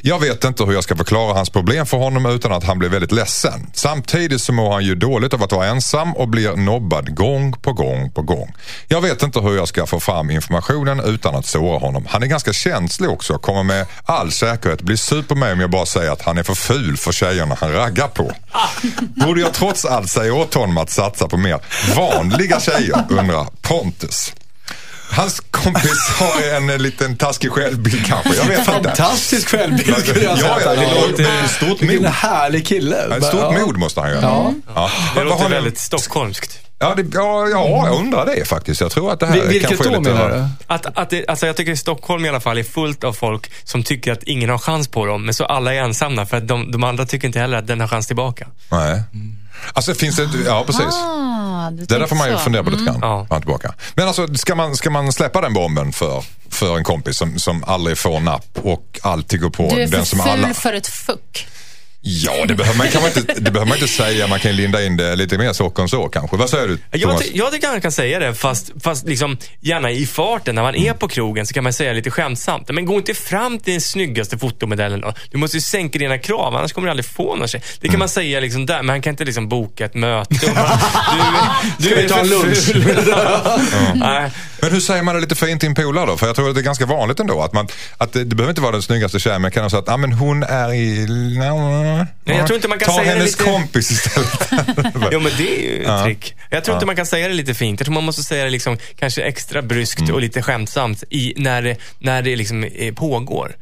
Jag 0.00 0.18
vet 0.18 0.44
inte 0.44 0.64
hur 0.64 0.72
jag 0.72 0.84
ska 0.84 0.96
förklara 0.96 1.34
hans 1.34 1.50
problem 1.50 1.86
för 1.86 1.96
honom 1.96 2.26
utan 2.26 2.52
att 2.52 2.64
han 2.64 2.78
blir 2.78 2.88
väldigt 2.88 3.12
ledsen. 3.12 3.70
Samtidigt 3.72 4.40
så 4.40 4.52
mår 4.52 4.72
han 4.72 4.84
ju 4.84 4.94
dåligt 4.94 5.34
av 5.34 5.42
att 5.42 5.52
vara 5.52 5.66
ensam 5.66 6.16
och 6.16 6.28
blir 6.28 6.56
nobbad 6.56 7.14
gång 7.14 7.52
på 7.52 7.72
gång 7.72 8.10
på 8.10 8.22
gång. 8.22 8.54
Jag 8.88 9.00
vet 9.00 9.22
inte 9.22 9.40
hur 9.40 9.56
jag 9.56 9.68
ska 9.68 9.86
få 9.86 10.00
fram 10.00 10.30
informationen 10.30 11.00
utan 11.00 11.34
att 11.34 11.46
såra 11.46 11.78
honom. 11.78 12.06
Han 12.08 12.22
är 12.22 12.26
ganska 12.26 12.52
känslig 12.52 13.10
också 13.10 13.34
och 13.34 13.42
kommer 13.42 13.62
med 13.62 13.86
all 14.04 14.32
säkerhet 14.32 14.82
bli 14.82 14.96
sur 14.96 15.22
på 15.22 15.34
mig 15.34 15.52
om 15.52 15.60
jag 15.60 15.70
bara 15.70 15.86
säger 15.86 16.10
att 16.10 16.22
han 16.22 16.38
är 16.38 16.42
för 16.42 16.54
ful 16.54 16.96
för 16.96 17.12
tjejerna 17.12 17.56
han 17.60 17.72
raggar 17.72 18.08
på. 18.08 18.32
Borde 18.98 19.40
jag 19.40 19.54
trots 19.54 19.84
allt 19.84 20.10
säga 20.10 20.34
åt 20.34 20.54
honom 20.54 20.78
att 20.78 20.90
satsa 20.90 21.28
på 21.28 21.36
mer 21.36 21.60
vanliga 21.96 22.60
tjejer, 22.60 23.04
undrar 23.08 23.46
Pontus. 23.62 24.32
Hans 25.10 25.40
kompis 25.50 26.08
har 26.18 26.56
en 26.56 26.66
liten 26.82 27.16
taskig 27.16 27.50
självbild 27.52 28.06
kanske. 28.06 28.34
Jag 28.36 28.44
vet 28.44 28.58
inte. 28.58 28.72
Fantastisk 28.72 29.48
självbild 29.48 29.96
skulle 29.96 30.24
jag 30.24 30.38
säga. 30.38 30.48
Ja, 30.50 30.56
att 30.56 30.64
ja, 30.64 30.74
det 30.82 30.86
har. 31.00 31.08
låter 31.08 31.48
stort 31.48 31.82
Vilken 31.82 32.02
mod. 32.02 32.10
härlig 32.12 32.66
kille. 32.66 33.16
Ett 33.16 33.24
stort 33.24 33.40
Ja. 33.40 33.50
mod 33.66 33.76
måste 33.78 34.00
han 34.00 34.10
göra. 34.10 34.20
Ja. 34.22 34.54
Ja. 34.74 34.90
Det 35.14 35.24
låter 35.24 35.48
väldigt 35.48 35.78
stockholmskt. 35.78 36.58
Ja, 36.80 36.94
det, 36.94 37.02
ja, 37.14 37.48
ja, 37.48 37.86
jag 37.86 37.94
undrar 38.00 38.26
det 38.26 38.48
faktiskt. 38.48 38.80
Jag 38.80 38.90
tror 38.90 39.12
att 39.12 39.20
det 39.20 39.26
här 39.26 39.34
Vil- 39.36 39.48
Vilket 39.48 39.68
kanske 39.68 39.88
är 39.88 39.94
då 39.94 40.00
menar 40.00 40.28
du? 40.28 40.46
Att, 40.66 40.98
att 40.98 41.10
det, 41.10 41.26
alltså 41.28 41.46
jag 41.46 41.56
tycker 41.56 41.74
Stockholm 41.74 42.24
i 42.24 42.28
alla 42.28 42.40
fall 42.40 42.58
är 42.58 42.62
fullt 42.62 43.04
av 43.04 43.12
folk 43.12 43.50
som 43.64 43.82
tycker 43.82 44.12
att 44.12 44.22
ingen 44.22 44.50
har 44.50 44.58
chans 44.58 44.88
på 44.88 45.06
dem. 45.06 45.24
Men 45.24 45.34
så 45.34 45.44
alla 45.44 45.74
är 45.74 45.78
ensamma 45.78 46.26
för 46.26 46.36
att 46.36 46.48
de, 46.48 46.70
de 46.72 46.84
andra 46.84 47.06
tycker 47.06 47.26
inte 47.26 47.38
heller 47.40 47.58
att 47.58 47.66
den 47.66 47.80
har 47.80 47.88
chans 47.88 48.06
tillbaka. 48.06 48.46
Nej. 48.70 49.02
Alltså 49.72 49.94
finns 49.94 50.16
det... 50.16 50.28
Ja, 50.46 50.64
precis. 50.66 50.94
Ah, 50.94 51.70
du 51.70 51.84
Det 51.84 51.98
där 51.98 52.06
får 52.06 52.16
man 52.16 52.28
ju 52.28 52.32
så. 52.36 52.38
fundera 52.40 52.64
på 52.64 52.70
lite 52.70 52.84
grann. 52.84 52.98
Ja. 53.02 53.26
Fram 53.26 53.36
och 53.36 53.42
tillbaka. 53.42 53.74
Men 53.94 54.06
alltså, 54.06 54.34
ska 54.34 54.54
man, 54.54 54.76
ska 54.76 54.90
man 54.90 55.12
släppa 55.12 55.40
den 55.40 55.54
bomben 55.54 55.92
för, 55.92 56.24
för 56.50 56.76
en 56.76 56.84
kompis 56.84 57.16
som, 57.16 57.38
som 57.38 57.64
aldrig 57.64 57.98
får 57.98 58.20
napp 58.20 58.58
och 58.62 59.00
alltid 59.02 59.40
går 59.40 59.50
på 59.50 59.68
Du 59.74 59.82
är 59.82 59.86
den 59.88 59.90
för 59.90 60.04
som 60.04 60.18
ful 60.18 60.28
alla... 60.44 60.54
för 60.54 60.72
ett 60.72 60.86
fuck. 60.86 61.46
Ja, 62.10 62.44
det 62.48 62.54
behöver 62.54 62.78
man, 62.78 62.88
kan 62.88 63.02
man 63.02 63.10
inte, 63.16 63.34
det 63.34 63.50
behöver 63.50 63.66
man 63.68 63.76
inte 63.78 63.88
säga. 63.88 64.26
Man 64.26 64.40
kan 64.40 64.56
linda 64.56 64.84
in 64.84 64.96
det 64.96 65.16
lite 65.16 65.38
mer 65.38 65.52
socker 65.52 65.82
än 65.82 65.88
så 65.88 66.08
kanske. 66.08 66.36
Vad 66.36 66.50
säger 66.50 66.68
du 66.68 66.78
Jag, 66.90 67.00
Thomas? 67.00 67.22
ty, 67.22 67.30
jag 67.34 67.52
tycker 67.52 67.68
han 67.68 67.80
kan 67.80 67.92
säga 67.92 68.18
det, 68.18 68.34
fast, 68.34 68.70
fast 68.82 69.06
liksom, 69.06 69.36
gärna 69.60 69.90
i 69.90 70.06
farten. 70.06 70.54
När 70.54 70.62
man 70.62 70.74
är 70.74 70.92
på 70.92 71.08
krogen 71.08 71.46
så 71.46 71.54
kan 71.54 71.64
man 71.64 71.72
säga 71.72 71.92
lite 71.92 72.10
skämtsamt. 72.10 72.68
Men 72.68 72.84
gå 72.86 72.94
inte 72.94 73.14
fram 73.14 73.58
till 73.58 73.72
den 73.72 73.80
snyggaste 73.80 74.38
fotomodellen. 74.38 75.00
Då. 75.00 75.14
Du 75.30 75.38
måste 75.38 75.56
ju 75.56 75.60
sänka 75.60 75.98
dina 75.98 76.18
krav, 76.18 76.56
annars 76.56 76.72
kommer 76.72 76.86
du 76.86 76.90
aldrig 76.90 77.06
få 77.06 77.36
någon 77.36 77.48
tjej. 77.48 77.62
Det 77.80 77.86
kan 77.88 77.90
Mm. 77.90 77.98
man 77.98 78.08
säga 78.08 78.40
liksom 78.40 78.66
där, 78.66 78.82
men 78.82 78.88
han 78.88 79.02
kan 79.02 79.10
inte 79.10 79.24
liksom 79.24 79.48
boka 79.48 79.84
ett 79.84 79.94
möte. 79.94 80.34
Bara, 80.54 80.78
du, 81.78 81.88
du 81.88 81.94
är 81.94 82.08
ta 82.08 82.22
lunch? 82.22 82.64
ful. 82.64 82.84
Nej. 83.94 84.30
Men 84.60 84.70
hur 84.72 84.80
säger 84.80 85.02
man 85.02 85.14
det 85.14 85.20
lite 85.20 85.34
fint 85.34 85.60
till 85.60 85.68
en 85.68 85.74
polare 85.74 86.06
då? 86.06 86.16
För 86.16 86.26
jag 86.26 86.36
tror 86.36 86.48
att 86.48 86.54
det 86.54 86.60
är 86.60 86.62
ganska 86.62 86.86
vanligt 86.86 87.20
ändå. 87.20 87.42
Att, 87.42 87.52
man, 87.52 87.68
att 87.98 88.12
det, 88.12 88.24
det 88.24 88.36
behöver 88.36 88.50
inte 88.50 88.60
vara 88.62 88.72
den 88.72 88.82
snyggaste 88.82 89.18
tjejen, 89.20 89.42
men 89.42 89.50
kan 89.50 89.62
jag 89.62 89.70
säga 89.70 89.80
att 89.80 89.88
ah, 89.88 89.96
men 89.96 90.12
hon 90.12 90.42
är 90.42 90.72
i... 90.74 91.06
Nej, 92.24 92.36
jag 92.36 92.46
tror 92.46 92.56
inte 92.56 92.68
man 92.68 92.78
kan 92.78 92.86
Ta 92.88 92.92
säga 92.94 93.04
det 93.12 93.18
hennes 93.18 93.38
lite- 93.38 93.50
kompis 93.50 93.90
istället. 93.90 94.48
Jo 95.12 95.20
men 95.20 95.32
det 95.36 95.58
är 95.58 95.62
ju 95.62 95.80
ett 95.82 95.88
Ja. 95.88 96.04
trick. 96.04 96.34
Jag 96.50 96.64
tror 96.64 96.76
inte 96.76 96.86
man 96.86 96.96
kan 96.96 97.06
säga 97.06 97.28
det 97.28 97.34
lite 97.34 97.54
fint. 97.54 97.80
Jag 97.80 97.84
tror 97.86 97.94
man 97.94 98.04
måste 98.04 98.22
säga 98.22 98.44
det 98.44 98.50
liksom, 98.50 98.78
kanske 98.98 99.22
extra 99.22 99.62
bryskt 99.62 100.00
Mm. 100.00 100.14
och 100.14 100.20
lite 100.20 100.42
skämtsamt 100.42 101.04
i, 101.10 101.34
när, 101.36 101.62
det, 101.62 101.76
när 101.98 102.22
det 102.22 102.36
liksom 102.36 102.68
pågår. 102.96 103.56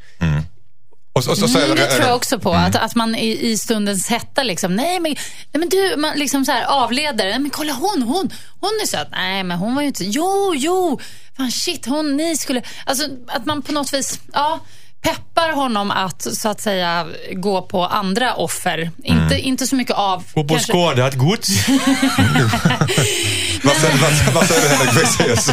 och, 1.13 1.25
så- 1.25 1.31
och 1.31 1.37
så 1.39 1.59
Mm, 1.59 1.77
det 1.77 1.87
tror 1.87 2.07
jag 2.07 2.17
också 2.17 2.39
på. 2.39 2.53
Mm. 2.53 2.65
Att, 2.65 2.77
att 2.77 2.95
man 2.95 3.15
i, 3.15 3.47
i 3.51 3.59
stundens 3.59 4.09
hetta 4.09 4.43
liksom, 4.43 4.77
nej 4.77 5.01
men, 5.01 5.13
nej, 5.53 5.59
men 5.61 5.69
du, 5.69 5.95
man 5.97 6.19
liksom 6.19 6.45
så 6.45 6.53
här 6.53 6.65
avleder. 6.65 7.25
Nej 7.25 7.39
men 7.39 7.51
kolla 7.51 7.73
hon, 7.73 8.03
hon, 8.03 8.33
hon 8.61 8.71
är 8.83 8.87
söt. 8.87 9.09
Nej 9.11 9.43
men 9.43 9.59
hon 9.59 9.75
var 9.75 9.83
ju 9.83 9.89
inte, 9.89 10.05
jo, 10.05 10.55
jo, 10.57 11.01
fan 11.37 11.51
shit, 11.51 11.87
hon, 11.87 12.17
ni 12.17 12.37
skulle, 12.37 12.63
alltså 12.87 13.05
att 13.29 13.47
man 13.47 13.63
på 13.63 13.73
något 13.73 13.95
vis, 13.95 14.21
ja, 14.33 14.61
peppar 15.07 15.53
honom 15.53 15.91
att 15.91 16.23
så 16.23 16.49
att 16.49 16.61
säga 16.61 17.07
gå 17.33 17.63
på 17.63 17.87
andra 17.87 18.35
offer. 18.35 18.91
Inte, 19.05 19.39
inte 19.39 19.67
så 19.67 19.77
mycket 19.77 19.97
av... 19.97 20.25
kanske- 20.49 20.73
skadat 20.73 21.15
gods. 21.15 21.49
Vad 23.63 23.77
säger, 23.77 23.97
vad, 23.97 24.35
vad 24.35 24.47
säger 24.47 24.63
du 24.63 24.69
Henrik 24.69 24.95
Fexeus? 24.95 25.49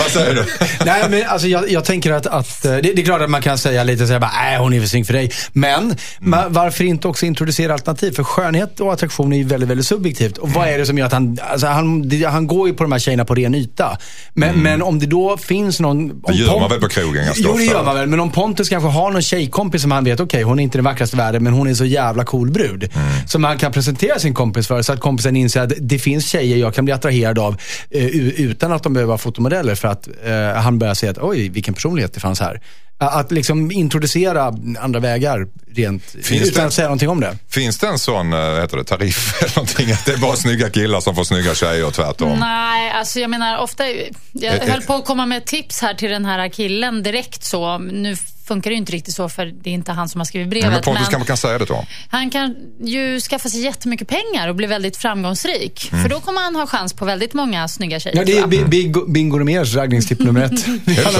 vad 0.00 0.10
säger 0.10 0.34
du? 0.34 0.46
Nej, 0.84 1.04
men 1.10 1.28
alltså, 1.28 1.48
jag, 1.48 1.70
jag 1.70 1.84
tänker 1.84 2.12
att, 2.12 2.26
att 2.26 2.64
eh, 2.64 2.72
det, 2.72 2.80
det 2.80 3.02
är 3.02 3.04
klart 3.04 3.22
att 3.22 3.30
man 3.30 3.42
kan 3.42 3.58
säga 3.58 3.84
lite 3.84 4.06
så 4.06 4.12
här, 4.12 4.20
bara, 4.20 4.32
nej 4.42 4.58
hon 4.58 4.72
är 4.72 4.80
för 4.80 4.88
snygg 4.88 5.06
för 5.06 5.12
dig. 5.12 5.30
Men 5.52 5.94
ma- 6.20 6.46
varför 6.48 6.84
inte 6.84 7.08
också 7.08 7.26
introducera 7.26 7.72
alternativ? 7.72 8.12
För 8.12 8.24
skönhet 8.24 8.80
och 8.80 8.92
attraktion 8.92 9.32
är 9.32 9.36
ju 9.36 9.44
väldigt, 9.44 9.68
väldigt 9.70 9.86
subjektivt. 9.86 10.38
Och 10.38 10.50
vad 10.50 10.68
är 10.68 10.78
det 10.78 10.86
som 10.86 10.98
gör 10.98 11.06
att 11.06 11.12
han, 11.12 11.38
alltså, 11.50 11.66
han, 11.66 12.10
han 12.26 12.46
går 12.46 12.68
ju 12.68 12.74
på 12.74 12.82
de 12.82 12.92
här 12.92 12.98
tjejerna 12.98 13.24
på 13.24 13.34
ren 13.34 13.54
yta. 13.54 13.98
Men, 14.34 14.62
men 14.62 14.82
om 14.82 14.98
det 14.98 15.06
då 15.06 15.36
finns 15.36 15.80
någon... 15.80 16.08
Det 16.08 16.34
gör 16.34 16.60
man 16.60 16.70
väl 16.70 16.80
på 16.80 16.88
krogen 16.88 17.24
ganska 17.24 17.44
Jo, 17.46 17.56
det 17.56 17.64
gör 17.64 17.84
man 17.84 17.94
väl. 17.94 18.06
Men 18.06 18.20
om 18.20 18.30
Pontus 18.30 18.68
kanske 18.68 18.88
har 18.88 19.10
någon 19.10 19.22
tjejkompis 19.22 19.82
som 19.82 19.90
han 19.90 20.04
vet, 20.04 20.20
okej 20.20 20.42
hon 20.42 20.58
är 20.58 20.62
inte 20.62 20.78
den 20.78 20.84
vackraste 20.84 21.16
i 21.16 21.18
världen, 21.18 21.44
men 21.44 21.52
hon 21.52 21.68
är 21.68 21.74
så 21.74 21.84
jävla 21.84 22.24
cool 22.24 22.50
brud. 22.50 22.90
Mm. 22.94 23.28
Som 23.28 23.44
han 23.44 23.58
kan 23.58 23.72
presentera 23.72 24.18
sin 24.18 24.34
kompis 24.34 24.66
för, 24.68 24.82
så 24.82 24.92
att 24.92 25.00
kompisen 25.00 25.36
inser 25.36 25.60
att 25.60 25.72
det 25.78 25.98
finns 25.98 26.28
tjejer 26.28 26.56
jag 26.56 26.69
kan 26.74 26.84
bli 26.84 26.94
attraherad 26.94 27.38
av 27.38 27.56
eh, 27.90 28.06
utan 28.06 28.72
att 28.72 28.82
de 28.82 28.92
behöver 28.92 29.08
vara 29.08 29.18
fotomodeller. 29.18 29.74
För 29.74 29.88
att 29.88 30.08
eh, 30.24 30.62
han 30.62 30.78
börjar 30.78 30.94
säga 30.94 31.12
att, 31.12 31.18
oj 31.18 31.48
vilken 31.48 31.74
personlighet 31.74 32.12
det 32.12 32.20
fanns 32.20 32.40
här. 32.40 32.60
Att 33.02 33.32
liksom 33.32 33.70
introducera 33.72 34.54
andra 34.80 35.00
vägar 35.00 35.46
rent, 35.74 36.02
Finns 36.22 36.48
utan 36.48 36.60
det- 36.62 36.66
att 36.66 36.72
säga 36.74 36.86
någonting 36.88 37.08
om 37.08 37.20
det. 37.20 37.36
Finns 37.48 37.78
det 37.78 37.86
en 37.86 37.98
sån 37.98 38.32
eh, 38.32 38.60
heter 38.60 38.76
det, 38.76 38.84
tariff 38.84 39.34
eller 39.42 39.56
någonting? 39.56 39.92
Att 39.92 40.04
det 40.04 40.12
är 40.12 40.16
bara 40.16 40.36
snygga 40.36 40.70
killar 40.70 41.00
som 41.00 41.14
får 41.14 41.24
snygga 41.24 41.54
tjejer 41.54 41.86
och 41.86 41.94
tvärtom? 41.94 42.38
Nej, 42.40 42.90
alltså 42.90 43.20
jag 43.20 43.30
menar 43.30 43.58
ofta... 43.58 43.84
Jag 43.88 44.04
Eh, 44.42 44.54
eh. 44.54 44.68
höll 44.72 44.82
på 44.82 44.94
att 44.94 45.04
komma 45.04 45.26
med 45.26 45.44
tips 45.44 45.80
här 45.82 45.94
till 45.94 46.10
den 46.10 46.24
här 46.24 46.48
killen 46.48 47.02
direkt 47.02 47.44
så. 47.44 47.78
Nu 47.78 48.16
funkar 48.46 48.70
det 48.70 48.74
ju 48.74 48.78
inte 48.78 48.92
riktigt 48.92 49.14
så 49.14 49.28
för 49.28 49.46
det 49.46 49.70
är 49.70 49.74
inte 49.74 49.92
han 49.92 50.08
som 50.08 50.20
har 50.20 50.24
skrivit 50.24 50.48
brevet. 50.48 50.70
Men 50.72 50.82
Pontus 50.82 51.08
kanske 51.08 51.26
kan 51.26 51.36
säga 51.36 51.58
det 51.58 51.68
honom. 51.68 51.86
Han 52.08 52.30
kan 52.30 52.54
ju 52.84 53.20
skaffa 53.20 53.48
sig 53.48 53.60
jättemycket 53.60 54.08
pengar 54.08 54.48
och 54.48 54.54
bli 54.56 54.66
väldigt 54.66 54.96
framgångsrik. 54.96 55.80
För 56.02 56.08
då 56.08 56.20
kommer 56.20 56.40
han 56.40 56.56
ha 56.56 56.66
chans 56.66 56.92
på 56.92 57.04
väldigt 57.04 57.34
många 57.34 57.68
snygga 57.68 58.00
tjejer. 58.00 58.16
Ja, 58.16 58.24
det 58.24 58.38
är 58.38 59.06
Bingo, 59.12 59.38
Rimérs 59.38 59.74
raggningstipp 59.74 60.18
nummer 60.18 60.40
ett. 60.40 60.66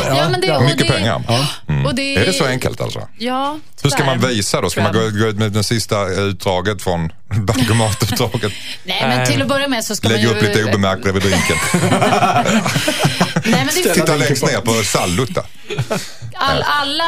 Ja, 0.06 0.28
men 0.30 0.40
det, 0.40 0.46
ja. 0.46 0.60
Mycket 0.60 0.78
det, 0.78 0.84
pengar. 0.94 1.22
Ja. 1.28 1.46
Och 1.86 1.94
det, 1.94 2.16
Är 2.16 2.26
det 2.26 2.32
så 2.32 2.44
enkelt 2.44 2.80
alltså? 2.80 3.08
Ja, 3.18 3.58
Hur 3.82 3.90
ska 3.90 4.04
man 4.04 4.20
tyvärr, 4.20 4.34
visa 4.34 4.60
då? 4.60 4.70
Ska 4.70 4.82
man 4.82 4.92
gå, 4.92 4.98
gå 4.98 5.26
ut 5.26 5.36
med 5.36 5.52
det 5.52 5.64
sista 5.64 6.08
utdraget 6.08 6.82
från 6.82 7.12
bankomatutdraget? 7.28 8.52
Nej, 8.84 9.02
men 9.08 9.26
till 9.26 9.42
att 9.42 9.48
börja 9.48 9.68
med 9.68 9.84
så 9.84 9.96
ska 9.96 10.08
Lägga 10.08 10.28
man 10.28 10.36
upp 10.36 10.42
ju... 10.42 10.48
lite 10.48 10.64
obemärkt 10.64 11.02
bredvid 11.02 11.22
drinken. 11.22 11.56
Nej, 13.44 13.64
men 13.64 13.68
det, 13.84 13.94
Titta 13.94 14.16
längst 14.16 14.42
ner 14.42 14.60
på 14.60 14.72
där. 15.32 15.44
All, 16.34 16.62
alla, 16.62 17.04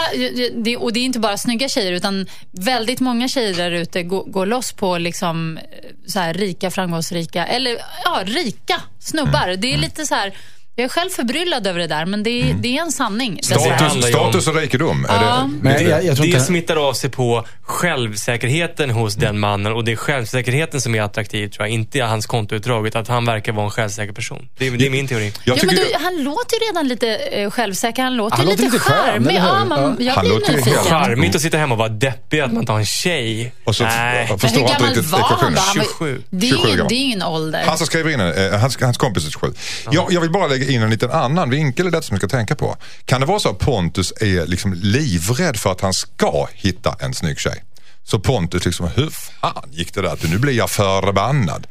det, 0.65 0.77
och 0.77 0.93
det 0.93 1.01
är 1.01 1.05
inte 1.05 1.19
bara 1.19 1.39
snygga 1.39 1.69
tjejer, 1.69 1.93
utan 1.93 2.27
väldigt 2.51 3.01
många 3.01 3.29
tjejer 3.29 3.55
där 3.55 3.71
ute 3.71 4.03
går, 4.03 4.25
går 4.25 4.47
loss 4.47 4.73
på 4.73 4.99
liksom, 4.99 5.59
så 6.07 6.19
här, 6.19 6.35
rika, 6.35 6.71
framgångsrika, 6.71 7.47
eller 7.47 7.79
ja, 8.05 8.23
rika 8.25 8.81
snubbar. 9.01 9.49
Mm. 9.49 9.61
Det 9.61 9.75
är 9.75 9.79
lite 9.79 10.07
så 10.07 10.15
här, 10.15 10.33
jag 10.77 10.85
är 10.85 10.89
själv 10.89 11.11
förbryllad 11.11 11.67
över 11.67 11.79
det 11.81 11.87
där, 11.87 12.07
men 12.07 12.23
det, 12.23 12.43
Mm. 12.43 12.63
det 12.63 12.77
är 12.79 12.83
en 12.83 12.93
sanning. 12.93 13.39
Status, 13.43 14.05
status 14.09 14.47
och 14.49 14.55
rikedom. 14.55 15.05
Är 15.05 15.15
Ja. 15.25 15.49
det, 15.53 15.59
Men 15.63 15.73
jag, 15.91 16.05
jag 16.05 16.17
tror 16.17 16.27
Det 16.27 16.33
inte... 16.33 16.41
smittar 16.45 16.89
av 16.89 16.93
sig 16.93 17.11
på 17.11 17.47
självsäkerheten 17.63 18.91
hos 18.91 19.15
den 19.15 19.39
mannen 19.39 19.73
och 19.73 19.85
det 19.85 19.93
är 19.93 19.97
självsäkerheten 19.97 20.81
som 20.81 20.95
är 20.95 21.03
attraktiv 21.03 21.49
tror 21.49 21.67
jag. 21.67 21.75
Inte 21.75 22.01
hans 22.01 22.27
kontoutdrag, 22.27 22.87
utan 22.87 23.03
att 23.03 23.09
han 23.09 23.25
verkar 23.25 23.53
vara 23.53 23.65
en 23.65 23.71
självsäker 23.71 24.13
person. 24.13 24.49
Det 24.59 24.67
är, 24.67 24.71
det 24.71 24.87
är 24.87 24.91
min 24.91 25.09
teori. 25.09 25.33
jag 25.45 25.59
Ja, 25.59 25.63
men 25.67 25.75
du, 25.75 25.87
han 26.01 26.23
låter 26.25 26.61
ju 26.61 26.67
redan 26.67 26.89
lite 26.89 27.09
eh, 27.17 27.51
självsäker. 27.51 28.03
Han 28.03 28.17
låter 28.17 28.37
Han 28.37 28.47
lite, 28.47 28.63
låter 28.63 28.73
lite 28.79 28.85
charmig. 28.93 29.31
hur? 29.31 29.39
Ja, 29.39 29.65
man, 29.65 29.97
jag 30.01 30.15
Han 30.15 30.25
blir 30.25 30.35
nyfiken. 30.57 30.85
Charmigt 30.85 31.35
att 31.35 31.43
sitta 31.43 31.57
hemma 31.57 31.75
och 31.75 31.79
vara 31.79 31.89
deppig 31.89 32.41
att 32.41 32.53
man 32.53 32.67
tar 32.67 32.79
en 32.79 32.87
tjej. 32.87 33.53
och 33.65 33.77
så 33.77 33.85
Nej. 33.85 34.19
jag 34.21 34.29
Men 34.29 34.39
förstår 34.39 34.61
hur 34.61 34.89
inte 34.89 35.01
gammal 35.01 35.03
var 35.11 35.19
han 35.29 35.55
då? 35.55 35.61
Han 35.61 35.77
var, 35.79 35.85
27. 35.85 36.23
det, 36.31 36.47
är 36.47 36.51
27 36.51 36.63
ingen, 36.67 36.77
gammal. 36.77 36.89
det 36.89 36.95
är 36.95 36.99
ingen 37.05 37.23
ålder. 37.23 37.63
Han 37.67 37.79
som 37.79 37.87
skriver 37.87 38.11
in 38.11 38.21
eh, 38.21 38.61
hans, 38.61 38.79
hans 38.81 38.97
kompis 38.97 39.27
är 39.27 39.31
27. 39.31 39.53
Jag, 39.91 40.13
jag 40.13 40.21
vill 40.21 40.31
bara 40.31 40.47
lägga 40.47 40.62
in 40.71 40.83
en 40.83 40.91
liten 40.91 41.11
annan 41.11 41.51
vinkel 41.51 41.87
i 41.87 41.91
detta 41.91 42.03
som 42.03 42.15
vi 42.15 42.19
ska 42.19 42.29
tänka 42.29 42.55
på. 42.55 42.77
Kan 43.05 43.21
det 43.21 43.27
vara 43.27 43.39
så 43.39 43.49
att 43.49 43.59
Pontus 43.59 44.13
är 44.21 44.47
liksom 44.47 44.73
livrädd 44.75 45.57
för 45.57 45.73
att 45.73 45.81
han 45.81 45.95
ska 45.95 46.47
hitta 46.55 46.97
en 47.01 47.15
snygg 47.15 47.39
tjej? 47.41 47.65
Så 48.05 48.19
Pontus 48.19 48.65
liksom, 48.65 48.89
hur 48.95 49.11
fan 49.11 49.69
gick 49.71 49.95
det 49.95 50.03
där 50.03 50.17
till? 50.17 50.31
Nu 50.31 50.39
blir 50.39 50.53
jag 50.53 50.71
förbannad. 50.71 51.67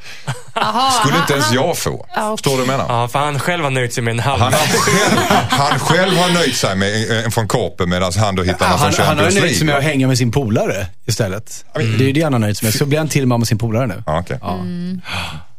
Aha, 0.55 0.91
Skulle 0.91 1.17
inte 1.17 1.33
ens 1.33 1.51
jag 1.51 1.77
få. 1.77 2.05
Förstår 2.31 2.51
du 2.51 2.57
vad 2.57 2.67
jag 2.67 2.67
menar? 2.67 3.01
Ja, 3.01 3.07
för 3.07 3.19
han 3.19 3.39
själv 3.39 3.63
har 3.63 3.71
nöjt 3.71 3.93
sig 3.93 4.03
med 4.03 4.11
en 4.11 4.19
halv. 4.19 4.41
Han, 4.41 4.51
själv, 4.51 5.19
han 5.49 5.79
själv 5.79 6.17
har 6.17 6.29
nöjt 6.29 6.55
sig 6.57 6.75
med 6.75 7.11
en 7.25 7.31
från 7.31 7.47
Korpen 7.47 7.89
medan 7.89 8.11
han 8.17 8.35
då 8.35 8.43
hittar 8.43 8.65
Ja, 8.65 8.71
någon 8.71 8.79
han, 8.79 8.93
från 8.93 9.05
han 9.05 9.17
har 9.17 9.31
nöjt 9.31 9.57
sig 9.57 9.65
med 9.65 9.77
att 9.77 9.83
hänga 9.83 10.07
med 10.07 10.17
sin 10.17 10.31
polare 10.31 10.87
istället. 11.05 11.65
Det 11.73 11.79
är 11.81 11.83
ju 12.01 12.11
det 12.11 12.21
han 12.21 12.33
har 12.33 12.39
nöjt 12.39 12.57
sig 12.57 12.65
med. 12.67 12.73
Så 12.73 12.85
blir 12.85 12.97
han 12.97 13.07
till 13.07 13.27
med 13.27 13.39
med 13.39 13.47
sin 13.47 13.57
polare 13.57 13.87
nu. 13.87 14.03
Ja, 14.05 14.23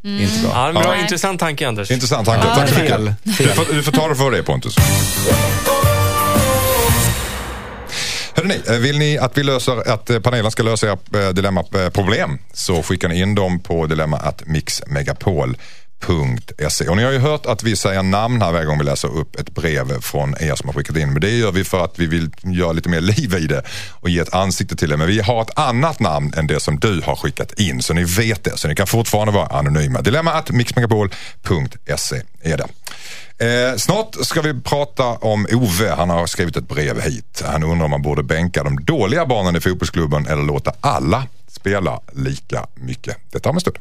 okej. 0.03 0.23
Inte 0.23 0.41
bra. 0.43 0.51
Ja, 0.55 0.69
en 0.69 0.75
bra, 0.75 0.97
intressant 0.97 1.41
tanke 1.41 1.69
Anders. 1.69 1.91
Intressant 1.91 2.27
tanke. 2.27 2.47
Ja, 2.47 2.55
Tack 2.55 2.69
så 2.69 2.81
mycket. 2.81 2.99
Du 3.23 3.33
får, 3.33 3.75
du 3.75 3.83
får 3.83 3.93
ta 3.93 4.09
det 4.09 4.15
för 4.15 4.31
det 4.31 4.43
Pontus. 4.43 4.77
Hörrni, 8.35 8.61
eh, 8.69 8.75
vill 8.75 8.99
ni 8.99 9.19
att 9.19 9.39
vi 9.39 9.43
löser, 9.43 9.89
att 9.93 10.11
eh, 10.11 10.21
panelen 10.21 10.51
ska 10.51 10.63
lösa 10.63 10.87
era 10.87 11.27
eh, 11.27 11.33
dilemmaproblem 11.33 12.39
så 12.53 12.83
skickar 12.83 13.09
ni 13.09 13.21
in 13.21 13.35
dem 13.35 13.61
på 13.61 13.87
dilemma.mixmegapol.se. 16.07 16.89
Och 16.89 16.97
ni 16.97 17.03
har 17.05 17.13
ju 17.13 17.19
hört 17.19 17.47
att 17.47 17.63
vi 17.63 17.77
säger 17.77 18.03
namn 18.03 18.43
här 18.43 18.53
varje 18.53 18.67
gång 18.67 18.79
vi 18.79 18.85
läser 18.85 19.09
upp 19.09 19.41
ett 19.41 19.55
brev 19.55 20.01
från 20.01 20.35
er 20.41 20.55
som 20.55 20.69
har 20.69 20.75
skickat 20.75 20.97
in. 20.97 21.13
Men 21.13 21.21
det 21.21 21.31
gör 21.31 21.53
vi 21.53 21.65
för 21.65 21.85
att 21.85 21.99
vi 21.99 22.07
vill 22.07 22.31
göra 22.43 22.73
lite 22.73 22.89
mer 22.89 23.01
liv 23.01 23.35
i 23.35 23.47
det 23.47 23.63
och 23.91 24.11
ge 24.11 24.19
ett 24.19 24.35
ansikte 24.35 24.77
till 24.77 24.89
det. 24.89 24.97
Men 24.97 25.07
vi 25.07 25.21
har 25.21 25.43
ett 25.43 25.59
annat 25.59 26.01
namn 26.01 26.33
än 26.37 26.47
det 26.47 26.61
som 26.61 26.79
du 26.79 27.01
har 27.05 27.17
skickat 27.17 27.53
in 27.53 27.83
så 27.83 27.95
ni 27.95 28.05
vet 28.05 28.45
det. 28.45 28.57
Så 28.57 28.69
ni 28.69 28.75
kan 28.75 28.87
fortfarande 28.87 29.33
vara 29.33 29.47
anonyma. 29.47 30.01
Dilemma 30.01 30.33
att 30.33 30.51
mixmegapol.se 30.51 32.23
är 32.43 32.57
det. 32.57 32.67
Eh, 33.39 33.77
snart 33.77 34.17
ska 34.23 34.41
vi 34.41 34.61
prata 34.61 35.05
om 35.05 35.47
Ove. 35.53 35.91
Han 35.91 36.11
har 36.11 36.27
skrivit 36.27 36.57
ett 36.57 36.69
brev 36.69 37.01
hit. 37.01 37.43
Han 37.47 37.63
undrar 37.63 37.85
om 37.85 37.91
man 37.91 38.03
borde 38.03 38.23
bänka 38.23 38.65
de 38.65 38.85
dåliga 38.85 39.27
barnen 39.27 39.57
i 39.57 39.61
fotbollsklubben 39.61 40.27
eller 40.27 40.43
låta 40.43 40.73
alla 40.81 41.27
spela 41.49 42.01
lika 42.13 42.67
mycket. 42.75 43.17
Det 43.33 43.39
tar 43.39 43.53
en 43.53 43.61
stund. 43.61 43.79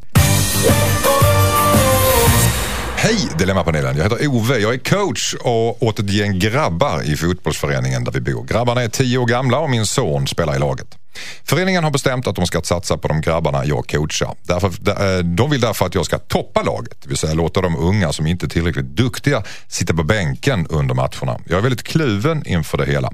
Hej 2.95 3.29
Dilemmapanelen, 3.37 3.97
jag 3.97 4.03
heter 4.03 4.27
Ove. 4.27 4.57
Jag 4.57 4.73
är 4.73 4.77
coach 4.77 5.33
och 5.33 5.83
åt 5.83 5.99
ett 5.99 6.09
gäng 6.09 6.39
grabbar 6.39 7.01
i 7.03 7.17
fotbollsföreningen 7.17 8.03
där 8.03 8.11
vi 8.11 8.21
bor. 8.21 8.43
Grabbarna 8.43 8.81
är 8.81 8.87
tio 8.87 9.17
år 9.17 9.25
gamla 9.25 9.59
och 9.59 9.69
min 9.69 9.85
son 9.85 10.27
spelar 10.27 10.55
i 10.55 10.59
laget. 10.59 10.97
Föreningen 11.43 11.83
har 11.83 11.91
bestämt 11.91 12.27
att 12.27 12.35
de 12.35 12.45
ska 12.47 12.61
satsa 12.61 12.97
på 12.97 13.07
de 13.07 13.21
grabbarna 13.21 13.65
jag 13.65 13.87
coachar. 13.89 14.35
Därför, 14.43 14.67
eh, 14.67 15.23
de 15.23 15.49
vill 15.49 15.61
därför 15.61 15.85
att 15.85 15.95
jag 15.95 16.05
ska 16.05 16.17
toppa 16.17 16.61
laget, 16.63 17.01
det 17.01 17.09
vill 17.09 17.17
säga 17.17 17.33
låta 17.33 17.61
de 17.61 17.75
unga 17.75 18.13
som 18.13 18.27
inte 18.27 18.45
är 18.45 18.49
tillräckligt 18.49 18.85
duktiga 18.85 19.43
sitta 19.67 19.93
på 19.93 20.03
bänken 20.03 20.67
under 20.69 20.95
matcherna. 20.95 21.39
Jag 21.45 21.57
är 21.57 21.61
väldigt 21.61 21.83
kluven 21.83 22.47
inför 22.47 22.77
det 22.77 22.85
hela. 22.85 23.11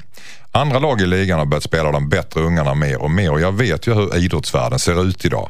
Andra 0.51 0.79
lag 0.79 1.01
i 1.01 1.05
ligan 1.05 1.39
har 1.39 1.45
börjat 1.45 1.63
spela 1.63 1.91
de 1.91 2.09
bättre 2.09 2.41
ungarna 2.41 2.73
mer 2.73 3.01
och 3.01 3.11
mer 3.11 3.31
och 3.31 3.41
jag 3.41 3.51
vet 3.51 3.87
ju 3.87 3.93
hur 3.93 4.17
idrottsvärlden 4.17 4.79
ser 4.79 5.03
ut 5.03 5.25
idag. 5.25 5.49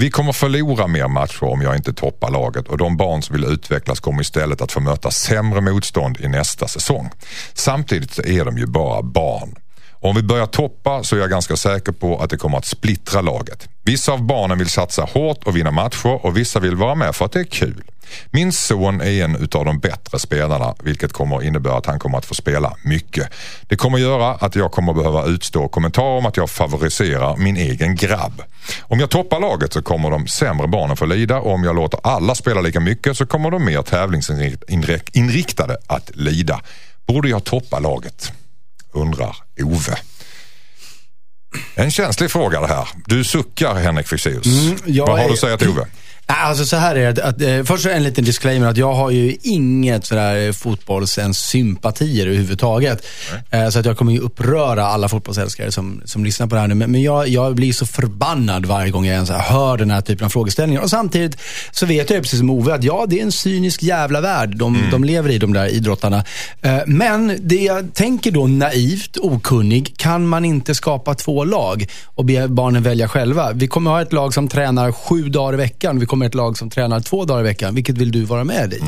Vi 0.00 0.10
kommer 0.10 0.32
förlora 0.32 0.86
mer 0.86 1.08
matcher 1.08 1.44
om 1.44 1.62
jag 1.62 1.76
inte 1.76 1.92
toppar 1.92 2.30
laget 2.30 2.68
och 2.68 2.78
de 2.78 2.96
barn 2.96 3.22
som 3.22 3.36
vill 3.36 3.44
utvecklas 3.44 4.00
kommer 4.00 4.20
istället 4.20 4.60
att 4.60 4.72
få 4.72 4.80
möta 4.80 5.10
sämre 5.10 5.60
motstånd 5.60 6.20
i 6.20 6.28
nästa 6.28 6.68
säsong. 6.68 7.10
Samtidigt 7.54 8.12
så 8.12 8.22
är 8.22 8.44
de 8.44 8.58
ju 8.58 8.66
bara 8.66 9.02
barn. 9.02 9.54
Om 10.00 10.16
vi 10.16 10.22
börjar 10.22 10.46
toppa 10.46 11.04
så 11.04 11.16
är 11.16 11.20
jag 11.20 11.30
ganska 11.30 11.56
säker 11.56 11.92
på 11.92 12.18
att 12.18 12.30
det 12.30 12.36
kommer 12.36 12.58
att 12.58 12.66
splittra 12.66 13.20
laget. 13.20 13.68
Vissa 13.84 14.12
av 14.12 14.22
barnen 14.22 14.58
vill 14.58 14.68
satsa 14.68 15.02
hårt 15.02 15.44
och 15.44 15.56
vinna 15.56 15.70
matcher 15.70 16.26
och 16.26 16.36
vissa 16.36 16.60
vill 16.60 16.76
vara 16.76 16.94
med 16.94 17.14
för 17.14 17.24
att 17.24 17.32
det 17.32 17.40
är 17.40 17.44
kul. 17.44 17.84
Min 18.30 18.52
son 18.52 19.00
är 19.00 19.24
en 19.24 19.36
utav 19.36 19.64
de 19.64 19.78
bättre 19.78 20.18
spelarna 20.18 20.74
vilket 20.82 21.12
kommer 21.12 21.36
att 21.36 21.44
innebära 21.44 21.76
att 21.76 21.86
han 21.86 21.98
kommer 21.98 22.18
att 22.18 22.26
få 22.26 22.34
spela 22.34 22.76
mycket. 22.84 23.28
Det 23.66 23.76
kommer 23.76 23.98
att 23.98 24.02
göra 24.02 24.34
att 24.34 24.56
jag 24.56 24.72
kommer 24.72 24.92
att 24.92 24.98
behöva 24.98 25.26
utstå 25.26 25.68
kommentarer 25.68 26.18
om 26.18 26.26
att 26.26 26.36
jag 26.36 26.50
favoriserar 26.50 27.36
min 27.36 27.56
egen 27.56 27.96
grabb. 27.96 28.42
Om 28.82 29.00
jag 29.00 29.10
toppar 29.10 29.40
laget 29.40 29.72
så 29.72 29.82
kommer 29.82 30.10
de 30.10 30.26
sämre 30.26 30.68
barnen 30.68 30.96
få 30.96 31.06
lida 31.06 31.38
och 31.40 31.52
om 31.52 31.64
jag 31.64 31.76
låter 31.76 32.00
alla 32.02 32.34
spela 32.34 32.60
lika 32.60 32.80
mycket 32.80 33.16
så 33.16 33.26
kommer 33.26 33.50
de 33.50 33.64
mer 33.64 33.82
tävlingsinriktade 33.82 35.76
att 35.86 36.10
lida. 36.14 36.60
Borde 37.06 37.28
jag 37.28 37.44
toppa 37.44 37.78
laget? 37.78 38.32
Undrar 38.92 39.36
Ove. 39.62 39.98
En 41.74 41.90
känslig 41.90 42.30
fråga 42.30 42.60
det 42.60 42.66
här. 42.66 42.88
Du 43.06 43.24
suckar 43.24 43.74
Henrik 43.74 44.08
Fexeus. 44.08 44.46
jag 44.84 45.06
Vad 45.06 45.18
har 45.18 45.26
du 45.26 45.32
att 45.32 45.38
säga 45.38 45.56
till 45.56 45.68
Ove? 45.68 45.86
Alltså 46.30 46.64
så 46.64 46.76
här 46.76 46.96
är 46.96 47.12
det. 47.12 47.24
Att, 47.24 47.42
eh, 47.42 47.64
först 47.64 47.86
en 47.86 48.02
liten 48.02 48.24
disclaimer 48.24 48.66
att 48.66 48.76
jag 48.76 48.92
har 48.92 49.10
ju 49.10 49.36
inget 49.42 50.06
sådär 50.06 50.52
fotbolls 50.52 51.18
ens 51.18 51.38
sympatier 51.38 52.26
överhuvudtaget. 52.26 53.06
Eh, 53.50 53.68
så 53.68 53.78
att 53.78 53.86
jag 53.86 53.96
kommer 53.96 54.12
ju 54.12 54.18
uppröra 54.18 54.86
alla 54.86 55.08
fotbollsälskare 55.08 55.72
som, 55.72 56.02
som 56.04 56.24
lyssnar 56.24 56.46
på 56.46 56.54
det 56.54 56.60
här 56.60 56.68
nu. 56.68 56.74
Men, 56.74 56.90
men 56.92 57.02
jag, 57.02 57.28
jag 57.28 57.54
blir 57.54 57.72
så 57.72 57.86
förbannad 57.86 58.66
varje 58.66 58.90
gång 58.90 59.06
jag 59.06 59.14
ens 59.14 59.30
hör 59.30 59.76
den 59.76 59.90
här 59.90 60.00
typen 60.00 60.24
av 60.24 60.30
frågeställningar. 60.30 60.82
Och 60.82 60.90
samtidigt 60.90 61.40
så 61.70 61.86
vet 61.86 62.10
jag 62.10 62.22
precis 62.22 62.38
som 62.38 62.50
Ove 62.50 62.74
att 62.74 62.84
ja, 62.84 63.06
det 63.08 63.18
är 63.18 63.22
en 63.22 63.32
cynisk 63.32 63.82
jävla 63.82 64.20
värld 64.20 64.56
de, 64.56 64.78
de 64.90 65.04
lever 65.04 65.30
i, 65.30 65.38
de 65.38 65.52
där 65.52 65.66
idrottarna. 65.66 66.24
Eh, 66.62 66.78
men 66.86 67.36
det 67.40 67.62
jag 67.62 67.94
tänker 67.94 68.30
då 68.30 68.46
naivt, 68.46 69.16
okunnig, 69.16 69.96
kan 69.96 70.26
man 70.26 70.44
inte 70.44 70.74
skapa 70.74 71.14
två 71.14 71.28
två 71.28 71.44
lag 71.44 71.86
och 72.04 72.24
be 72.24 72.48
barnen 72.48 72.82
välja 72.82 73.08
själva. 73.08 73.52
Vi 73.52 73.68
kommer 73.68 73.90
ha 73.90 74.02
ett 74.02 74.12
lag 74.12 74.34
som 74.34 74.48
tränar 74.48 74.92
sju 74.92 75.28
dagar 75.28 75.54
i 75.54 75.56
veckan. 75.56 75.98
Vi 75.98 76.06
kommer 76.06 76.17
ha 76.20 76.26
ett 76.26 76.34
lag 76.34 76.58
som 76.58 76.70
tränar 76.70 77.00
två 77.00 77.24
dagar 77.24 77.40
i 77.40 77.44
veckan. 77.44 77.74
Vilket 77.74 77.98
vill 77.98 78.12
du 78.12 78.24
vara 78.24 78.44
med 78.44 78.72
i? 78.72 78.80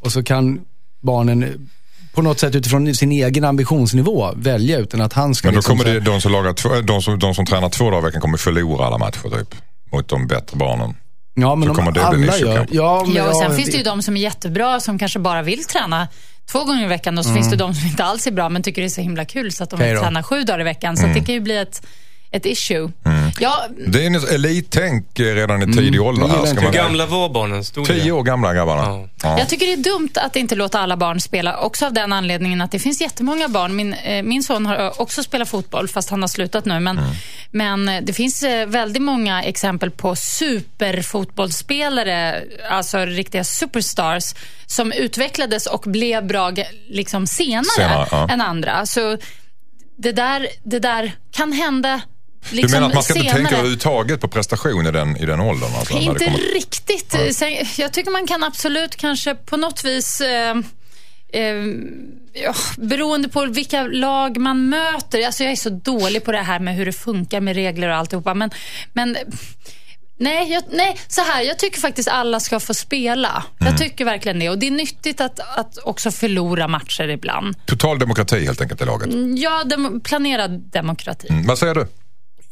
Och 0.00 0.12
så 0.12 0.22
kan 0.22 0.60
barnen 1.02 1.68
på 2.14 2.22
något 2.22 2.38
sätt 2.40 2.54
utifrån 2.54 2.94
sin 2.94 3.12
egen 3.12 3.44
ambitionsnivå 3.44 4.32
välja 4.36 4.78
utan 4.78 5.00
att 5.00 5.12
han 5.12 5.34
ska 5.34 5.48
Men 5.48 5.54
då 5.54 5.58
liksom 5.58 5.78
kommer 5.78 5.94
det, 5.94 6.00
de, 6.00 6.20
som 6.20 6.32
lagar, 6.32 6.52
två- 6.52 6.80
de, 6.80 7.02
som, 7.02 7.18
de 7.18 7.34
som 7.34 7.46
tränar 7.46 7.68
två 7.68 7.84
dagar 7.90 7.98
i 7.98 8.04
veckan 8.04 8.20
kommer 8.20 8.38
förlora 8.38 8.86
alla 8.86 8.98
matcher 8.98 9.38
typ. 9.38 9.54
Mot 9.92 10.08
de 10.08 10.26
bättre 10.26 10.56
barnen. 10.56 10.94
Ja, 11.34 11.54
men 11.54 11.66
så 11.66 11.70
om 11.70 11.76
kommer 11.76 11.92
det 11.92 12.16
bli 12.16 12.28
alla 12.28 12.36
issue 12.36 12.48
gör... 12.48 12.56
kanske. 12.56 12.76
Ja, 12.76 13.04
men 13.06 13.14
Ja, 13.16 13.28
och 13.28 13.36
sen 13.36 13.50
ja, 13.50 13.56
finns 13.56 13.70
det 13.70 13.76
ju 13.76 13.82
de 13.82 14.02
som 14.02 14.16
är 14.16 14.20
jättebra 14.20 14.80
som 14.80 14.98
kanske 14.98 15.18
bara 15.18 15.42
vill 15.42 15.64
träna 15.64 16.08
två 16.50 16.64
gånger 16.64 16.84
i 16.84 16.88
veckan 16.88 17.18
och 17.18 17.24
så 17.24 17.34
finns 17.34 17.50
det 17.50 17.56
de 17.56 17.74
som 17.74 17.86
inte 17.88 18.04
alls 18.04 18.26
är 18.26 18.30
bra 18.30 18.48
men 18.48 18.62
tycker 18.62 18.82
det 18.82 18.86
är 18.86 18.90
så 18.90 19.00
himla 19.00 19.24
kul 19.24 19.52
så 19.52 19.64
att 19.64 19.70
de 19.70 19.78
vill 19.80 19.98
träna 19.98 20.22
sju 20.22 20.42
dagar 20.42 20.60
i 20.60 20.64
veckan. 20.64 20.96
Så 20.96 21.06
att 21.06 21.14
det 21.14 21.20
kan 21.20 21.34
ju 21.34 21.40
bli 21.40 21.56
ett, 21.56 21.86
ett 22.36 22.46
issue. 22.46 22.90
Ja, 23.40 23.64
Det 23.86 24.02
är 24.02 24.06
en 24.06 24.14
elittänk 24.14 25.20
eh, 25.20 25.34
redan 25.34 25.62
i 25.62 25.72
tidig 25.72 26.02
ålder. 26.02 26.22
jag 26.28 26.28
Här 26.28 26.46
ska 26.46 26.60
Hur 26.60 26.72
gamla 26.72 27.06
var 27.06 27.28
barnen? 27.28 27.64
Stod 27.64 27.86
tio 27.86 28.12
år 28.12 28.22
gamla 28.22 28.54
grabbarna. 28.54 28.82
Ja. 28.82 29.08
Ja. 29.22 29.38
Jag 29.38 29.48
tycker 29.48 29.66
det 29.66 29.72
är 29.72 29.76
dumt 29.76 30.10
att 30.14 30.36
inte 30.36 30.54
låta 30.54 30.80
alla 30.80 30.96
barn 30.96 31.20
spela. 31.20 31.58
Också 31.58 31.86
av 31.86 31.92
den 31.92 32.12
anledningen 32.12 32.60
att 32.60 32.70
det 32.70 32.78
finns 32.78 33.00
jättemånga 33.00 33.48
barn. 33.48 33.76
Min, 33.76 33.92
eh, 33.92 34.22
min 34.22 34.42
son 34.42 34.66
har 34.66 35.00
också 35.00 35.22
spelat 35.22 35.48
fotboll, 35.48 35.88
fast 35.88 36.10
han 36.10 36.20
har 36.20 36.28
slutat 36.28 36.64
nu. 36.64 36.80
Men, 36.80 37.00
men 37.50 37.88
eh, 37.88 38.02
det 38.02 38.12
finns 38.12 38.42
eh, 38.42 38.66
väldigt 38.66 39.02
många 39.02 39.42
exempel 39.42 39.90
på 39.90 40.16
superfotbollsspelare, 40.16 42.42
alltså 42.70 42.98
riktiga 42.98 43.44
superstars, 43.44 44.34
som 44.66 44.92
utvecklades 44.92 45.66
och 45.66 45.84
blev 45.86 46.26
bra 46.26 46.52
liksom 46.88 47.26
senare, 47.26 47.64
Senare, 47.76 48.06
ja. 48.10 48.28
än 48.30 48.40
andra. 48.40 48.86
Så 48.86 49.18
det 49.96 50.12
där, 50.12 50.48
det 50.62 50.78
där 50.78 51.12
kan 51.30 51.52
hända 51.52 52.00
Du 52.50 52.56
liksom 52.56 52.76
menar 52.76 52.88
att 52.88 52.94
man 52.94 53.02
ska 53.02 53.14
inte 53.14 53.24
senare. 53.24 53.38
tänka 53.42 53.54
överhuvudtaget 53.56 54.20
på 54.20 54.28
prestation 54.28 54.86
i 54.86 54.90
den, 54.90 55.16
i 55.16 55.26
den 55.26 55.40
åldern? 55.40 55.70
Alltså, 55.78 55.94
Inte 55.98 56.24
kommer- 56.24 56.54
riktigt. 56.54 57.36
Sen, 57.36 57.56
jag 57.76 57.92
tycker 57.92 58.10
man 58.10 58.26
kan 58.26 58.44
absolut 58.44 58.96
kanske 58.96 59.34
på 59.34 59.56
något 59.56 59.84
vis 59.84 60.20
eh, 60.20 60.56
eh, 61.32 61.54
ja, 62.32 62.54
beroende 62.76 63.28
på 63.28 63.46
vilka 63.46 63.82
lag 63.82 64.36
man 64.36 64.68
möter. 64.68 65.26
Alltså 65.26 65.42
jag 65.42 65.52
är 65.52 65.56
så 65.56 65.70
dålig 65.70 66.24
på 66.24 66.32
det 66.32 66.38
här 66.42 66.58
med 66.60 66.74
hur 66.74 66.86
det 66.86 66.92
funkar 66.92 67.40
med 67.40 67.54
regler 67.54 67.88
och 67.88 67.94
alltihopa. 67.96 68.34
Men, 68.34 68.50
men 68.92 69.16
nej, 70.18 70.52
jag, 70.52 70.62
nej, 70.70 70.96
så 71.08 71.20
här. 71.20 71.42
Jag 71.42 71.58
tycker 71.58 71.80
faktiskt 71.80 72.08
alla 72.08 72.40
ska 72.40 72.60
få 72.60 72.74
spela. 72.74 73.44
Mm. 73.60 73.72
Jag 73.72 73.78
tycker 73.78 74.04
verkligen 74.04 74.38
det. 74.38 74.48
Och 74.50 74.58
det 74.58 74.66
är 74.66 74.70
nyttigt 74.70 75.20
att, 75.20 75.40
att 75.58 75.78
också 75.78 76.10
förlora 76.10 76.68
matcher 76.68 77.08
ibland. 77.08 77.56
Total 77.66 77.98
demokrati 77.98 78.44
helt 78.44 78.60
enkelt 78.60 78.80
i 78.80 78.84
laget. 78.84 79.08
Ja, 79.36 79.64
dem, 79.64 80.00
planerad 80.04 80.50
demokrati. 80.72 81.26
Mm. 81.30 81.46
Vad 81.46 81.58
säger 81.58 81.74
du? 81.74 81.86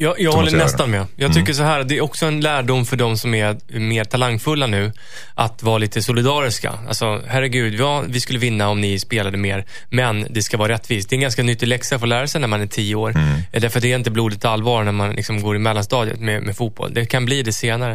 Jag, 0.05 0.21
jag 0.21 0.33
håller 0.33 0.51
nästan 0.65 0.91
med. 0.91 1.07
Jag 1.17 1.35
tycker 1.35 1.53
så 1.53 1.63
här, 1.63 1.85
det 1.85 1.97
är 1.97 2.01
också 2.01 2.27
en 2.27 2.41
lärdom 2.41 2.87
för 2.87 2.97
de 2.97 3.17
som 3.19 3.35
är 3.35 3.79
mer 3.79 4.05
talangfulla 4.05 4.67
nu, 4.67 4.93
att 5.35 5.63
vara 5.63 5.79
lite 5.79 6.03
solidariska. 6.03 6.73
Alltså, 6.89 7.23
herregud, 7.27 7.75
ja, 7.75 8.05
vi 8.09 8.21
skulle 8.21 8.39
vinna 8.39 8.69
om 8.69 8.81
ni 8.81 8.99
spelade 8.99 9.37
mer, 9.39 9.65
men 9.91 10.27
det 10.31 10.43
ska 10.43 10.57
vara 10.57 10.73
rättvist. 10.73 11.09
Det 11.11 11.15
är 11.15 11.17
en 11.17 11.21
ganska 11.23 11.43
nyttig 11.43 11.67
läxa 11.67 11.95
att 11.95 12.01
få 12.01 12.07
lära 12.07 12.27
sig 12.27 12.41
när 12.41 12.49
man 12.49 12.61
är 12.61 12.67
tio 12.67 12.95
år. 12.95 13.11
Eh, 13.53 13.61
Därför 13.61 13.79
att 13.79 13.83
det 13.83 13.93
är 13.93 13.97
inte 13.97 14.11
blodigt 14.11 14.45
allvar 14.45 14.85
när 14.85 14.93
man 14.93 15.13
liksom 15.13 15.43
går 15.43 15.57
i 15.57 15.59
mellanstadiet 15.59 16.21
med, 16.21 16.43
med 16.43 16.57
fotboll. 16.57 16.95
Det 16.95 17.07
kan 17.07 17.25
bli 17.25 17.43
det 17.43 17.53
senare. 17.53 17.93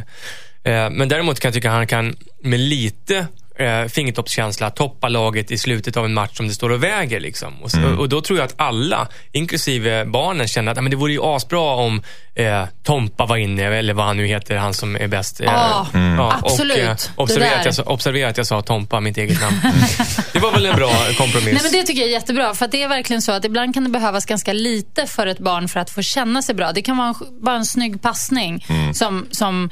Eh, 0.64 0.90
Men 0.90 1.10
däremot 1.10 1.40
kan 1.40 1.50
jag 1.50 1.54
tycka 1.54 1.70
att 1.70 1.76
han 1.76 1.88
kan 1.88 2.16
med 2.44 2.60
lite 2.60 3.28
eh, 3.60 3.86
fingertoppskänsla 3.86 4.70
toppa 4.70 5.10
laget 5.10 5.52
i 5.52 5.58
slutet 5.58 5.98
av 5.98 6.06
en 6.06 6.14
match 6.14 6.38
som 6.38 6.48
det 6.48 6.54
står 6.54 6.70
och 6.70 6.84
väger. 6.84 7.20
Liksom. 7.20 7.62
Och, 7.64 7.72
så, 7.72 7.96
och 7.98 8.10
då 8.10 8.22
tror 8.22 8.40
jag 8.40 8.46
att 8.46 8.54
alla, 8.58 9.08
inklusive 9.32 10.06
barnen, 10.06 10.48
känner 10.48 10.72
att 10.72 10.78
"Ja, 10.78 10.82
men 10.82 10.90
det 10.92 10.98
vore 10.98 11.12
ju 11.12 11.20
asbra 11.24 11.60
om 11.76 12.02
eh, 12.36 12.64
Tompa 12.84 13.26
var 13.26 13.38
inne, 13.38 13.64
eller 13.64 13.94
vad 13.94 14.06
han 14.06 14.18
nu 14.18 14.26
heter, 14.28 14.58
han 14.58 14.74
som 14.74 14.96
är 14.96 15.08
bäst. 15.08 15.40
Eh, 15.42 15.46
Ja, 15.94 16.40
absolut. 16.44 16.78
Och, 16.78 16.80
eh, 16.80 16.96
Det 16.96 17.22
observera, 17.24 17.50
där. 17.50 17.60
att 17.60 17.66
jag, 17.66 17.76
sa- 17.76 17.84
observera 17.84 18.30
att 18.30 18.38
jag 18.38 18.48
sa 18.48 18.62
Tompa, 18.62 19.00
mitt 19.00 19.18
eget 19.18 19.42
namn. 19.42 19.58
det 20.34 20.40
var 20.40 20.52
väl 20.52 20.66
en 20.66 20.76
bra 20.76 20.92
kompromiss. 21.18 21.46
Nej, 21.54 21.60
men 21.64 21.72
det 21.72 21.84
tycker 21.84 22.02
jag 22.02 22.10
är 22.10 22.14
jättebra. 22.14 22.54
För 22.54 22.66
att 22.66 22.72
det 22.72 22.84
är 22.84 22.88
verkligen 22.90 23.22
så 23.22 23.32
att 23.32 23.46
ibland 23.46 23.74
kan 23.74 23.84
det 23.84 23.90
behövas 23.90 24.26
ganska 24.26 24.54
lite 24.54 25.06
för 25.06 25.28
ett 25.28 25.40
barn 25.40 25.68
för 25.68 25.80
att 25.80 25.90
få 25.90 26.02
känna 26.02 26.42
sig 26.42 26.56
bra. 26.56 26.72
Det 26.72 26.82
kan 26.82 26.98
vara 26.98 27.08
en, 27.08 27.16
bara 27.44 27.56
en 27.56 27.66
snygg 27.66 28.02
passning 28.02 28.66
som, 28.94 29.28
som 29.32 29.70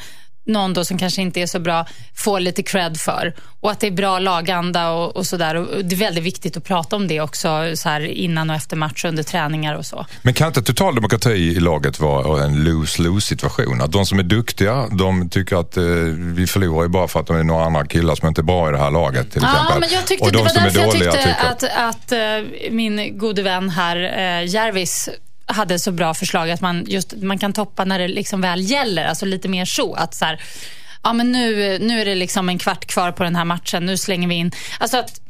någon 0.47 0.73
då 0.73 0.85
som 0.85 0.97
kanske 0.97 1.21
inte 1.21 1.41
är 1.41 1.47
så 1.47 1.59
bra 1.59 1.85
får 2.15 2.39
lite 2.39 2.63
cred 2.63 2.97
för. 2.97 3.33
Och 3.59 3.71
att 3.71 3.79
det 3.79 3.87
är 3.87 3.91
bra 3.91 4.19
laganda 4.19 4.89
och, 4.89 5.15
och 5.15 5.25
sådär. 5.25 5.55
Och 5.55 5.85
det 5.85 5.95
är 5.95 5.99
väldigt 5.99 6.23
viktigt 6.23 6.57
att 6.57 6.63
prata 6.63 6.95
om 6.95 7.07
det 7.07 7.21
också 7.21 7.71
så 7.75 7.89
här 7.89 8.01
innan 8.01 8.49
och 8.49 8.55
efter 8.55 8.75
match 8.75 9.05
under 9.05 9.23
träningar 9.23 9.75
och 9.75 9.85
så. 9.85 10.05
Men 10.21 10.33
kan 10.33 10.47
inte 10.47 10.61
total 10.61 10.95
demokrati 10.95 11.29
i 11.29 11.59
laget 11.59 11.99
vara 11.99 12.43
en 12.43 12.63
lose-lose 12.63 13.27
situation? 13.27 13.81
Att 13.81 13.91
de 13.91 14.05
som 14.05 14.19
är 14.19 14.23
duktiga, 14.23 14.87
de 14.87 15.29
tycker 15.29 15.55
att 15.55 15.77
eh, 15.77 15.83
vi 16.17 16.47
förlorar 16.47 16.83
ju 16.83 16.89
bara 16.89 17.07
för 17.07 17.19
att 17.19 17.27
de 17.27 17.35
är 17.35 17.43
några 17.43 17.65
andra 17.65 17.85
killar 17.85 18.15
som 18.15 18.27
inte 18.27 18.41
är 18.41 18.43
bra 18.43 18.69
i 18.69 18.71
det 18.71 18.77
här 18.77 18.91
laget 18.91 19.31
till 19.31 19.41
Ja, 19.43 19.51
exempel. 19.51 19.79
men 19.79 19.89
jag 19.91 20.07
tyckte, 20.07 20.25
och 20.25 20.31
det 20.31 20.37
de 20.37 20.43
var 20.43 20.49
som 20.49 20.61
är 20.61 20.65
därför 20.65 20.79
jag 20.79 20.89
dåliga 20.89 21.11
tyckte 21.11 21.27
tycker 21.29 21.77
att, 21.77 21.95
att 21.95 22.11
eh, 22.11 22.71
min 22.71 23.17
gode 23.17 23.43
vän 23.43 23.69
här, 23.69 23.97
uh, 23.97 24.49
Järvis, 24.49 25.09
hade 25.47 25.79
så 25.79 25.91
bra 25.91 26.13
förslag 26.13 26.51
att 26.51 26.61
man, 26.61 26.85
just, 26.87 27.13
man 27.13 27.37
kan 27.37 27.53
toppa 27.53 27.85
när 27.85 27.99
det 27.99 28.07
liksom 28.07 28.41
väl 28.41 28.71
gäller. 28.71 29.05
Alltså 29.05 29.25
lite 29.25 29.47
mer 29.47 29.65
så. 29.65 29.93
Att 29.93 30.13
så 30.15 30.25
här, 30.25 30.41
ja, 31.03 31.13
men 31.13 31.31
nu, 31.31 31.77
nu 31.79 32.01
är 32.01 32.05
det 32.05 32.15
liksom 32.15 32.49
en 32.49 32.57
kvart 32.57 32.85
kvar 32.85 33.11
på 33.11 33.23
den 33.23 33.35
här 33.35 33.45
matchen. 33.45 33.85
Nu 33.85 33.97
slänger 33.97 34.27
vi 34.27 34.35
in. 34.35 34.51
Alltså 34.79 34.97
att, 34.97 35.21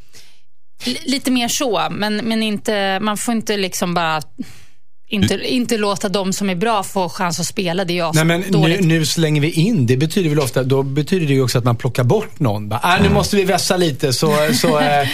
li- 0.86 1.02
lite 1.06 1.32
mer 1.32 1.48
så, 1.48 1.88
men, 1.92 2.16
men 2.16 2.44
inte, 2.44 3.00
man 3.00 3.18
får 3.18 3.34
inte 3.34 3.58
liksom 3.58 3.94
bara 3.94 4.22
inte, 5.10 5.48
inte 5.48 5.78
låta 5.78 6.10
de 6.10 6.34
som 6.34 6.50
är 6.50 6.56
bra 6.56 6.84
få 6.84 7.10
chans 7.10 7.40
att 7.40 7.46
spela. 7.46 7.86
Det 7.86 7.94
är 7.94 8.06
ju 8.06 8.12
Nej, 8.14 8.26
men 8.26 8.42
nu, 8.42 8.82
nu 8.82 9.06
slänger 9.06 9.42
vi 9.42 9.52
in. 9.52 9.86
Det 9.86 9.98
betyder 9.98 10.30
väl 10.30 10.40
ofta, 10.40 10.64
då 10.64 10.84
betyder 10.84 11.28
det 11.28 11.34
ju 11.34 11.44
också 11.44 11.58
att 11.58 11.64
man 11.64 11.76
plockar 11.76 12.04
bort 12.04 12.40
någon. 12.40 12.70
Bara, 12.70 12.96
äh, 12.98 13.04
nu 13.04 13.10
måste 13.10 13.36
vi 13.36 13.44
vässa 13.44 13.78
lite 13.78 14.14
så, 14.14 14.54
så 14.54 14.80
eh, 14.80 15.08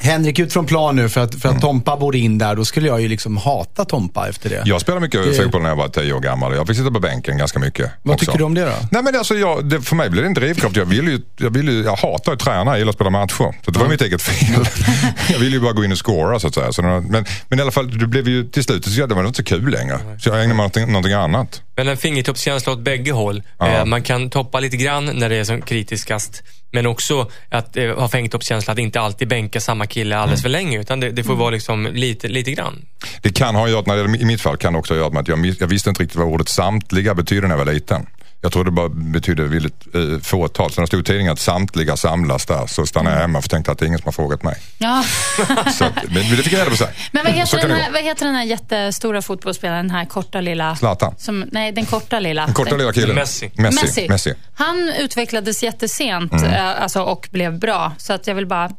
Henrik 0.00 0.38
ut 0.38 0.52
från 0.52 0.66
plan 0.66 0.96
nu 0.96 1.08
för 1.08 1.20
att, 1.20 1.34
för 1.34 1.48
att 1.48 1.60
Tompa 1.60 1.96
borde 1.96 2.18
in 2.18 2.38
där. 2.38 2.56
Då 2.56 2.64
skulle 2.64 2.88
jag 2.88 3.00
ju 3.00 3.08
liksom 3.08 3.36
hata 3.36 3.84
Tompa 3.84 4.28
efter 4.28 4.50
det. 4.50 4.62
Jag 4.64 4.80
spelade 4.80 5.00
mycket 5.00 5.24
Det- 5.24 5.34
fotboll 5.34 5.62
när 5.62 5.68
jag 5.68 5.76
var 5.76 5.88
tio 5.88 6.12
år 6.12 6.20
gammal. 6.20 6.54
Jag 6.54 6.66
fick 6.66 6.76
sitta 6.76 6.90
på 6.90 7.00
bänken 7.00 7.38
ganska 7.38 7.58
mycket. 7.58 7.90
Vad 8.02 8.14
också. 8.14 8.26
tycker 8.26 8.38
du 8.38 8.44
om 8.44 8.54
det 8.54 8.64
då? 8.64 8.72
Nej, 8.90 9.02
men 9.02 9.16
alltså, 9.16 9.34
jag, 9.34 9.64
det, 9.68 9.80
för 9.82 9.96
mig 9.96 10.10
blev 10.10 10.22
det 10.24 10.28
en 10.28 10.34
drivkraft. 10.34 10.76
Jag, 10.76 10.84
vill 10.84 11.08
ju, 11.08 11.20
jag, 11.36 11.50
vill 11.50 11.68
ju, 11.68 11.82
jag 11.82 11.96
hatar 11.96 12.32
att 12.32 12.38
träna, 12.38 12.70
jag 12.70 12.78
gillar 12.78 12.90
att 12.90 12.94
spela 12.94 13.10
matcher. 13.10 13.54
Så 13.64 13.70
det 13.70 13.78
var 13.78 13.88
mitt 13.88 14.02
eget 14.02 14.22
fel. 14.22 14.64
jag 15.28 15.38
ville 15.38 15.56
ju 15.56 15.60
bara 15.60 15.72
gå 15.72 15.84
in 15.84 15.92
och 15.92 16.06
scora 16.06 16.38
så 16.40 16.46
att 16.46 16.54
säga. 16.54 16.72
Så 16.72 16.82
men, 16.82 17.24
men 17.48 17.58
i 17.58 17.62
alla 17.62 17.70
fall, 17.70 17.98
det 17.98 18.06
blev 18.06 18.28
ju 18.28 18.44
till 18.44 18.64
slut 18.64 18.84
så 18.84 19.06
det 19.06 19.14
var 19.14 19.24
inte 19.26 19.36
så 19.36 19.44
kul 19.44 19.70
längre. 19.70 19.98
Så 20.20 20.28
jag 20.28 20.36
ägnade 20.36 20.54
mig 20.54 20.66
åt 20.66 20.74
någonting, 20.74 20.92
någonting 20.92 21.12
annat. 21.12 21.62
Men 21.76 21.88
en 21.88 21.96
fingertoppskänsla 21.96 22.72
åt 22.72 22.80
bägge 22.80 23.12
håll. 23.12 23.42
Ja. 23.58 23.68
Eh, 23.68 23.84
man 23.84 24.02
kan 24.02 24.30
toppa 24.30 24.60
lite 24.60 24.76
grann 24.76 25.04
när 25.14 25.28
det 25.28 25.36
är 25.36 25.44
som 25.44 25.62
kritiskast. 25.62 26.42
Men 26.70 26.86
också 26.86 27.30
att 27.48 27.76
eh, 27.76 27.98
ha 27.98 28.08
fingertoppskänsla 28.08 28.72
att 28.72 28.78
inte 28.78 29.00
alltid 29.00 29.28
bänka 29.28 29.60
samma 29.60 29.86
kille 29.86 30.16
alldeles 30.16 30.42
för 30.42 30.48
länge. 30.48 30.80
Utan 30.80 31.00
det, 31.00 31.10
det 31.10 31.24
får 31.24 31.34
vara 31.34 31.50
liksom 31.50 31.86
lite, 31.92 32.28
lite 32.28 32.50
grann. 32.50 32.84
Det 33.22 33.32
kan 33.32 33.54
ha 33.54 33.64
att 33.64 33.70
göra, 33.70 34.06
det, 34.06 34.18
i 34.18 34.24
mitt 34.24 34.40
fall 34.40 34.56
kan 34.56 34.72
det 34.72 34.78
också 34.78 34.94
ha 34.94 34.98
att 34.98 35.00
göra 35.00 35.12
med 35.12 35.20
att 35.20 35.28
jag, 35.28 35.56
jag 35.60 35.66
visste 35.66 35.88
inte 35.88 36.02
riktigt 36.02 36.18
vad 36.18 36.26
ordet 36.26 36.48
samtliga 36.48 37.14
betydde 37.14 37.48
när 37.48 37.58
jag 37.58 37.64
var 37.64 37.72
liten. 37.72 38.06
Jag 38.40 38.52
trodde 38.52 38.70
det 38.70 38.74
bara 38.74 38.88
betydde 38.88 39.44
väldigt 39.44 39.94
eh, 39.94 40.20
fåtal. 40.22 40.70
Så 40.72 40.80
när 40.80 40.82
det 40.82 40.86
stod 40.86 41.00
i 41.00 41.04
tidningen 41.04 41.32
att 41.32 41.38
samtliga 41.38 41.96
samlas 41.96 42.46
där 42.46 42.66
så 42.66 42.86
stannade 42.86 43.16
jag 43.16 43.20
hemma 43.22 43.42
för 43.42 43.48
tänkte 43.48 43.72
att 43.72 43.78
det 43.78 43.84
är 43.84 43.86
ingen 43.86 43.98
som 43.98 44.06
har 44.06 44.12
frågat 44.12 44.42
mig. 44.42 44.56
Ja. 44.78 45.04
Så 45.72 45.84
men, 45.84 46.12
men 46.28 46.36
det 46.36 46.42
fick 46.42 46.52
jag 46.52 46.60
reda 46.60 46.70
på 46.70 46.76
sig. 46.76 46.88
Men 47.12 47.24
vad 47.24 47.32
heter, 47.34 47.58
den 47.58 47.70
här, 47.70 47.92
vad 47.92 48.02
heter 48.02 48.26
den 48.26 48.34
här 48.34 48.44
jättestora 48.44 49.22
fotbollsspelaren, 49.22 49.86
den 49.88 49.96
här 49.96 50.04
korta 50.04 50.40
lilla... 50.40 50.76
Zlatan. 50.76 51.14
Som, 51.18 51.44
nej, 51.52 51.72
den 51.72 51.86
korta 51.86 52.20
lilla. 52.20 52.44
Den 52.44 52.54
korta 52.54 52.76
lilla 52.76 52.92
killen. 52.92 53.16
Messi. 53.16 53.50
Messi. 53.54 53.82
Messi. 53.86 54.08
Messi. 54.08 54.34
Han 54.54 54.88
utvecklades 54.98 55.62
jättesent 55.62 56.32
Mm. 56.32 56.44
eh, 56.44 56.82
alltså, 56.82 57.02
och 57.02 57.28
blev 57.32 57.58
bra. 57.58 57.92
Så 57.98 58.12
att 58.12 58.26
jag 58.26 58.34
vill 58.34 58.46
bara, 58.46 58.70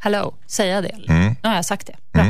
hello, 0.00 0.34
säga 0.46 0.80
det. 0.80 0.94
Mm. 1.08 1.36
Nu 1.42 1.48
har 1.48 1.54
jag 1.56 1.64
sagt 1.64 1.86
det. 1.86 1.94
Bra. 2.12 2.26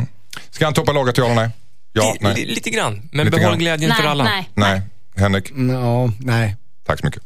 Ska 0.50 0.64
han 0.64 0.74
toppa 0.74 0.92
laget, 0.92 1.18
ja 1.18 1.24
eller 1.24 1.34
nej? 1.34 1.50
Ja, 1.92 2.16
nej. 2.20 2.34
li- 2.34 2.54
Lite 2.54 2.70
grann. 2.70 3.08
Men 3.12 3.24
Lite 3.26 3.36
behåll 3.36 3.50
grann. 3.50 3.58
glädjen 3.58 3.88
Nej, 3.90 4.02
för 4.02 4.08
alla. 4.08 4.24
nej. 4.24 4.48
Nej. 4.54 4.82
Henrik, 5.16 5.50
Ja, 5.50 6.10
nej 6.20 6.56
tack 6.86 7.00
så 7.00 7.06
mycket. 7.06 7.22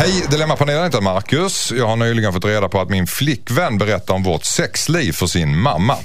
Hej 0.00 0.26
Dilemmapanelen, 0.30 0.78
jag 0.78 0.88
heter 0.88 1.00
Marcus. 1.00 1.72
Jag 1.76 1.86
har 1.86 1.96
nyligen 1.96 2.32
fått 2.32 2.44
reda 2.44 2.68
på 2.68 2.80
att 2.80 2.88
min 2.88 3.06
flickvän 3.06 3.78
berättar 3.78 4.14
om 4.14 4.22
vårt 4.22 4.44
sexliv 4.44 5.12
för 5.12 5.26
sin 5.26 5.58
mamma. 5.58 5.96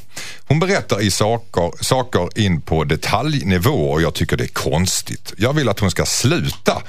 Hon 0.48 0.60
berättar 0.60 1.02
i 1.02 1.12
saker, 1.12 1.84
saker 1.84 2.40
in 2.40 2.62
på 2.62 2.84
detaljnivå 2.84 3.92
och 3.92 4.02
jag 4.02 4.14
tycker 4.14 4.38
det 4.38 4.44
är 4.44 4.48
konstigt. 4.48 5.34
Jag 5.38 5.54
vill 5.54 5.70
att 5.70 5.80
hon 5.80 5.92
ska 5.92 6.06
sluta. 6.06 6.82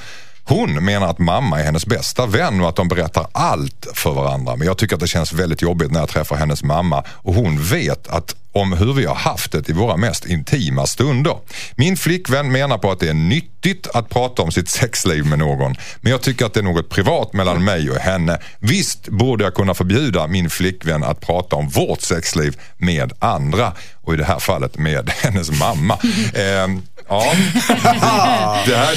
Hon 0.48 0.84
menar 0.84 1.06
att 1.06 1.18
mamma 1.18 1.60
är 1.60 1.64
hennes 1.64 1.86
bästa 1.86 2.26
vän 2.26 2.60
och 2.60 2.68
att 2.68 2.76
de 2.76 2.88
berättar 2.88 3.26
allt 3.32 3.86
för 3.94 4.12
varandra. 4.12 4.56
Men 4.56 4.66
jag 4.66 4.78
tycker 4.78 4.94
att 4.94 5.00
det 5.00 5.06
känns 5.06 5.32
väldigt 5.32 5.62
jobbigt 5.62 5.90
när 5.90 6.00
jag 6.00 6.08
träffar 6.08 6.36
hennes 6.36 6.62
mamma 6.62 7.04
och 7.08 7.34
hon 7.34 7.62
vet 7.62 8.08
att 8.08 8.34
om 8.52 8.72
hur 8.72 8.92
vi 8.92 9.04
har 9.04 9.14
haft 9.14 9.52
det 9.52 9.68
i 9.68 9.72
våra 9.72 9.96
mest 9.96 10.26
intima 10.26 10.86
stunder. 10.86 11.36
Min 11.74 11.96
flickvän 11.96 12.52
menar 12.52 12.78
på 12.78 12.90
att 12.90 13.00
det 13.00 13.08
är 13.08 13.14
nyttigt 13.14 13.86
att 13.94 14.08
prata 14.08 14.42
om 14.42 14.52
sitt 14.52 14.68
sexliv 14.80 15.26
med 15.26 15.38
någon. 15.38 15.74
Men 16.00 16.12
jag 16.12 16.22
tycker 16.22 16.46
att 16.46 16.54
det 16.54 16.60
är 16.60 16.64
något 16.64 16.88
privat 16.88 17.32
mellan 17.32 17.64
mig 17.64 17.90
och 17.90 17.96
henne. 17.96 18.38
Visst 18.58 19.08
borde 19.08 19.44
jag 19.44 19.54
kunna 19.54 19.74
förbjuda 19.74 20.26
min 20.26 20.50
flickvän 20.50 21.04
att 21.04 21.20
prata 21.20 21.56
om 21.56 21.68
vårt 21.68 22.00
sexliv 22.00 22.60
med 22.78 23.12
andra. 23.18 23.72
Och 23.94 24.14
i 24.14 24.16
det 24.16 24.24
här 24.24 24.38
fallet 24.38 24.78
med 24.78 25.10
hennes 25.22 25.60
mamma. 25.60 25.98
Eh, 26.34 26.68
ja, 27.08 27.32
det 28.66 28.76
här, 28.76 28.96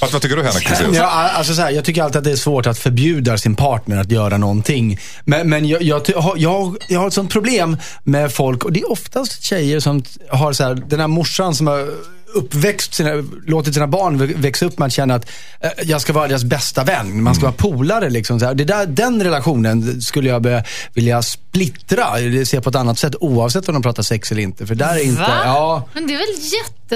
vad, 0.00 0.12
vad 0.12 0.22
tycker 0.22 0.36
du 0.36 0.42
Henrik? 0.42 0.68
Ja, 0.94 1.06
alltså 1.08 1.54
så 1.54 1.62
här, 1.62 1.70
jag 1.70 1.84
tycker 1.84 2.02
alltid 2.02 2.16
att 2.18 2.24
det 2.24 2.32
är 2.32 2.36
svårt 2.36 2.66
att 2.66 2.78
förbjuda 2.78 3.38
sin 3.38 3.56
partner 3.56 4.00
att 4.00 4.10
göra 4.10 4.36
någonting. 4.36 4.98
Men, 5.24 5.48
men 5.50 5.68
jag, 5.68 5.82
jag, 5.82 6.02
jag, 6.36 6.76
jag 6.88 7.00
har 7.00 7.06
ett 7.06 7.12
sånt 7.12 7.32
problem 7.32 7.76
med 8.04 8.32
folk, 8.32 8.64
och 8.64 8.72
det 8.72 8.80
är 8.80 8.92
oftast 8.92 9.42
tjejer 9.42 9.80
som 9.80 10.02
har 10.30 10.52
så 10.52 10.64
här, 10.64 10.74
den 10.74 11.00
här 11.00 11.08
morsan 11.08 11.54
som 11.54 11.66
har 11.66 11.88
uppväxt, 12.34 12.94
sina, 12.94 13.10
låtit 13.46 13.74
sina 13.74 13.86
barn 13.86 14.22
vä- 14.22 14.36
växa 14.36 14.66
upp 14.66 14.78
med 14.78 14.86
att 14.86 14.92
känna 14.92 15.14
att 15.14 15.30
eh, 15.60 15.70
jag 15.82 16.00
ska 16.00 16.12
vara 16.12 16.28
deras 16.28 16.44
bästa 16.44 16.84
vän. 16.84 17.22
Man 17.22 17.34
ska 17.34 17.42
vara 17.44 17.52
polare. 17.52 18.10
Liksom, 18.10 18.40
så 18.40 18.46
här. 18.46 18.54
Det 18.54 18.64
där, 18.64 18.86
den 18.86 19.22
relationen 19.22 20.02
skulle 20.02 20.28
jag 20.28 20.42
be, 20.42 20.64
vilja 20.94 21.22
splittra, 21.22 22.06
se 22.44 22.60
på 22.60 22.70
ett 22.70 22.76
annat 22.76 22.98
sätt 22.98 23.14
oavsett 23.20 23.68
om 23.68 23.74
de 23.74 23.82
pratar 23.82 24.02
sex 24.02 24.32
eller 24.32 24.42
inte. 24.42 24.66
För 24.66 24.74
där 24.74 24.94
är 24.94 25.04
inte, 25.04 25.22
Va? 25.22 25.40
ja, 25.44 25.88
Men 25.92 26.06
det 26.06 26.14
är 26.14 26.18
väl 26.18 26.26
Nej, 26.28 26.40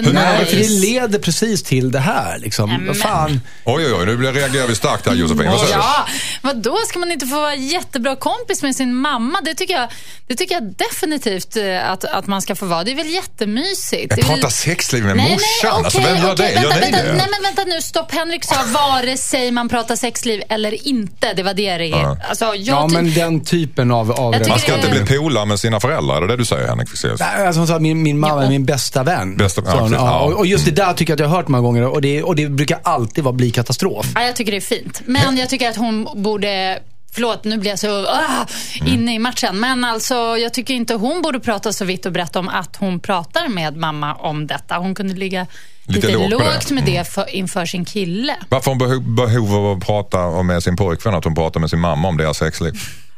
För 0.02 0.12
det 0.12 0.40
jättenice? 0.40 0.80
leder 0.86 1.18
precis 1.18 1.62
till 1.62 1.90
det 1.92 1.98
här. 1.98 2.38
Liksom. 2.38 2.84
Vad 2.86 2.96
fan. 2.96 3.40
Oj, 3.64 3.86
oj, 3.86 3.92
oj, 3.98 4.06
nu 4.06 4.16
blir- 4.16 4.32
reagerar 4.32 4.66
vi 4.66 4.74
starkt 4.74 5.06
här 5.06 5.14
Josefin. 5.14 5.50
Vad 5.50 5.60
säger 5.60 5.74
du? 5.74 5.80
Ja, 5.80 6.06
vad 6.42 6.56
då 6.56 6.76
ska 6.86 6.98
man 6.98 7.12
inte 7.12 7.26
få 7.26 7.34
vara 7.40 7.54
jättebra 7.54 8.16
kompis 8.16 8.62
med 8.62 8.76
sin 8.76 8.94
mamma? 8.94 9.38
Det 9.44 9.54
tycker 9.54 9.74
jag, 9.74 9.88
det 10.26 10.34
tycker 10.34 10.54
jag 10.54 10.74
definitivt 10.76 11.56
eh, 11.56 11.90
att, 11.90 12.04
att 12.04 12.26
man 12.26 12.42
ska 12.42 12.54
få 12.54 12.66
vara. 12.66 12.84
Det 12.84 12.90
är 12.90 12.96
väl 12.96 13.10
jättemysigt. 13.10 14.06
Men 14.10 14.16
Det 14.18 14.22
är 14.22 14.28
väl- 14.28 14.40
prata 14.40 14.50
sexliv 14.50 15.04
med 15.04 15.16
Nej, 15.16 15.30
morsan? 15.30 15.70
nej, 15.72 15.84
alltså, 15.84 15.98
okej, 15.98 16.12
vem 16.14 16.22
gör 16.22 16.32
okej, 16.34 16.52
det? 16.54 16.60
Vänta, 16.68 16.80
vänta, 16.80 17.02
det? 17.02 17.12
Nej, 17.12 17.26
men 17.30 17.42
vänta 17.42 17.64
nu. 17.64 17.82
Stopp. 17.82 18.12
Henrik 18.12 18.44
sa 18.44 18.54
vare 18.74 19.16
sig 19.16 19.50
man 19.50 19.68
pratar 19.68 19.96
sexliv 19.96 20.42
eller 20.48 20.88
inte. 20.88 21.32
Det 21.36 21.42
var 21.42 21.54
det 21.54 21.76
det 21.78 21.92
är. 21.92 22.16
Alltså, 22.28 22.44
jag 22.44 22.56
Ja, 22.56 22.88
ty- 22.88 22.94
men 22.94 23.14
den 23.14 23.44
typen 23.44 23.90
av... 23.90 24.12
av 24.12 24.34
Jag 24.34 24.48
Man 24.48 24.58
ska 24.58 24.74
inte 24.74 24.88
bli 24.88 25.16
polare 25.18 25.46
med 25.46 25.60
sina 25.60 25.80
föräldrar, 25.80 26.16
är 26.16 26.20
det 26.20 26.26
det 26.26 26.36
du 26.36 26.44
säger 26.44 26.68
Henrik? 26.68 26.88
Nej, 27.20 27.46
Alltså 27.46 27.60
hon 27.60 27.66
sa 27.68 27.78
min, 27.78 28.02
min 28.02 28.18
mamma 28.18 28.44
är 28.44 28.48
min 28.48 28.64
bästa 28.64 29.02
vän. 29.02 29.36
Bästa- 29.36 29.62
ja, 29.66 29.83
Precis. 29.90 30.04
ja, 30.04 30.20
och, 30.20 30.32
och 30.32 30.46
just 30.46 30.64
det 30.64 30.70
där 30.70 30.92
tycker 30.92 31.10
jag 31.10 31.16
att 31.16 31.20
jag 31.20 31.28
har 31.28 31.36
hört 31.36 31.48
många 31.48 31.62
gånger 31.62 31.84
och 31.84 32.00
det, 32.00 32.22
och 32.22 32.36
det 32.36 32.48
brukar 32.48 32.78
alltid 32.82 33.24
vara 33.24 33.32
bli 33.32 33.50
katastrof. 33.50 34.06
Ja, 34.14 34.22
jag 34.22 34.36
tycker 34.36 34.52
det 34.52 34.58
är 34.58 34.60
fint. 34.60 35.02
Men 35.04 35.36
jag 35.36 35.48
tycker 35.48 35.70
att 35.70 35.76
hon 35.76 36.08
borde 36.22 36.78
Förlåt, 37.14 37.44
nu 37.44 37.58
blir 37.58 37.70
jag 37.70 37.78
så 37.78 38.06
ah, 38.06 38.46
inne 38.86 39.14
i 39.14 39.18
matchen. 39.18 39.60
Men 39.60 39.84
alltså, 39.84 40.14
jag 40.14 40.54
tycker 40.54 40.74
inte 40.74 40.94
hon 40.94 41.22
borde 41.22 41.40
prata 41.40 41.72
så 41.72 41.84
vitt 41.84 42.06
och 42.06 42.12
brett 42.12 42.36
om 42.36 42.48
att 42.48 42.76
hon 42.76 43.00
pratar 43.00 43.48
med 43.48 43.76
mamma 43.76 44.14
om 44.14 44.46
detta. 44.46 44.76
Hon 44.76 44.94
kunde 44.94 45.14
ligga 45.14 45.46
Lite 45.86 46.06
lite, 46.06 46.18
lågt 46.18 46.30
med 46.30 46.40
lågt 46.40 46.68
det. 46.68 46.74
med 46.74 46.84
det 46.84 47.08
för, 47.08 47.34
inför 47.34 47.66
sin 47.66 47.84
kille. 47.84 48.36
Varför 48.48 48.70
hon 48.70 48.78
behov, 48.78 49.14
behov 49.14 49.54
av 49.54 49.76
att 49.76 49.86
prata 49.86 50.42
med 50.42 50.62
sin 50.62 50.76
pojkvän, 50.76 51.14
att 51.14 51.24
hon 51.24 51.34
pratar 51.34 51.60
med 51.60 51.70
sin 51.70 51.80
mamma 51.80 52.08
om 52.08 52.16
deras 52.16 52.38
sexliv? 52.38 52.72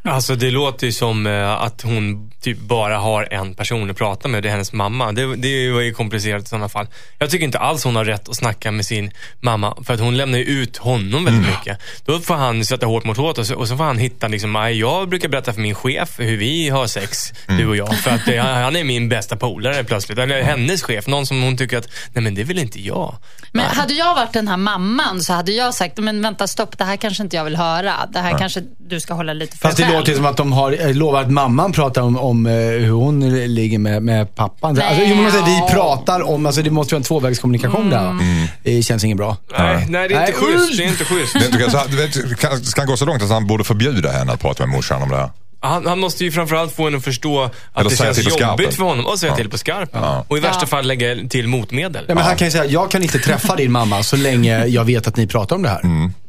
Alltså 0.09 0.35
det 0.35 0.51
låter 0.51 0.87
ju 0.87 0.93
som 0.93 1.27
eh, 1.27 1.51
att 1.63 1.83
hon 1.83 2.31
typ 2.41 2.59
bara 2.59 2.99
har 2.99 3.29
en 3.33 3.55
person 3.55 3.91
att 3.91 3.97
prata 3.97 4.29
med. 4.29 4.43
Det 4.43 4.49
är 4.49 4.51
hennes 4.51 4.73
mamma. 4.73 5.13
Det, 5.13 5.37
det 5.37 5.71
var 5.71 5.81
ju 5.81 5.95
komplicerat 5.95 6.43
i 6.43 6.47
sådana 6.47 6.69
fall. 6.69 6.87
Jag 7.19 7.31
tycker 7.31 7.45
inte 7.45 7.59
alls 7.59 7.85
hon 7.85 7.97
har 7.97 8.05
rätt 8.05 8.29
att 8.29 8.37
snacka 8.37 8.71
med 8.71 8.87
sin 8.87 9.11
mamma. 9.41 9.77
För 9.87 9.95
att 9.95 10.01
hon 10.01 10.17
lämnar 10.17 10.39
ju 10.39 10.45
ut 10.45 10.77
honom 10.77 11.25
väldigt 11.25 11.45
Mm. 11.47 11.57
mycket. 11.59 11.79
Då 12.05 12.19
får 12.21 12.35
han 12.35 12.65
sätta 12.65 12.87
hårt 12.87 13.05
mot 13.05 13.17
hårt 13.17 13.39
och 13.39 13.47
så, 13.47 13.55
och 13.57 13.69
så 13.69 13.77
får 13.77 13.85
han 13.85 13.99
hitta 13.99 14.29
liksom, 14.29 14.53
"Nej, 14.53 14.79
jag 14.79 15.09
brukar 15.09 15.29
berätta 15.29 15.53
för 15.53 15.61
min 15.61 15.75
chef 15.75 16.11
hur 16.19 16.37
vi 16.37 16.69
har 16.69 16.87
sex, 16.87 17.33
Mm. 17.49 17.61
du 17.61 17.69
och 17.69 17.77
jag. 17.77 17.99
För 17.99 18.11
att 18.11 18.25
det, 18.27 18.37
han 18.39 18.77
är 18.77 18.85
min 18.85 19.09
bästa 19.09 19.37
polare 19.37 19.85
plötsligt. 19.85 20.19
Eller 20.19 20.43
hennes 20.43 20.83
chef. 20.83 21.07
Någon 21.07 21.27
som 21.27 21.43
hon 21.43 21.57
tycker 21.57 21.79
att, 21.79 21.89
nej 22.13 22.23
men 22.25 22.35
det 22.35 22.45
vill 22.45 22.59
inte 22.59 22.81
jag. 22.81 23.15
Men 23.53 23.65
hade 23.65 23.95
jag 23.95 24.15
varit 24.15 24.33
den 24.33 24.49
här 24.49 24.57
mamman 24.57 25.21
så 25.21 25.33
hade 25.33 25.53
jag 25.53 25.75
sagt, 25.75 25.97
men 25.99 26.23
vänta 26.23 26.47
stopp, 26.47 26.79
det 26.79 26.85
här 26.85 26.97
kanske 26.97 27.23
inte 27.23 27.37
jag 27.37 27.45
vill 27.45 27.57
höra. 27.57 27.95
Det 28.13 28.19
här 28.21 28.39
kanske 28.39 28.63
du 28.79 29.01
ska 29.01 29.15
hålla 29.15 29.33
lite 29.33 29.57
för 29.57 29.69
dig 29.69 29.87
själv. 29.87 29.96
Låter 29.99 30.15
som 30.15 30.27
att 30.27 30.37
de 30.37 30.53
har 30.53 30.87
eh, 30.89 30.95
lovat 30.95 31.25
att 31.25 31.31
mamman 31.31 31.73
pratar 31.73 32.03
om, 32.03 32.19
om 32.19 32.47
eh, 32.47 32.53
hur 32.53 32.91
hon 32.91 33.29
ligger 33.55 33.79
med, 33.79 34.03
med 34.03 34.35
pappan. 34.35 34.71
Alltså, 34.81 35.03
jo, 35.07 35.17
men 35.17 35.25
alltså, 35.27 35.45
vi 35.45 35.63
pratar 35.75 36.29
om, 36.29 36.47
alltså, 36.47 36.63
det 36.63 36.71
måste 36.71 36.95
vara 36.95 36.99
en 37.01 37.03
tvåvägskommunikation 37.05 37.91
där. 37.91 38.15
Det 38.63 38.83
känns 38.83 39.05
inget 39.05 39.17
bra. 39.17 39.37
Nej, 39.59 39.87
nej 39.89 40.09
det 40.09 40.15
är 40.15 40.27
inte 40.29 40.41
Nej, 40.41 40.53
schysst. 40.53 40.77
Det 40.79 40.85
är 40.85 40.89
inte 40.89 41.05
schysst. 41.05 41.37
Vet, 41.37 42.75
kan, 42.75 42.87
gå 42.87 42.97
så 42.97 43.05
långt 43.07 43.23
att 43.23 43.31
han 43.31 43.47
borde 43.47 43.65
förbjuda 43.65 44.11
henne 44.11 44.33
att 44.33 44.41
prata 44.41 44.67
med 44.67 44.77
morsan 44.77 45.03
om 45.03 45.09
det 45.09 45.17
här? 45.17 45.31
Han, 45.61 45.87
han 45.87 45.99
måste 45.99 46.25
ju 46.25 46.33
framförallt 46.33 46.73
få 46.73 46.85
henne 46.85 46.97
att 46.97 47.05
förstå 47.05 47.43
att 47.43 47.53
Eller 47.77 47.91
det 47.91 47.97
säga 47.97 48.15
känns 48.15 48.19
jobbigt 48.27 48.39
skarpen. 48.39 48.73
för 48.73 48.85
honom. 48.85 49.07
Och 49.07 49.19
säga 49.19 49.33
Ja. 49.33 49.37
till 49.37 49.51
på 49.51 49.59
skarpen. 49.59 50.03
Ja. 50.03 50.25
Och 50.29 50.37
i 50.37 50.41
värsta 50.41 50.61
Ja. 50.63 50.67
fall 50.67 50.87
lägga 50.87 51.17
till 51.29 51.49
motmedel. 51.49 52.05
Ja, 52.09 52.15
men 52.15 52.25
han 52.25 52.37
kan 52.37 52.47
ju 52.47 52.51
säga, 52.53 52.65
jag 52.65 52.91
kan 52.91 53.03
inte 53.03 53.19
träffa 53.19 53.57
din 53.57 53.73
mamma 53.73 54.03
så 54.03 54.17
länge 54.17 54.67
jag 54.67 54.85
vet 54.85 55.07
att 55.09 55.17
ni 55.17 55.27
pratar 55.27 55.57
om 55.57 55.63
det 55.63 55.69
här. 55.69 55.81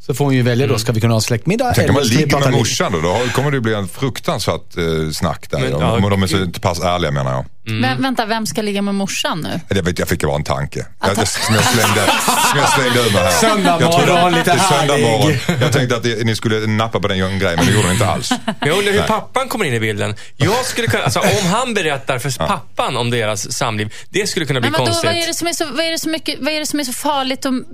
Så 0.08 0.14
får 0.14 0.26
hon 0.26 0.34
ju 0.34 0.42
välja 0.42 0.68
då, 0.68 0.80
ska 0.80 0.92
vi 0.92 1.02
kunna 1.02 1.14
ha 1.14 1.22
släktmiddag 1.22 1.74
Tänk 1.76 1.90
om 1.90 1.96
man 1.96 2.04
ligger 2.04 2.40
med 2.40 2.52
morsan 2.52 2.92
då, 2.92 3.00
då 3.02 3.20
kommer 3.34 3.52
det 3.52 3.62
bli 3.62 3.74
en 3.74 3.88
fruktansvärt 3.88 4.78
eh, 4.78 4.84
snack 5.14 5.48
där. 5.52 5.60
Men, 5.60 5.74
om, 5.74 5.82
ja, 5.82 5.92
om 5.92 6.10
de 6.10 6.24
är 6.24 6.28
så 6.28 6.60
pass 6.62 6.80
ärliga 6.80 7.12
menar 7.12 7.32
jag. 7.32 7.46
Vä- 7.74 8.02
vänta, 8.02 8.26
vem 8.26 8.46
ska 8.46 8.62
ligga 8.62 8.82
med 8.82 8.96
morsan 8.96 9.42
nu? 9.42 9.60
Jag, 9.78 9.84
vet, 9.84 10.00
jag 10.00 10.08
fick 10.08 10.22
bara 10.22 10.36
en 10.36 10.44
tanke. 10.44 10.86
Jag, 11.02 11.10
jag, 11.18 11.28
som 11.28 11.56
jag 11.56 11.64
slängde, 11.64 12.12
som 12.26 12.60
jag 12.60 12.70
slängde 12.70 13.00
ur 13.00 13.14
mig 13.14 13.24
här. 13.24 13.32
Söndag 13.32 13.80
morgon, 13.80 14.32
lite 14.32 14.54
det 14.54 14.60
härlig. 14.60 15.04
morgon. 15.04 15.38
Jag 15.62 15.74
tänkte 15.74 15.96
att 15.96 16.04
det, 16.04 16.26
ni 16.26 16.36
skulle 16.36 16.68
nappa 16.68 17.00
på 17.00 17.08
den 17.08 17.18
grejen, 17.40 17.40
men 17.58 17.66
det 17.66 17.72
gjorde 17.74 17.88
ni 17.88 17.94
inte 17.94 18.08
alls. 18.08 18.32
Men 18.46 18.70
jag 18.70 18.78
undrar 18.78 18.92
hur 18.92 19.00
Nej. 19.00 19.08
pappan 19.08 19.48
kommer 19.48 19.66
in 19.66 19.74
i 19.74 19.80
bilden. 19.80 20.16
Jag 20.36 20.66
skulle 20.66 20.88
kunna, 20.88 21.04
alltså 21.04 21.20
om 21.20 21.48
han 21.52 21.74
berättar 21.74 22.20
för 22.20 22.48
pappan 22.48 22.98
om 22.98 23.10
deras 23.10 23.54
samliv, 23.54 23.94
det 24.10 24.28
skulle 24.28 24.46
kunna 24.46 24.60
bli 24.62 24.70
Men 24.70 24.80
vadå, 24.80 24.86
konstigt. 24.86 25.10
vad 25.10 25.24
är 25.24 25.28
det 25.28 25.34
som 25.34 25.48
är 25.48 25.54
så, 25.54 25.66
vad 25.66 25.86
är 25.86 25.92
det 25.92 26.00
så, 26.00 26.10
mycket, 26.10 26.40
vad 26.40 26.54
är 26.54 26.60
det 26.60 26.66
som 26.66 26.80
är 26.80 26.84
så 26.84 26.94
farligt 26.94 27.46
om 27.46 27.66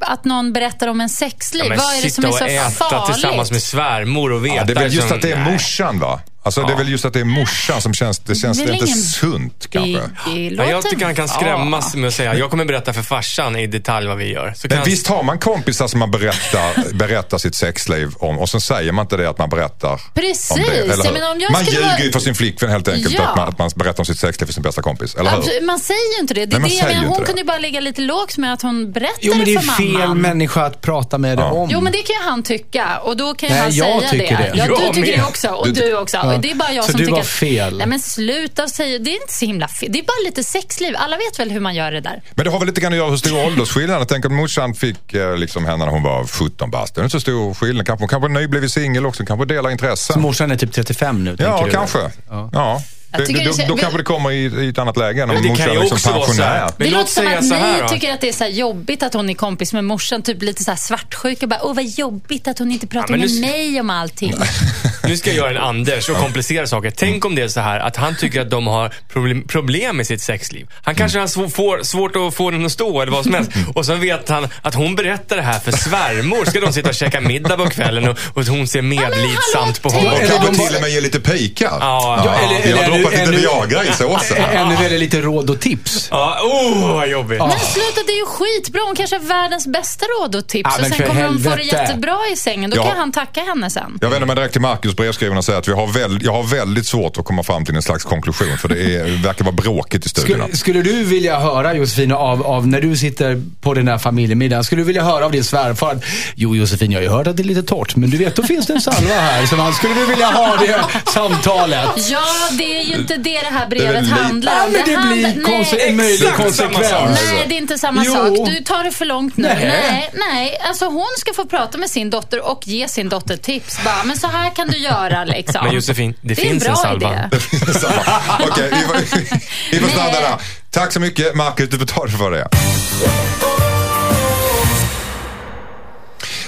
att 0.00 0.24
någon 0.24 0.52
berättar 0.52 0.86
om 0.88 1.00
en 1.00 1.08
sexliv? 1.08 1.64
Ja, 1.64 1.76
vad 1.78 1.94
är 1.98 2.02
det 2.02 2.10
som 2.10 2.24
är 2.24 2.28
sitta 2.28 2.38
så 2.38 2.44
och 2.44 2.50
äta 2.50 2.70
farligt? 2.70 3.12
tillsammans 3.12 3.50
med 3.50 3.62
svärmor 3.62 4.32
och 4.32 4.44
veta. 4.44 4.56
Ja, 4.56 4.64
det 4.64 4.72
är 4.72 4.74
väl 4.74 4.84
just 4.84 4.96
liksom- 4.96 5.16
att 5.16 5.22
det 5.22 5.32
är 5.32 5.52
morsan 5.52 5.98
va? 5.98 6.20
Alltså 6.44 6.62
det 6.62 6.72
är 6.72 6.76
väl 6.76 6.88
just 6.88 7.04
att 7.04 7.12
det 7.12 7.20
är 7.20 7.24
morsan 7.24 7.82
som 7.82 7.94
känns, 7.94 8.18
det 8.18 8.34
känns 8.34 8.58
Det 8.58 8.64
är 8.64 8.72
inte 8.72 8.84
ingen- 8.86 8.96
sunt 8.98 9.66
kanske. 9.70 9.90
Det, 9.90 10.00
det 10.34 10.40
Ja, 10.44 10.50
låter... 10.50 10.70
jag 10.70 10.82
tycker 10.82 11.04
han 11.04 11.14
kan 11.14 11.28
skrämmas 11.28 11.90
Ja. 11.94 12.00
med 12.00 12.08
att 12.08 12.14
säga, 12.14 12.34
jag 12.38 12.50
kommer 12.50 12.64
berätta 12.64 12.92
för 12.92 13.02
farsan 13.02 13.56
i 13.56 13.66
detalj 13.66 14.06
vad 14.06 14.16
vi 14.16 14.32
gör. 14.32 14.52
Så 14.56 14.66
Men 14.68 14.78
han- 14.78 14.84
visst 14.86 15.06
har 15.06 15.22
man 15.22 15.38
kompisar 15.38 15.86
som 15.88 16.00
man 16.00 16.10
berättar, 16.10 16.92
berättar 16.94 17.38
sitt 17.38 17.54
sexliv 17.54 18.10
om 18.18 18.38
och 18.38 18.48
sen 18.48 18.60
säger 18.60 18.92
man 18.92 19.02
inte 19.04 19.16
det 19.16 19.28
att 19.30 19.38
man 19.38 19.48
berättar 19.48 20.00
Precis. 20.14 20.50
om 20.50 20.56
det. 20.60 20.64
Eller 20.78 20.96
hur? 20.96 21.40
jag 21.42 21.52
man 21.52 21.64
ljuger 21.64 21.80
vara- 21.82 22.12
för 22.12 22.20
sin 22.20 22.34
flickvän 22.34 22.70
helt 22.70 22.88
enkelt 22.88 23.14
Ja. 23.14 23.22
att, 23.22 23.36
man, 23.36 23.48
att 23.48 23.58
man 23.58 23.70
berättar 23.76 24.00
om 24.00 24.04
sitt 24.06 24.18
sexliv 24.18 24.46
för 24.46 24.52
sin 24.54 24.62
bästa 24.62 24.82
kompis. 24.82 25.14
Eller 25.14 25.30
hur? 25.30 25.38
Absolut, 25.38 25.62
Man 25.64 25.78
säger 25.78 26.14
ju 26.16 26.20
inte 26.20 26.34
det. 26.34 26.46
det, 26.46 26.58
Nej, 26.58 26.78
är 26.80 26.86
det 26.88 26.92
ju 26.92 26.98
hon 27.06 27.18
det. 27.20 27.24
kunde 27.26 27.40
ju 27.40 27.46
bara 27.46 27.58
ligga 27.58 27.80
lite 27.80 28.00
lågt 28.00 28.36
med 28.36 28.52
att 28.52 28.62
hon 28.62 28.92
berättade 28.92 29.18
Jo, 29.20 29.34
men 29.34 29.44
det 29.44 29.54
är 29.54 29.58
för 29.60 29.72
fel 29.72 29.92
mamman. 29.92 30.20
människa 30.20 30.64
att 30.66 30.80
prata 30.80 31.18
med 31.18 31.38
det 31.38 31.44
om. 31.44 31.68
Jo, 31.72 31.80
men 31.80 31.92
det 31.92 31.98
kan 32.02 32.16
ju 32.16 32.22
han 32.30 32.42
tycka 32.42 32.98
och 32.98 33.16
då 33.16 33.34
kan 33.34 33.48
ju 33.48 33.54
han 33.54 33.72
jag 33.74 33.98
säga 34.00 34.10
tycker 34.10 34.36
det. 34.38 34.50
Ja, 34.54 34.66
Jag 34.66 34.68
du 34.94 35.00
tycker 35.02 35.16
det 35.16 35.22
också 35.24 35.48
och 35.48 35.72
du, 35.72 35.96
också. 35.96 36.16
Ja. 36.34 36.40
Det 36.42 36.50
är 36.50 36.54
bara 36.54 36.72
jag 36.72 36.84
Så 36.84 36.90
som 36.90 36.98
du 36.98 37.04
tycker 37.04 37.12
var 37.14 37.20
att, 37.20 37.26
fel. 37.26 37.78
Nej, 37.78 37.86
men 37.86 38.00
sluta 38.00 38.68
säga 38.68 38.98
Det 38.98 39.10
är 39.10 39.20
inte 39.22 39.32
så 39.34 39.46
himla 39.46 39.68
fel. 39.68 39.92
Det 39.92 39.98
är 39.98 40.02
bara 40.02 40.24
lite 40.26 40.44
sexliv. 40.44 40.94
Alla 40.98 41.16
vet 41.16 41.38
väl 41.38 41.50
hur 41.50 41.60
man 41.60 41.74
gör 41.74 41.92
det 41.92 42.00
där. 42.00 42.22
Men 42.34 42.44
det 42.44 42.50
har 42.50 42.58
väl 42.58 42.66
lite 42.68 42.80
grann 42.80 42.92
att 42.92 42.96
göra 42.96 43.06
med 43.10 43.12
hur 43.12 43.28
stor 43.28 43.44
åldersskillnad. 43.46 44.00
Jag 44.00 44.08
tänker 44.08 44.28
att 44.28 44.34
morsan 44.34 44.74
fick 44.74 45.14
eh, 45.14 45.36
liksom 45.36 45.64
henne 45.64 45.76
när 45.84 45.92
hon 45.92 46.02
var 46.02 46.26
17 46.26 46.70
bast. 46.70 46.94
Det 46.94 47.00
är 47.00 47.04
inte 47.04 47.12
så 47.12 47.20
stor 47.20 47.54
skillnad. 47.54 47.86
Kanske, 47.86 48.02
hon 48.02 48.08
kanske 48.08 48.26
är 48.26 48.40
nybliven 48.40 48.70
singel 48.70 49.06
också. 49.06 49.24
Kanske 49.26 49.46
delar 49.46 49.62
Så 49.62 49.70
intressen. 49.70 50.20
morsan 50.22 50.50
är 50.50 50.56
typ 50.56 50.72
35 50.72 51.24
nu, 51.24 51.36
Ja, 51.38 51.62
du? 51.64 51.70
kanske. 51.70 51.98
Ja. 52.30 52.50
Ja. 52.52 52.82
Jag 53.10 53.20
Det, 53.22 53.26
tycker 53.26 53.44
då, 53.44 53.52
det 53.52 53.66
då 53.66 53.76
kanske 53.76 53.98
det 53.98 54.04
kommer 54.04 54.30
i, 54.30 54.36
i 54.64 54.68
ett 54.68 54.78
annat 54.78 54.96
läge 54.96 55.20
det 55.20 55.26
morsan 55.26 55.56
kan 55.56 55.68
är 55.68 55.74
ju 55.74 55.80
liksom 55.80 55.96
också 55.96 56.10
vara 56.12 56.26
så 56.26 56.42
här. 56.42 56.60
pensionär. 56.60 56.72
Det 56.78 56.84
låt 56.84 56.92
låter 56.92 57.12
som 57.12 57.26
att 57.38 57.44
så 57.48 57.54
ni 57.54 57.80
då. 57.82 57.88
tycker 57.88 58.12
att 58.14 58.20
det 58.20 58.28
är 58.28 58.32
så 58.32 58.44
här 58.44 58.50
jobbigt 58.50 59.02
att 59.02 59.14
hon 59.14 59.30
är 59.30 59.34
kompis 59.34 59.72
med 59.72 59.84
morsan. 59.84 60.22
Typ 60.22 60.42
lite 60.42 60.64
så 60.64 60.70
här 60.70 60.78
svartsjuka. 60.78 61.46
Bara, 61.46 61.60
Åh, 61.62 61.74
vad 61.74 61.84
jobbigt 61.84 62.48
att 62.48 62.58
hon 62.58 62.70
inte 62.70 62.86
pratar 62.86 63.10
men 63.10 63.20
med 63.20 63.30
nu- 63.30 63.40
mig 63.40 63.80
om 63.80 63.90
allting. 63.90 64.34
Nu 65.06 65.16
ska 65.16 65.30
jag 65.30 65.36
göra 65.36 65.50
en 65.50 65.56
Anders 65.56 66.08
och 66.08 66.16
komplicera 66.16 66.66
saker. 66.66 66.90
Tänk 66.96 67.24
om 67.24 67.34
det 67.34 67.42
är 67.42 67.48
så 67.48 67.60
här 67.60 67.80
att 67.80 67.96
han 67.96 68.16
tycker 68.16 68.40
att 68.40 68.50
de 68.50 68.66
har 68.66 68.92
problem, 69.12 69.42
problem 69.48 69.96
med 69.96 70.06
sitt 70.06 70.22
sexliv. 70.22 70.66
Han 70.82 70.94
kanske 70.94 71.18
har 71.18 71.26
sv- 71.26 71.50
får, 71.50 71.82
svårt 71.82 72.16
att 72.16 72.34
få 72.34 72.50
den 72.50 72.66
att 72.66 72.72
stå 72.72 73.00
eller 73.00 73.12
vad 73.12 73.24
som 73.24 73.34
helst. 73.34 73.50
Och 73.74 73.86
så 73.86 73.94
vet 73.94 74.28
han 74.28 74.48
att 74.62 74.74
hon 74.74 74.94
berättar 74.94 75.36
det 75.36 75.42
här 75.42 75.58
för 75.60 75.72
svärmor. 75.72 76.44
Ska 76.44 76.60
de 76.60 76.72
sitta 76.72 76.88
och 76.88 76.94
käka 76.94 77.20
middag 77.20 77.56
på 77.56 77.66
kvällen 77.70 78.08
och, 78.08 78.18
och 78.34 78.44
hon 78.44 78.66
ser 78.68 78.82
medlidsamt 78.82 79.82
på 79.82 79.88
honom. 79.88 80.12
Eller 80.12 80.28
de- 80.46 80.54
till 80.66 80.74
och 80.76 80.80
med 80.82 80.90
ger 80.90 81.00
lite 81.00 81.20
pikar. 81.20 81.76
Ja, 81.80 82.22
ja, 82.24 82.34
eller- 82.34 82.70
jag 82.70 82.76
har 82.76 82.98
droppat 82.98 83.12
lite 83.18 83.30
Viagra 83.30 83.84
i 83.84 83.92
såsen. 83.92 84.36
Ännu 84.52 84.74
värre 84.76 84.98
lite 84.98 85.20
råd 85.20 85.50
och 85.50 85.60
tips. 85.60 86.08
Ja, 86.10 86.38
oh 86.42 86.92
vad 86.94 87.08
jobbigt. 87.08 87.38
Men 87.38 87.50
sluta, 87.50 88.00
det 88.06 88.12
är 88.12 88.18
ju 88.18 88.26
skitbra. 88.26 88.80
Hon 88.86 88.96
kanske 88.96 89.16
har 89.16 89.24
världens 89.24 89.66
bästa 89.66 90.06
råd 90.06 90.34
och 90.36 90.46
tips. 90.48 90.70
Ja, 90.78 90.84
och 90.84 90.94
sen 90.96 91.06
kommer 91.08 91.24
hon 91.24 91.42
få 91.42 91.56
det 91.56 91.62
jättebra 91.62 92.18
i 92.32 92.36
sängen. 92.36 92.70
Då 92.70 92.76
Ja. 92.76 92.84
kan 92.88 92.96
han 92.96 93.12
tacka 93.12 93.40
henne 93.40 93.70
sen. 93.70 93.98
Jag 94.00 94.10
vänder 94.10 94.26
mig 94.26 94.36
direkt 94.36 94.52
till 94.52 94.60
Marcus. 94.60 94.93
Marcus 94.94 95.18
brevskrivaren 95.18 95.42
säger 95.42 95.58
att 95.58 95.68
vi 95.68 95.72
har 95.72 95.86
väl, 95.86 96.18
jag 96.22 96.32
har 96.32 96.42
väldigt 96.42 96.86
svårt 96.86 97.18
att 97.18 97.24
komma 97.24 97.42
fram 97.42 97.64
till 97.64 97.74
en 97.76 97.82
slags 97.82 98.04
konklusion 98.04 98.58
för 98.58 98.68
det 98.68 98.94
är, 98.96 99.22
verkar 99.22 99.44
vara 99.44 99.52
bråkigt 99.54 100.06
i 100.06 100.08
studion. 100.08 100.40
Skulle, 100.40 100.56
skulle 100.56 100.82
du 100.82 101.04
vilja 101.04 101.38
höra 101.38 101.74
Josefin, 101.74 102.12
av, 102.12 102.42
av 102.46 102.66
när 102.66 102.80
du 102.80 102.96
sitter 102.96 103.42
på 103.60 103.74
den 103.74 103.88
här 103.88 103.98
familjemiddagen, 103.98 104.64
skulle 104.64 104.80
du 104.82 104.86
vilja 104.86 105.02
höra 105.02 105.24
av 105.24 105.32
din 105.32 105.44
svärfar 105.44 105.90
att 105.92 106.04
Jo 106.34 106.56
Josefin, 106.56 106.92
jag 106.92 106.98
har 106.98 107.02
ju 107.02 107.08
hört 107.10 107.26
att 107.26 107.36
det 107.36 107.42
är 107.42 107.44
lite 107.44 107.62
torrt, 107.62 107.96
men 107.96 108.10
du 108.10 108.16
vet, 108.16 108.36
då 108.36 108.42
finns 108.42 108.66
det 108.66 108.72
en 108.72 108.80
salva 108.80 109.14
här. 109.14 109.46
Så 109.46 109.56
man 109.56 109.74
skulle 109.74 109.94
du 109.94 110.06
vilja 110.06 110.26
ha 110.26 110.56
det 110.56 110.84
samtalet? 111.10 111.88
Ja, 112.10 112.24
det 112.58 112.78
är 112.78 112.82
ju 112.84 112.94
inte 112.94 113.16
det 113.16 113.40
det 113.40 113.50
här 113.50 113.66
brevet 113.68 114.08
handlar 114.08 114.52
Ja, 114.56 114.64
om. 114.66 114.72
men 114.72 114.82
det 114.86 114.94
handlar- 114.94 115.32
blir 115.32 115.44
konse- 115.44 115.74
nej. 115.76 115.88
en 115.88 115.96
möjlig 115.96 116.28
konsekvens. 116.36 117.18
Nej, 117.32 117.44
det 117.48 117.54
är 117.54 117.58
inte 117.58 117.78
samma 117.78 118.02
Jo. 118.06 118.12
sak. 118.12 118.48
Du 118.48 118.60
tar 118.64 118.84
det 118.84 118.90
för 118.90 119.04
långt 119.04 119.36
nu. 119.36 119.42
Nej. 119.48 119.56
Nej. 119.90 120.10
nej, 120.32 120.58
Alltså 120.68 120.84
hon 120.84 121.06
ska 121.18 121.32
få 121.34 121.44
prata 121.44 121.78
med 121.78 121.90
sin 121.90 122.10
dotter 122.10 122.50
och 122.50 122.66
ge 122.66 122.88
sin 122.88 123.08
dotter 123.08 123.36
tips. 123.36 123.84
Bara, 123.84 124.04
men 124.04 124.16
så 124.18 124.26
här 124.26 124.50
kan 124.54 124.68
du 124.68 124.78
göra 124.84 125.24
liksom. 125.36 125.64
Men 125.64 125.74
Josefin, 125.74 126.14
det, 126.20 126.34
det 126.34 126.42
en 126.42 126.48
finns 126.48 126.66
en, 126.66 126.76
salva. 126.76 127.28
idé. 127.30 127.40
Samma. 127.80 128.48
Okej, 128.50 128.70
vi 128.70 128.80
får, 128.80 128.96
vi 129.70 129.80
får 129.80 129.88
stanna 129.88 130.10
där. 130.10 130.36
Tack 130.70 130.92
så 130.92 131.00
mycket 131.00 131.34
Marcus, 131.34 131.68
du 131.70 131.78
betalar 131.78 132.08
för 132.08 132.30
det. 132.30 132.48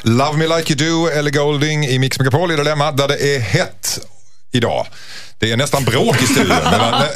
Love 0.03 0.39
Me 0.39 0.57
Like 0.57 0.72
You 0.72 0.91
Do, 0.91 1.09
Ellie 1.18 1.30
Golding 1.30 1.84
i 1.87 1.99
Mix 1.99 2.18
Megapol 2.18 2.53
i 2.53 2.57
Dilemma 2.57 2.93
där 2.93 3.09
det 3.09 3.37
är 3.37 3.41
hett 3.41 3.99
idag. 4.53 4.87
Det 5.39 5.53
är 5.53 5.57
nästan 5.57 5.84
bråk 5.84 6.22
i 6.22 6.26
studion 6.26 6.64
mellan 6.64 7.03
eh, 7.03 7.09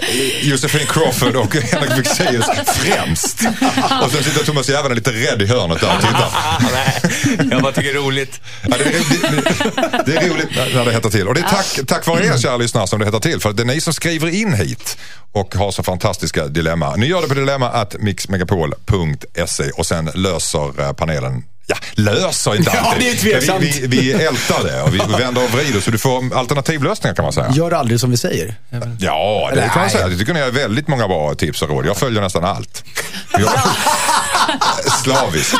Josefin 0.42 0.86
Crawford 0.86 1.36
och 1.36 1.56
Henrik 1.56 2.06
Fexeus 2.06 2.46
främst. 2.66 3.40
Och 4.02 4.10
sen 4.10 4.24
sitter 4.24 4.44
Thomas 4.44 4.68
Järvheden 4.68 4.96
lite 4.96 5.12
rädd 5.12 5.42
i 5.42 5.46
hörnet 5.46 5.80
där 5.80 5.96
och 5.96 6.02
tittar. 6.02 6.28
Nej, 6.72 7.00
jag 7.50 7.62
bara 7.62 7.72
tycker 7.72 7.92
det 7.92 7.98
är 7.98 8.02
roligt. 8.02 8.40
Ja, 8.62 8.76
det, 8.78 8.84
är, 8.84 8.86
det, 8.86 8.92
det 10.06 10.16
är 10.16 10.28
roligt 10.28 10.48
när 10.74 10.84
det 10.84 10.92
hettar 10.92 11.10
till. 11.10 11.28
Och 11.28 11.34
det 11.34 11.40
är 11.40 11.48
tack, 11.48 11.80
tack 11.86 12.06
vare 12.06 12.26
er 12.26 12.38
kära 12.38 12.56
lyssnare 12.56 12.86
som 12.86 12.98
det 12.98 13.04
hettar 13.04 13.20
till. 13.20 13.40
För 13.40 13.52
det 13.52 13.62
är 13.62 13.66
ni 13.66 13.80
som 13.80 13.92
skriver 13.92 14.28
in 14.28 14.52
hit 14.52 14.98
och 15.32 15.54
har 15.54 15.70
så 15.70 15.82
fantastiska 15.82 16.46
dilemma. 16.46 16.96
Ni 16.96 17.06
gör 17.06 17.22
det 17.22 17.28
på 17.28 17.34
dilemma.mixmegapol.se 17.34 19.70
och 19.70 19.86
sen 19.86 20.10
löser 20.14 20.80
eh, 20.80 20.92
panelen 20.92 21.44
Ja, 21.70 21.76
löser 21.94 22.56
inte 22.56 22.70
Ja, 22.74 22.80
alltid. 22.80 23.02
det 23.02 23.10
är 23.10 23.16
tveksamt. 23.16 23.62
Vi, 23.62 23.86
vi, 23.86 23.98
vi 23.98 24.12
ältar 24.12 24.64
det 24.64 24.82
och 24.82 24.94
vi 24.94 24.98
vänder 24.98 25.44
och 25.44 25.50
vrider 25.50 25.80
så 25.80 25.90
du 25.90 25.98
får 25.98 26.36
alternativlösningar 26.36 27.14
kan 27.14 27.22
man 27.22 27.32
säga. 27.32 27.50
Gör 27.52 27.70
aldrig 27.70 28.00
som 28.00 28.10
vi 28.10 28.16
säger. 28.16 28.54
Ja, 28.98 29.50
det 29.54 29.70
kan 29.72 29.80
man 29.82 29.90
säga. 29.90 30.08
Jag 30.08 30.18
tycker 30.18 30.34
ni 30.34 30.40
har 30.40 30.50
väldigt 30.50 30.88
många 30.88 31.08
bra 31.08 31.34
tips 31.34 31.62
och 31.62 31.68
råd. 31.68 31.86
Jag 31.86 31.96
följer 31.96 32.22
nästan 32.22 32.44
allt. 32.44 32.84
Jag, 33.38 33.50
slaviskt. 35.02 35.54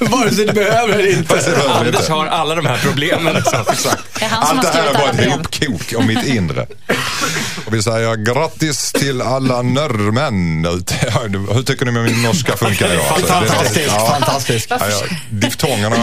Vare 0.00 0.30
sig 0.30 0.46
du 0.46 0.52
behöver 0.52 0.94
eller 0.94 1.12
inte. 1.16 1.62
Anders 1.68 2.08
har 2.08 2.26
alla 2.26 2.54
de 2.54 2.66
här 2.66 2.78
problemen. 2.82 3.34
Liksom. 3.42 3.64
Allt 4.30 4.62
det 4.62 4.68
här 4.68 4.94
alla 4.94 5.10
ett 5.10 5.32
hopkok 5.32 5.94
om 5.96 6.06
mitt 6.06 6.26
inre. 6.26 6.66
Och 7.66 7.74
vi 7.74 7.82
säger 7.82 8.16
grattis 8.16 8.92
till 8.92 9.22
alla 9.22 9.62
norrmän. 9.62 10.64
Hur 11.54 11.62
tycker 11.62 11.84
ni 11.84 11.92
med 11.92 12.04
min 12.04 12.22
norska 12.22 12.56
funkar 12.56 12.92
idag? 12.92 13.04
Alltså, 13.08 13.26
Fantastiskt, 14.10 14.66
Ja. 14.70 14.88
ja, 14.90 15.02
diftongerna 15.30 15.96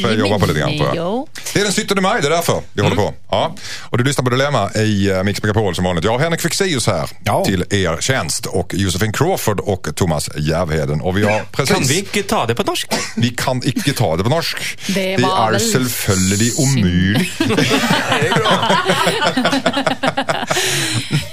får 0.00 0.10
jag 0.10 0.18
jobba 0.18 0.38
på 0.38 0.46
lite 0.46 0.60
grann 0.60 0.78
tror 0.78 0.96
jag. 0.96 1.26
Det 1.54 1.60
är 1.60 1.64
den 1.64 1.72
17 1.72 2.02
maj, 2.02 2.20
det 2.22 2.28
är 2.28 2.30
därför 2.30 2.62
vi 2.72 2.82
håller 2.82 2.96
på. 2.96 3.14
Ja. 3.30 3.54
Och 3.80 3.98
du 3.98 4.04
lyssnar 4.04 4.24
på 4.24 4.30
Dilemma 4.30 4.70
i 4.72 5.10
eh, 5.10 5.22
Mix 5.22 5.42
Megapol 5.42 5.74
som 5.74 5.84
vanligt. 5.84 6.04
Jag 6.04 6.12
har 6.12 6.18
Henrik 6.18 6.40
Fexeus 6.40 6.86
här 6.86 7.08
Ja. 7.24 7.44
till 7.44 7.64
er 7.70 7.96
tjänst 8.00 8.46
och 8.46 8.74
Josefin 8.74 9.12
Crawford 9.12 9.60
och 9.60 9.88
Thomas 9.96 10.30
Järvheden. 10.36 11.00
Och 11.00 11.16
vi 11.18 11.22
har 11.24 11.42
precis... 11.52 11.76
Kan 11.76 11.84
vi 11.86 11.98
inte 11.98 12.22
ta 12.22 12.46
det 12.46 12.54
på 12.54 12.62
norska? 12.62 12.96
Vi 13.16 13.30
kan 13.30 13.62
inte 13.64 13.92
ta 13.92 14.16
det 14.16 14.22
på 14.22 14.28
norsk. 14.28 14.56
Det 14.86 14.92
det 14.94 15.22
är 15.24 15.50
väl 15.50 15.60
selvfølgelig 15.60 16.52
omöjligt. 16.58 17.32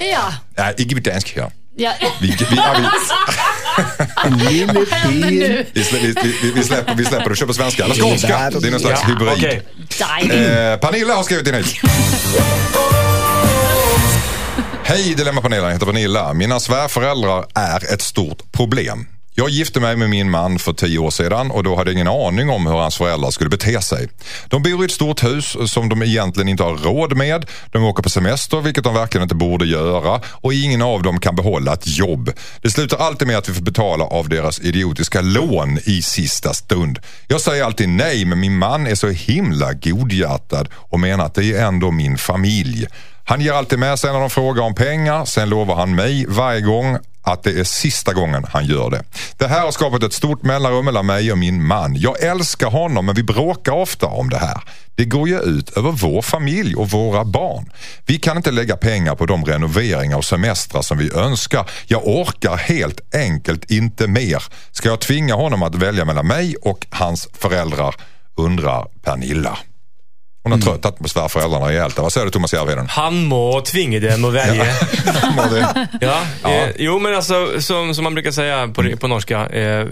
Ja. 0.00 0.32
Nej, 0.56 0.74
inte 0.78 0.94
på 0.94 1.00
dansk 1.10 1.36
här. 1.36 1.50
Ja. 1.80 1.92
Vi, 2.20 2.36
vi, 2.50 2.56
ja, 2.56 2.76
vi, 4.38 5.66
vi, 5.72 5.84
slä, 5.84 5.98
vi, 6.54 6.62
släpper, 6.62 6.94
vi 6.94 7.04
släpper 7.04 7.30
och 7.30 7.36
kör 7.36 7.46
på 7.46 7.54
svenska. 7.54 7.84
Eller 7.84 7.94
skånska. 7.94 8.50
Det 8.50 8.66
är 8.66 8.70
någon 8.70 8.80
slags 8.80 9.08
hybrid. 9.08 9.44
Eh, 9.44 10.76
Pernilla 10.78 11.14
har 11.14 11.22
skrivit 11.22 11.48
in 11.48 11.54
hit. 11.54 11.80
Hej 14.84 15.14
Dilemmapanelen, 15.14 15.64
jag 15.64 15.72
heter 15.72 15.86
Pernilla. 15.86 16.32
Mina 16.32 16.60
svärföräldrar 16.60 17.46
är 17.54 17.94
ett 17.94 18.02
stort 18.02 18.52
problem. 18.52 19.06
Jag 19.40 19.50
gifte 19.50 19.80
mig 19.80 19.96
med 19.96 20.10
min 20.10 20.30
man 20.30 20.58
för 20.58 20.72
tio 20.72 20.98
år 20.98 21.10
sedan 21.10 21.50
och 21.50 21.64
då 21.64 21.76
hade 21.76 21.90
jag 21.90 21.94
ingen 21.94 22.08
aning 22.08 22.50
om 22.50 22.66
hur 22.66 22.74
hans 22.74 22.96
föräldrar 22.96 23.30
skulle 23.30 23.50
bete 23.50 23.82
sig. 23.82 24.08
De 24.48 24.62
bor 24.62 24.82
i 24.82 24.84
ett 24.84 24.90
stort 24.90 25.24
hus 25.24 25.56
som 25.66 25.88
de 25.88 26.02
egentligen 26.02 26.48
inte 26.48 26.62
har 26.62 26.76
råd 26.76 27.16
med. 27.16 27.46
De 27.72 27.84
åker 27.84 28.02
på 28.02 28.10
semester, 28.10 28.60
vilket 28.60 28.84
de 28.84 28.94
verkligen 28.94 29.22
inte 29.22 29.34
borde 29.34 29.66
göra 29.66 30.20
och 30.26 30.54
ingen 30.54 30.82
av 30.82 31.02
dem 31.02 31.20
kan 31.20 31.36
behålla 31.36 31.72
ett 31.72 31.86
jobb. 31.86 32.30
Det 32.62 32.70
slutar 32.70 32.96
alltid 32.96 33.28
med 33.28 33.38
att 33.38 33.48
vi 33.48 33.54
får 33.54 33.62
betala 33.62 34.04
av 34.04 34.28
deras 34.28 34.60
idiotiska 34.60 35.20
lån 35.20 35.78
i 35.84 36.02
sista 36.02 36.54
stund. 36.54 36.98
Jag 37.28 37.40
säger 37.40 37.64
alltid 37.64 37.88
nej, 37.88 38.24
men 38.24 38.40
min 38.40 38.58
man 38.58 38.86
är 38.86 38.94
så 38.94 39.08
himla 39.08 39.72
godhjärtad 39.72 40.68
och 40.74 41.00
menar 41.00 41.26
att 41.26 41.34
det 41.34 41.52
är 41.52 41.66
ändå 41.66 41.90
min 41.90 42.18
familj. 42.18 42.86
Han 43.24 43.40
ger 43.40 43.52
alltid 43.52 43.78
med 43.78 43.98
sig 43.98 44.12
när 44.12 44.20
de 44.20 44.30
frågar 44.30 44.62
om 44.62 44.74
pengar. 44.74 45.24
Sen 45.24 45.48
lovar 45.48 45.74
han 45.74 45.94
mig 45.94 46.26
varje 46.28 46.60
gång 46.60 46.98
att 47.22 47.42
det 47.42 47.60
är 47.60 47.64
sista 47.64 48.12
gången 48.12 48.46
han 48.48 48.66
gör 48.66 48.90
det. 48.90 49.02
Det 49.36 49.46
här 49.46 49.60
har 49.60 49.70
skapat 49.70 50.02
ett 50.02 50.12
stort 50.12 50.42
mellanrum 50.42 50.84
mellan 50.84 51.06
mig 51.06 51.32
och 51.32 51.38
min 51.38 51.66
man. 51.66 51.96
Jag 51.96 52.22
älskar 52.22 52.70
honom 52.70 53.06
men 53.06 53.14
vi 53.14 53.22
bråkar 53.22 53.72
ofta 53.72 54.06
om 54.06 54.30
det 54.30 54.38
här. 54.38 54.60
Det 54.94 55.04
går 55.04 55.28
ju 55.28 55.40
ut 55.40 55.76
över 55.76 55.90
vår 55.90 56.22
familj 56.22 56.74
och 56.76 56.90
våra 56.90 57.24
barn. 57.24 57.72
Vi 58.06 58.18
kan 58.18 58.36
inte 58.36 58.50
lägga 58.50 58.76
pengar 58.76 59.14
på 59.14 59.26
de 59.26 59.44
renoveringar 59.44 60.16
och 60.16 60.24
semestrar 60.24 60.82
som 60.82 60.98
vi 60.98 61.12
önskar. 61.14 61.70
Jag 61.86 62.06
orkar 62.06 62.56
helt 62.56 63.14
enkelt 63.14 63.70
inte 63.70 64.06
mer. 64.06 64.42
Ska 64.70 64.88
jag 64.88 65.00
tvinga 65.00 65.34
honom 65.34 65.62
att 65.62 65.74
välja 65.74 66.04
mellan 66.04 66.26
mig 66.26 66.56
och 66.62 66.86
hans 66.90 67.28
föräldrar? 67.32 67.94
Undrar 68.36 68.86
Pernilla. 69.02 69.58
Hon 70.52 70.62
har 70.62 70.72
tröttat 70.72 70.98
på 70.98 71.08
svärföräldrarna 71.08 71.68
rejält. 71.68 71.98
Vad 71.98 72.12
säger 72.12 72.24
du 72.24 72.30
Thomas 72.30 72.52
Järvheden? 72.52 72.86
Han 72.88 73.24
må 73.24 73.60
tvinga 73.60 74.00
dem 74.00 74.24
att 74.24 74.34
välja. 74.34 74.64
Det- 75.50 75.88
Ja, 76.00 76.20
Ja. 76.42 76.50
Eh, 76.50 76.68
jo 76.78 76.98
men 76.98 77.14
alltså 77.14 77.60
som, 77.62 77.94
som 77.94 78.04
man 78.04 78.14
brukar 78.14 78.30
säga 78.30 78.68
på, 78.68 78.96
på 78.96 79.08
norska. 79.08 79.46
Eh, 79.48 79.86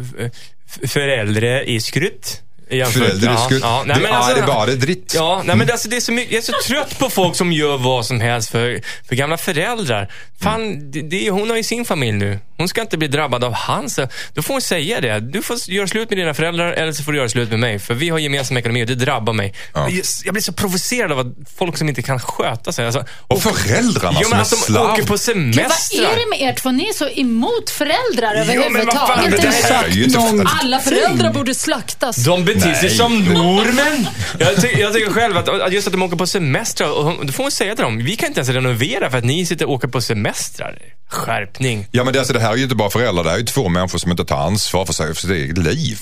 föräldrar 0.87 1.69
i 1.69 1.81
skrutt. 1.81 2.41
Föräldrar 2.71 3.33
ja. 3.33 3.49
Ja, 3.63 3.83
nej, 3.87 3.97
det, 3.97 4.03
men 4.03 4.11
ja, 4.13 4.17
alltså, 4.17 4.35
det 4.35 4.41
är 4.41 4.47
bara 4.47 4.67
dritt. 4.71 5.13
Ja, 5.17 5.43
nej, 5.45 5.57
men 5.57 5.67
det, 5.67 5.73
alltså, 5.73 5.89
det 5.89 5.97
är 5.97 6.01
så 6.01 6.13
mycket, 6.13 6.33
jag 6.33 6.39
är 6.39 6.43
så 6.43 6.53
trött 6.69 6.99
på 6.99 7.11
folk 7.11 7.37
som 7.37 7.53
gör 7.53 7.79
vad 7.79 8.07
som 8.07 8.21
helst 8.21 8.51
för, 8.51 8.81
för 9.09 9.17
gamla 9.17 9.37
föräldrar. 9.39 10.13
Fan, 10.41 10.91
det, 10.91 11.03
det, 11.03 11.31
hon 11.31 11.51
har 11.51 11.57
ju 11.57 11.63
sin 11.63 11.85
familj 11.85 12.13
nu. 12.19 12.39
Hon 12.59 12.69
ska 12.69 12.81
inte 12.81 12.99
bli 12.99 13.09
drabbad 13.09 13.45
av 13.45 13.53
hans. 13.53 13.99
Då 14.35 14.43
får 14.43 14.55
hon 14.55 14.61
säga 14.63 15.01
det. 15.01 15.21
Du 15.21 15.43
får 15.43 15.57
göra 15.69 15.87
slut 15.87 16.11
med 16.11 16.19
dina 16.19 16.35
föräldrar 16.35 16.73
eller 16.73 16.93
så 16.93 17.03
får 17.05 17.13
du 17.13 17.19
göra 17.19 17.29
slut 17.29 17.51
med 17.51 17.59
mig. 17.59 17.79
För 17.79 17.95
vi 17.95 18.09
har 18.09 18.19
gemensam 18.19 18.57
ekonomi 18.57 18.83
och 18.83 18.87
det 18.87 18.95
drabbar 18.95 19.33
mig. 19.33 19.55
Ja. 19.75 19.89
Jag, 20.25 20.35
blir 20.35 20.43
så 20.43 20.53
provocerad 20.53 21.13
av 21.13 21.19
att 21.19 21.27
folk 21.59 21.77
som 21.77 21.89
inte 21.89 22.03
kan 22.03 22.21
sköta 22.21 22.73
sig. 22.73 22.87
Alltså, 22.87 23.05
Och 23.27 23.43
föräldrarna 23.43 24.19
jo, 24.23 24.29
som 24.29 24.39
är 24.39 24.43
att 24.43 24.51
de 24.51 24.57
slav. 24.57 24.91
åker 24.93 25.03
på 25.03 25.13
Gud, 25.13 25.21
semestrar. 25.21 26.03
vad 26.03 26.13
är 26.13 26.17
det 26.17 26.31
med 26.31 26.41
er 26.49 26.53
två? 26.55 26.71
Ni 26.71 26.89
är 26.89 26.93
så 26.93 27.09
emot 27.09 27.71
föräldrar 27.71 28.35
överhuvudtaget. 28.35 30.15
någon- 30.15 30.47
Alla 30.63 30.81
föräldrar 30.81 31.33
borde 31.33 31.55
slaktas. 31.55 32.17
De 32.25 32.45
beter 32.45 32.75
sig 32.75 32.91
som 32.91 33.25
normen. 33.35 34.07
Jag, 34.39 34.57
ty 34.63 34.69
jag 34.69 34.93
tycker 34.95 35.11
själv 35.13 35.37
att, 35.37 35.49
att 35.49 35.73
just 35.73 35.87
att 35.87 35.93
de 35.93 36.03
åker 36.03 36.17
på 36.17 36.27
semestrar, 36.27 36.91
och 36.91 37.27
då 37.27 37.33
får 37.33 37.45
hon 37.45 37.51
säga 37.51 37.75
till 37.75 37.85
dem, 37.85 37.99
vi 38.05 38.17
kan 38.17 38.27
inte 38.29 38.41
ens 38.41 38.49
renovera 38.51 39.11
för 39.11 39.19
att 39.19 39.25
ni 39.25 39.47
sitter 39.47 39.67
och 39.67 39.73
åker 39.73 39.89
på 39.89 40.01
semestrar. 40.01 40.79
Skärpning. 41.09 41.87
Ja 41.91 42.05
men 42.05 42.13
det, 42.13 42.19
alltså, 42.19 42.33
det 42.33 42.41
här 42.41 42.53
är 42.53 42.57
ju 42.57 42.63
inte 42.63 42.75
bara 42.75 42.91
föräldrar, 42.91 43.25
det 43.25 43.31
här 43.31 43.37
är 43.37 43.41
ju 43.41 43.47
två 43.47 43.69
människor 43.69 43.99
som 43.99 44.11
inte 44.11 44.25
tar 44.25 44.37
ansvar 44.37 44.87
för, 44.87 44.93
sig, 44.93 45.15
för 45.15 45.21
sitt 45.21 45.31
eget 45.31 45.59
liv. 45.59 45.99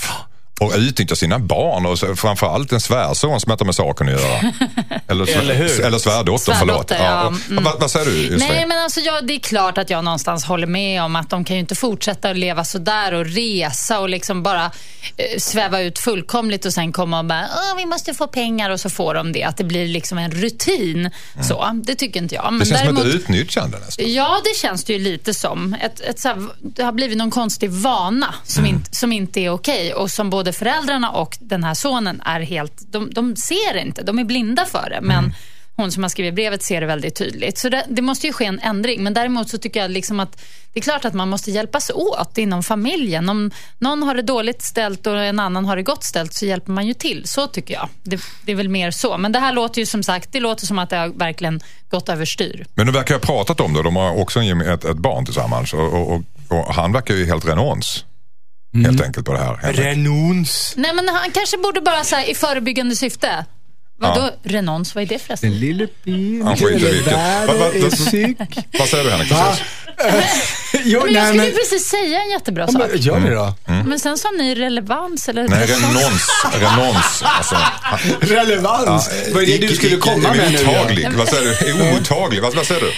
Och 0.61 0.73
utnyttjar 0.77 1.17
sina 1.17 1.39
barn 1.39 1.87
och 1.87 2.19
framförallt 2.19 2.73
en 2.73 2.81
svärson 2.81 3.41
som 3.41 3.53
inte 3.53 3.63
har 3.63 3.67
med 3.67 3.75
saken 3.75 4.09
att 4.09 4.21
göra. 4.21 4.39
Eller, 5.09 5.39
Eller 5.39 5.55
hur? 5.55 5.85
eller 5.85 5.99
svärdotter, 5.99 6.53
förlåt. 6.53 6.91
Ja. 6.91 7.27
och- 7.27 7.33
Mm. 7.51 7.65
vad, 7.65 7.81
vad 7.81 7.91
säger 7.91 8.07
du 8.07 8.37
Nej, 8.37 8.49
det? 8.61 8.67
men 8.67 8.79
alltså, 8.79 9.01
ja, 9.01 9.21
det 9.21 9.35
är 9.35 9.39
klart 9.41 9.79
att 9.79 9.91
jag 9.91 10.05
någonstans 10.05 10.45
håller 10.45 10.67
med 10.67 11.03
om 11.03 11.17
att 11.17 11.31
de 11.31 11.45
kan 11.45 11.57
ju 11.57 11.61
inte 11.61 11.75
fortsätta 11.75 12.31
att 12.31 12.37
leva 12.37 12.65
sådär 12.65 13.15
och 13.15 13.27
resa 13.27 14.01
och 14.01 14.09
liksom 14.09 14.43
bara 14.43 14.65
eh, 15.17 15.39
sväva 15.39 15.81
ut 15.81 15.99
fullkomligt 15.99 16.65
och 16.65 16.73
sen 16.73 16.93
komma 16.93 17.19
och 17.19 17.25
bara, 17.25 17.47
vi 17.77 17.87
måste 17.87 18.15
få 18.15 18.27
pengar 18.27 18.71
och 18.71 18.81
så 18.81 18.91
får 18.91 19.15
de 19.15 19.33
det. 19.33 19.45
Att 19.45 19.57
det 19.57 19.65
blir 19.65 19.87
liksom 19.89 20.19
en 20.19 20.31
rutin. 20.31 21.11
Så, 21.49 21.71
det 21.85 21.95
tycker 21.95 22.21
inte 22.23 22.35
jag. 22.35 22.45
Men 22.45 22.55
Mm. 22.55 22.59
Det 22.61 22.67
känns 22.67 22.81
som 22.87 22.95
däremot, 22.95 23.15
ett 23.15 23.21
utnyttjande 23.21 23.79
nästan. 23.79 24.13
Ja, 24.13 24.41
det 24.45 24.57
känns 24.61 24.85
det 24.85 24.93
ju 24.93 24.99
lite 24.99 25.35
som. 25.35 25.75
Ett, 25.83 26.01
ett, 26.01 26.21
så 26.21 26.29
här, 26.29 26.47
det 26.63 26.83
har 26.83 26.93
blivit 26.93 27.19
någon 27.19 27.31
konstig 27.31 27.71
vana 27.71 28.35
som, 28.45 28.65
Mm. 28.65 28.77
inte, 28.77 28.97
som 28.97 29.13
inte 29.13 29.41
är 29.41 29.51
okej 29.51 29.95
och 29.95 30.11
som 30.11 30.31
både 30.31 30.46
föräldrarna 30.53 31.11
och 31.11 31.37
den 31.41 31.65
här 31.65 31.75
sonen 31.75 32.21
är 32.25 32.41
helt... 32.41 32.93
De, 32.93 33.11
de 33.11 33.37
ser 33.37 33.77
inte, 33.77 34.03
de 34.03 34.19
är 34.19 34.25
blinda 34.25 34.65
för 34.65 34.91
det. 34.91 35.01
Men 35.03 35.19
Mm. 35.25 35.33
hon 35.83 35.93
som 35.93 36.03
har 36.03 36.11
skrivit 36.11 36.35
brevet 36.35 36.63
ser 36.63 36.81
det 36.81 36.87
väldigt 36.87 37.15
tydligt. 37.15 37.59
Så 37.59 37.69
det, 37.69 37.85
det 37.89 38.03
måste 38.03 38.27
ju 38.27 38.33
ske 38.33 38.45
en 38.45 38.61
ändring. 38.61 39.03
Men 39.03 39.15
däremot 39.15 39.49
så 39.49 39.59
tycker 39.59 39.81
jag 39.81 39.91
liksom 39.91 40.21
att 40.21 40.43
det 40.73 40.81
är 40.81 40.83
klart 40.83 41.05
att 41.05 41.15
man 41.15 41.29
måste 41.29 41.51
hjälpas 41.51 41.91
åt 41.91 42.39
inom 42.39 42.63
familjen. 42.63 43.29
Om 43.29 43.51
någon 43.79 44.03
har 44.03 44.15
det 44.15 44.23
dåligt 44.23 44.63
ställt 44.63 45.07
och 45.07 45.19
en 45.25 45.41
annan 45.41 45.65
har 45.65 45.77
det 45.77 45.83
gott 45.83 46.05
ställt 46.05 46.35
så 46.35 46.47
hjälper 46.47 46.73
man 46.73 46.87
ju 46.87 46.95
till. 46.95 47.23
Så 47.27 47.47
tycker 47.47 47.75
jag. 47.75 47.89
Det, 48.03 48.21
det 48.45 48.53
är 48.53 48.57
väl 48.57 48.69
mer 48.69 48.91
så. 48.91 49.19
Men 49.19 49.33
det 49.33 49.39
här 49.39 49.53
låter 49.53 49.81
ju 49.81 49.87
som 49.87 50.03
sagt, 50.03 50.33
det 50.33 50.41
låter 50.41 50.67
som 50.67 50.79
att 50.79 50.91
det 50.91 50.97
har 50.97 51.09
verkligen 51.09 51.61
gått 51.91 52.09
överstyr. 52.09 52.67
Men 52.75 52.87
de 52.87 52.93
verkar 52.93 53.15
ha 53.15 53.21
pratat 53.21 53.61
om 53.61 53.73
det. 53.75 53.83
De 53.83 53.97
har 53.97 54.21
också 54.21 54.41
ett, 54.43 54.85
ett 54.85 54.97
barn 54.99 55.25
tillsammans. 55.25 55.73
Och, 55.75 55.93
och, 55.95 56.13
och, 56.13 56.23
och 56.49 56.75
han 56.75 56.93
verkar 56.93 57.15
ju 57.15 57.27
helt 57.27 57.49
renons. 57.49 58.05
Helt 58.85 59.01
enkelt 59.03 59.27
på 59.27 59.33
det 59.33 59.39
här. 59.39 59.73
Renons. 59.73 60.73
Nej, 60.77 60.93
men 60.95 61.09
han 61.09 61.31
kanske 61.31 61.57
borde 61.59 61.81
bara 61.81 62.05
så 62.05 62.17
här, 62.17 62.31
i 62.31 62.35
förebyggande 62.35 62.97
syfte. 62.97 63.45
Vadå 63.99 64.31
renons? 64.43 64.95
Vad 64.95 65.05
är 65.05 65.09
det 65.09 65.19
förresten? 65.19 65.51
Den 65.51 65.61
lille 65.61 65.87
bin, 66.05 66.43
Han 66.47 66.57
skiter 66.57 66.89
i 66.89 66.93
vilket. 66.93 67.15
Vad- 68.79 68.89
säger 68.89 69.05
du 69.05 69.11
Henrik? 69.11 69.33
Jo, 70.85 71.01
Men 71.05 71.15
jag 71.15 71.23
nej, 71.23 71.27
skulle 71.27 71.37
men, 71.43 71.47
ju 71.47 71.53
precis 71.53 71.89
säga 71.89 72.23
en 72.23 72.31
jättebra 72.31 72.65
Ja, 72.69 72.73
sak. 72.73 72.83
men 72.93 73.01
gör 73.01 73.21
det 73.21 73.35
då. 73.35 73.55
Men 73.67 73.99
sen 74.01 74.19
sa 74.19 74.29
ni 74.39 74.55
relevans 74.55 75.29
eller 75.29 75.49
Nej, 75.49 75.67
renons. 75.67 76.29
renons. 76.55 77.23
Alltså, 77.23 77.57
Relevans. 78.21 79.11
Vad 79.35 79.43
är 79.43 79.47
det 79.47 79.67
du 79.67 79.77
skulle 79.77 79.97
komma 79.97 80.35
med 80.35 80.53
nu? 80.53 80.59
Ja? 81.03 81.11
Vad 81.17 81.29
säger 81.29 81.75
du? 81.75 81.83
Omottaglig. 81.91 82.43
Vad, 82.43 82.55
vad 82.55 82.67
säger 82.67 82.81
du? 82.81 82.93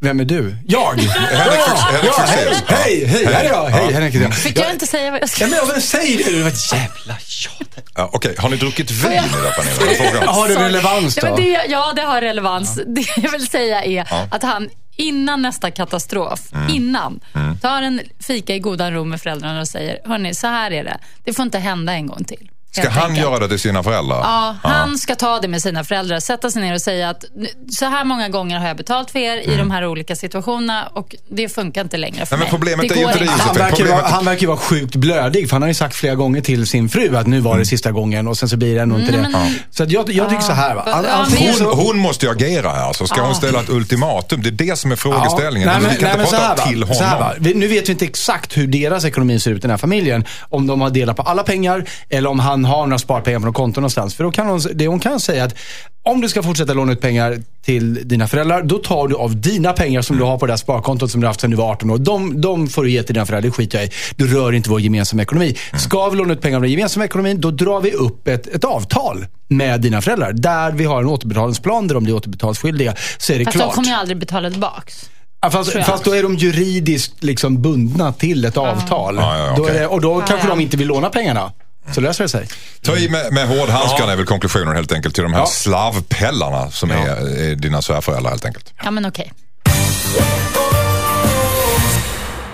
Vem 0.00 0.20
är 0.20 0.24
du? 0.24 0.56
Jag! 0.66 0.94
Henrik 1.00 1.60
Henrik 1.90 2.12
ja, 2.18 2.24
hej, 2.26 2.54
hej, 2.68 3.06
hej, 3.06 3.26
här 3.26 3.44
är 3.44 3.48
jag. 3.48 3.64
Hej, 3.68 3.92
Henrik 3.92 4.14
heter 4.14 4.24
jag. 4.26 4.36
Fick 4.36 4.58
jag 4.58 4.70
inte 4.72 4.86
säga 4.86 5.10
vad 5.10 5.20
jag 5.20 5.22
Ja, 5.22 5.26
skulle 5.28 5.50
men, 5.50 5.68
men 5.72 5.80
säg 5.82 6.16
det, 6.16 6.36
det 6.36 6.42
var 6.42 6.48
ett 6.50 6.72
jävla 6.72 7.18
tjat. 7.26 7.52
Ja, 7.94 8.10
Okej, 8.12 8.34
har 8.38 8.48
ni 8.48 8.56
druckit 8.56 8.90
vin 8.90 9.12
i 9.12 9.14
den 9.14 9.22
här 9.22 9.52
panelen? 9.56 9.96
Jag 9.98 10.10
frågar. 10.12 10.26
Har 10.26 10.48
det 10.48 10.54
relevans 10.64 11.16
Ja, 11.16 11.22
då? 11.22 11.34
men 11.34 11.44
det, 11.44 11.64
ja, 11.68 11.92
det 11.96 12.02
har 12.02 12.20
relevans. 12.20 12.80
Det 12.86 13.04
jag 13.16 13.30
vill 13.30 13.46
säga 13.46 13.84
är 13.84 14.06
att 14.30 14.42
han 14.42 14.68
innan 14.96 15.42
nästa 15.42 15.70
katastrof, 15.70 16.40
Mm. 16.54 16.68
innan, 16.74 17.20
tar 17.62 17.82
en 17.82 18.00
fika 18.26 18.54
i 18.54 18.58
godan 18.58 18.92
ro 18.92 19.04
med 19.04 19.20
föräldrarna 19.22 19.60
och 19.60 19.68
säger, 19.68 19.98
hörni, 20.04 20.34
så 20.34 20.46
här 20.46 20.70
är 20.70 20.84
det. 20.84 20.98
Det 21.24 21.32
får 21.32 21.42
inte 21.42 21.58
hända 21.58 21.92
en 21.92 22.06
gång 22.06 22.24
till. 22.24 22.50
Ska 22.82 22.90
han 22.90 23.10
enkelt. 23.10 23.26
göra 23.26 23.38
det 23.38 23.48
till 23.48 23.58
sina 23.58 23.82
föräldrar? 23.82 24.18
Ja, 24.22 24.56
han 24.62 24.98
ska 24.98 25.14
ta 25.14 25.40
det 25.40 25.48
med 25.48 25.62
sina 25.62 25.84
föräldrar, 25.84 26.20
sätta 26.20 26.50
sig 26.50 26.62
ner 26.62 26.74
och 26.74 26.80
säga 26.80 27.10
att 27.10 27.24
"Nu, 27.36 27.46
så 27.70 27.84
här 27.84 28.04
många 28.04 28.28
gånger 28.28 28.58
har 28.58 28.66
jag 28.68 28.76
betalt 28.76 29.10
för 29.10 29.18
er 29.18 29.36
i 29.52 29.56
de 29.56 29.70
här 29.70 29.86
olika 29.86 30.16
situationerna 30.16 30.86
och 30.92 31.14
det 31.30 31.48
funkar 31.48 31.80
inte 31.80 31.96
längre 31.96 32.26
för 32.26 32.36
Mm. 32.36 32.46
Nej, 32.46 32.52
men 32.60 32.60
mig. 32.60 32.76
problemet 32.76 32.90
är 32.92 32.96
ju 33.00 33.06
inte 33.06 33.18
det, 33.18 33.42
Han 33.42 33.56
verkar, 33.56 33.84
vara, 33.84 34.06
han 34.06 34.24
verkar 34.24 34.40
ju 34.40 34.46
vara 34.46 34.56
sjukt 34.58 34.96
blödig, 34.96 35.48
för 35.48 35.54
han 35.54 35.62
har 35.62 35.68
ju 35.68 35.74
sagt 35.74 35.94
flera 35.94 36.14
gånger 36.14 36.40
till 36.40 36.66
sin 36.66 36.88
fru 36.88 37.16
att 37.16 37.26
nu 37.26 37.40
var 37.40 37.58
det 37.58 37.66
sista 37.66 37.90
gången 37.92 38.28
och 38.28 38.38
sen 38.38 38.48
så 38.48 38.56
blir 38.56 38.74
det 38.74 38.80
ändå 38.80 38.98
inte 38.98 39.12
det. 39.12 39.52
Så 39.70 39.82
att 39.82 39.90
jag, 39.90 40.10
jag 40.10 40.28
tycker 40.28 40.42
så 40.42 40.52
här. 40.52 40.74
Va? 40.74 40.82
Ja, 40.86 41.02
men- 41.02 41.10
antingen 41.10 41.54
så- 41.54 41.64
Hon, 41.74 41.86
hon 41.86 41.98
måste 41.98 42.26
ju 42.26 42.32
agera 42.32 42.70
här, 42.70 42.92
så 42.92 43.06
ska 43.06 43.22
hon 43.22 43.34
ställa 43.34 43.60
ett 43.60 43.68
ultimatum? 43.70 44.42
Det 44.42 44.48
är 44.48 44.52
det 44.52 44.78
som 44.78 44.92
är 44.92 44.96
frågeställningen. 44.96 45.68
Ja, 45.68 45.72
nej, 45.74 45.82
men, 45.82 45.90
vi 45.90 45.96
kan 45.96 46.04
nej, 46.08 46.16
men 46.16 46.26
inte 46.26 46.36
så 46.36 46.42
här, 46.42 46.48
prata 46.54 46.62
va, 46.64 46.68
till 46.68 46.96
så 46.96 47.04
här, 47.04 47.16
honom. 47.16 47.32
Vi- 47.38 47.54
Nu 47.54 47.66
vet 47.66 47.88
vi 47.88 47.92
inte 47.92 48.04
exakt 48.04 48.56
hur 48.56 48.66
deras 48.66 49.04
ekonomi 49.04 49.40
ser 49.40 49.50
ut, 49.50 49.62
den 49.62 49.70
här 49.70 49.78
familjen. 49.78 50.24
Om 50.50 50.66
de 50.66 50.80
har 50.80 50.90
delat 50.90 51.16
på 51.16 51.22
alla 51.22 51.42
pengar 51.42 51.84
eller 52.10 52.30
om 52.30 52.38
han 52.38 52.64
har 52.66 52.86
några 52.86 52.98
sparpengar 52.98 53.38
på 53.38 53.46
något 53.46 53.54
konto 53.54 53.80
någonstans. 53.80 54.14
För 54.14 54.24
då 54.24 54.30
kan 54.30 54.46
hon, 54.46 54.60
det 54.74 54.86
hon 54.86 55.00
kan 55.00 55.20
säga 55.20 55.44
att 55.44 55.54
om 56.02 56.20
du 56.20 56.28
ska 56.28 56.42
fortsätta 56.42 56.72
låna 56.72 56.92
ut 56.92 57.00
pengar 57.00 57.42
till 57.64 58.08
dina 58.08 58.28
föräldrar, 58.28 58.62
då 58.62 58.78
tar 58.78 59.08
du 59.08 59.16
av 59.16 59.40
dina 59.40 59.72
pengar 59.72 60.02
som 60.02 60.16
du 60.16 60.24
har 60.24 60.38
på 60.38 60.46
det 60.46 60.52
här 60.52 60.56
sparkontot 60.56 61.10
som 61.10 61.20
du 61.20 61.26
har 61.26 61.30
haft 61.30 61.40
sedan 61.40 61.50
du 61.50 61.56
var 61.56 61.70
18 61.70 61.90
år. 61.90 61.98
De, 61.98 62.40
de 62.40 62.68
får 62.68 62.84
du 62.84 62.90
ge 62.90 63.02
till 63.02 63.14
dina 63.14 63.26
föräldrar, 63.26 63.50
det 63.50 63.54
skiter 63.54 63.78
jag 63.78 63.86
i. 63.86 63.90
Du 64.16 64.34
rör 64.34 64.52
inte 64.52 64.70
vår 64.70 64.80
gemensamma 64.80 65.22
ekonomi. 65.22 65.56
Ska 65.78 66.08
vi 66.08 66.16
låna 66.16 66.32
ut 66.32 66.40
pengar 66.40 66.56
av 66.56 66.62
den 66.62 66.70
gemensamma 66.70 67.04
ekonomin, 67.04 67.40
då 67.40 67.50
drar 67.50 67.80
vi 67.80 67.92
upp 67.92 68.28
ett, 68.28 68.46
ett 68.46 68.64
avtal 68.64 69.26
med 69.48 69.80
dina 69.80 70.02
föräldrar. 70.02 70.32
Där 70.32 70.72
vi 70.72 70.84
har 70.84 71.00
en 71.00 71.06
återbetalningsplan 71.06 71.88
där 71.88 71.94
de 71.94 72.04
blir 72.04 72.14
återbetalningsskyldiga. 72.14 72.94
Så 73.18 73.32
är 73.32 73.38
det 73.38 73.44
Fast 73.44 73.56
klart. 73.56 73.70
de 73.70 73.74
kommer 73.74 73.88
ju 73.88 73.94
aldrig 73.94 74.18
betala 74.18 74.50
tillbaks. 74.50 75.10
Fast, 75.52 75.72
fast 75.72 76.04
då 76.04 76.12
är 76.12 76.22
de 76.22 76.34
juridiskt 76.34 77.24
liksom 77.24 77.62
bundna 77.62 78.12
till 78.12 78.44
ett 78.44 78.56
avtal. 78.56 79.16
Ja, 79.16 79.38
ja, 79.38 79.54
då 79.56 79.62
okej. 79.62 79.76
är 79.76 79.80
det, 79.80 79.86
och 79.86 80.00
då 80.00 80.20
kanske 80.20 80.46
ja. 80.46 80.54
de 80.54 80.60
inte 80.60 80.76
vill 80.76 80.88
låna 80.88 81.10
pengarna. 81.10 81.52
Så 81.94 82.00
löser 82.00 82.24
det 82.24 82.28
sig. 82.28 82.48
Ta 82.82 82.96
i 82.96 83.08
med, 83.08 83.32
med 83.32 83.48
hårdhandskarna 83.48 84.12
är 84.12 84.16
väl 84.16 84.26
konklusionen 84.26 84.76
helt 84.76 84.92
enkelt 84.92 85.14
till 85.14 85.22
de 85.24 85.32
här 85.32 85.40
Ja. 85.40 85.46
slavpellarna 85.46 86.70
som 86.70 86.90
är, 86.90 87.06
är 87.50 87.54
dina 87.54 87.82
svärföräldrar 87.82 88.30
helt 88.30 88.44
enkelt. 88.44 88.72
Ja, 88.84 88.90
men 88.90 89.06
okej. 89.06 89.32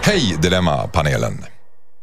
Hej 0.02 0.36
Dilemmapanelen. 0.42 1.44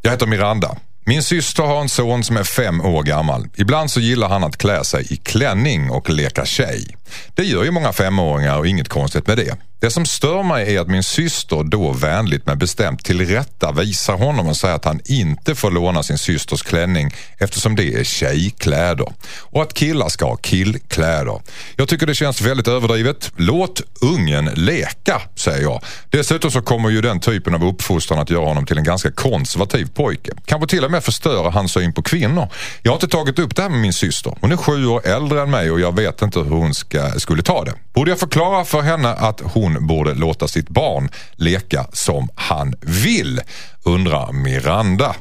Jag 0.01 0.11
heter 0.11 0.27
Miranda. 0.27 0.75
Min 1.05 1.23
syster 1.23 1.63
har 1.63 1.81
en 1.81 1.89
son 1.89 2.23
som 2.23 2.37
är 2.37 2.43
fem 2.43 2.81
år 2.81 3.03
gammal. 3.03 3.47
Ibland 3.55 3.91
så 3.91 3.99
gillar 3.99 4.29
han 4.29 4.43
att 4.43 4.57
klä 4.57 4.83
sig 4.83 5.13
i 5.13 5.17
klänning 5.17 5.89
och 5.91 6.09
leka 6.09 6.45
tjej. 6.45 6.95
Det 7.35 7.43
gör 7.43 7.63
ju 7.63 7.71
många 7.71 7.93
femåringar 7.93 8.57
och 8.57 8.67
inget 8.67 8.89
konstigt 8.89 9.27
med 9.27 9.37
det. 9.37 9.57
Det 9.81 9.91
som 9.91 10.05
stör 10.05 10.43
mig 10.43 10.75
är 10.75 10.81
att 10.81 10.87
min 10.87 11.03
syster 11.03 11.63
då 11.63 11.91
vänligt 11.91 12.45
men 12.45 12.57
bestämt 12.57 13.05
tillrättavisar 13.05 13.89
visar 13.89 14.25
honom 14.25 14.47
och 14.47 14.57
säger 14.57 14.75
att 14.75 14.85
han 14.85 14.99
inte 15.05 15.55
får 15.55 15.71
låna 15.71 16.03
sin 16.03 16.17
systers 16.17 16.61
klänning 16.61 17.13
eftersom 17.37 17.75
det 17.75 17.93
är 17.93 18.03
tjejkläder. 18.03 19.07
Och 19.39 19.61
att 19.61 19.73
killar 19.73 20.09
ska 20.09 20.25
ha 20.25 20.35
killkläder. 20.35 21.41
Jag 21.75 21.87
tycker 21.87 22.07
det 22.07 22.15
känns 22.15 22.41
väldigt 22.41 22.67
överdrivet. 22.67 23.31
Låt 23.35 23.81
ungen 24.01 24.45
leka, 24.45 25.21
säger 25.35 25.61
jag. 25.61 25.81
Dessutom 26.09 26.51
så 26.51 26.61
kommer 26.61 26.89
ju 26.89 27.01
den 27.01 27.19
typen 27.19 27.55
av 27.55 27.63
uppfostran 27.63 28.19
att 28.19 28.29
göra 28.29 28.45
honom 28.45 28.65
till 28.65 28.77
en 28.77 28.83
ganska 28.83 29.11
konservativ 29.11 29.85
pojke. 29.93 30.31
Kanske 30.45 30.67
till 30.67 30.85
och 30.85 30.91
med 30.91 31.03
förstöra 31.03 31.49
hans 31.49 31.71
syn 31.71 31.93
på 31.93 32.01
kvinnor. 32.01 32.47
Jag 32.81 32.91
har 32.91 32.95
inte 32.95 33.07
tagit 33.07 33.39
upp 33.39 33.55
det 33.55 33.61
här 33.61 33.69
med 33.69 33.79
min 33.79 33.93
syster. 33.93 34.37
Hon 34.41 34.51
är 34.51 34.57
sju 34.57 34.85
år 34.85 35.07
äldre 35.07 35.41
än 35.41 35.51
mig 35.51 35.71
och 35.71 35.79
jag 35.79 35.95
vet 35.95 36.21
inte 36.21 36.39
hur 36.39 36.49
hon 36.49 36.73
ska, 36.73 36.98
skulle 37.17 37.43
ta 37.43 37.63
det. 37.63 37.73
Borde 37.93 38.11
jag 38.11 38.19
förklara 38.19 38.65
för 38.65 38.81
henne 38.81 39.09
att 39.09 39.41
hon 39.43 39.87
borde 39.87 40.13
låta 40.13 40.47
sitt 40.47 40.69
barn 40.69 41.09
leka 41.35 41.85
som 41.93 42.29
han 42.35 42.73
vill? 42.81 43.41
Undrar 43.85 44.31
Miranda. 44.31 45.15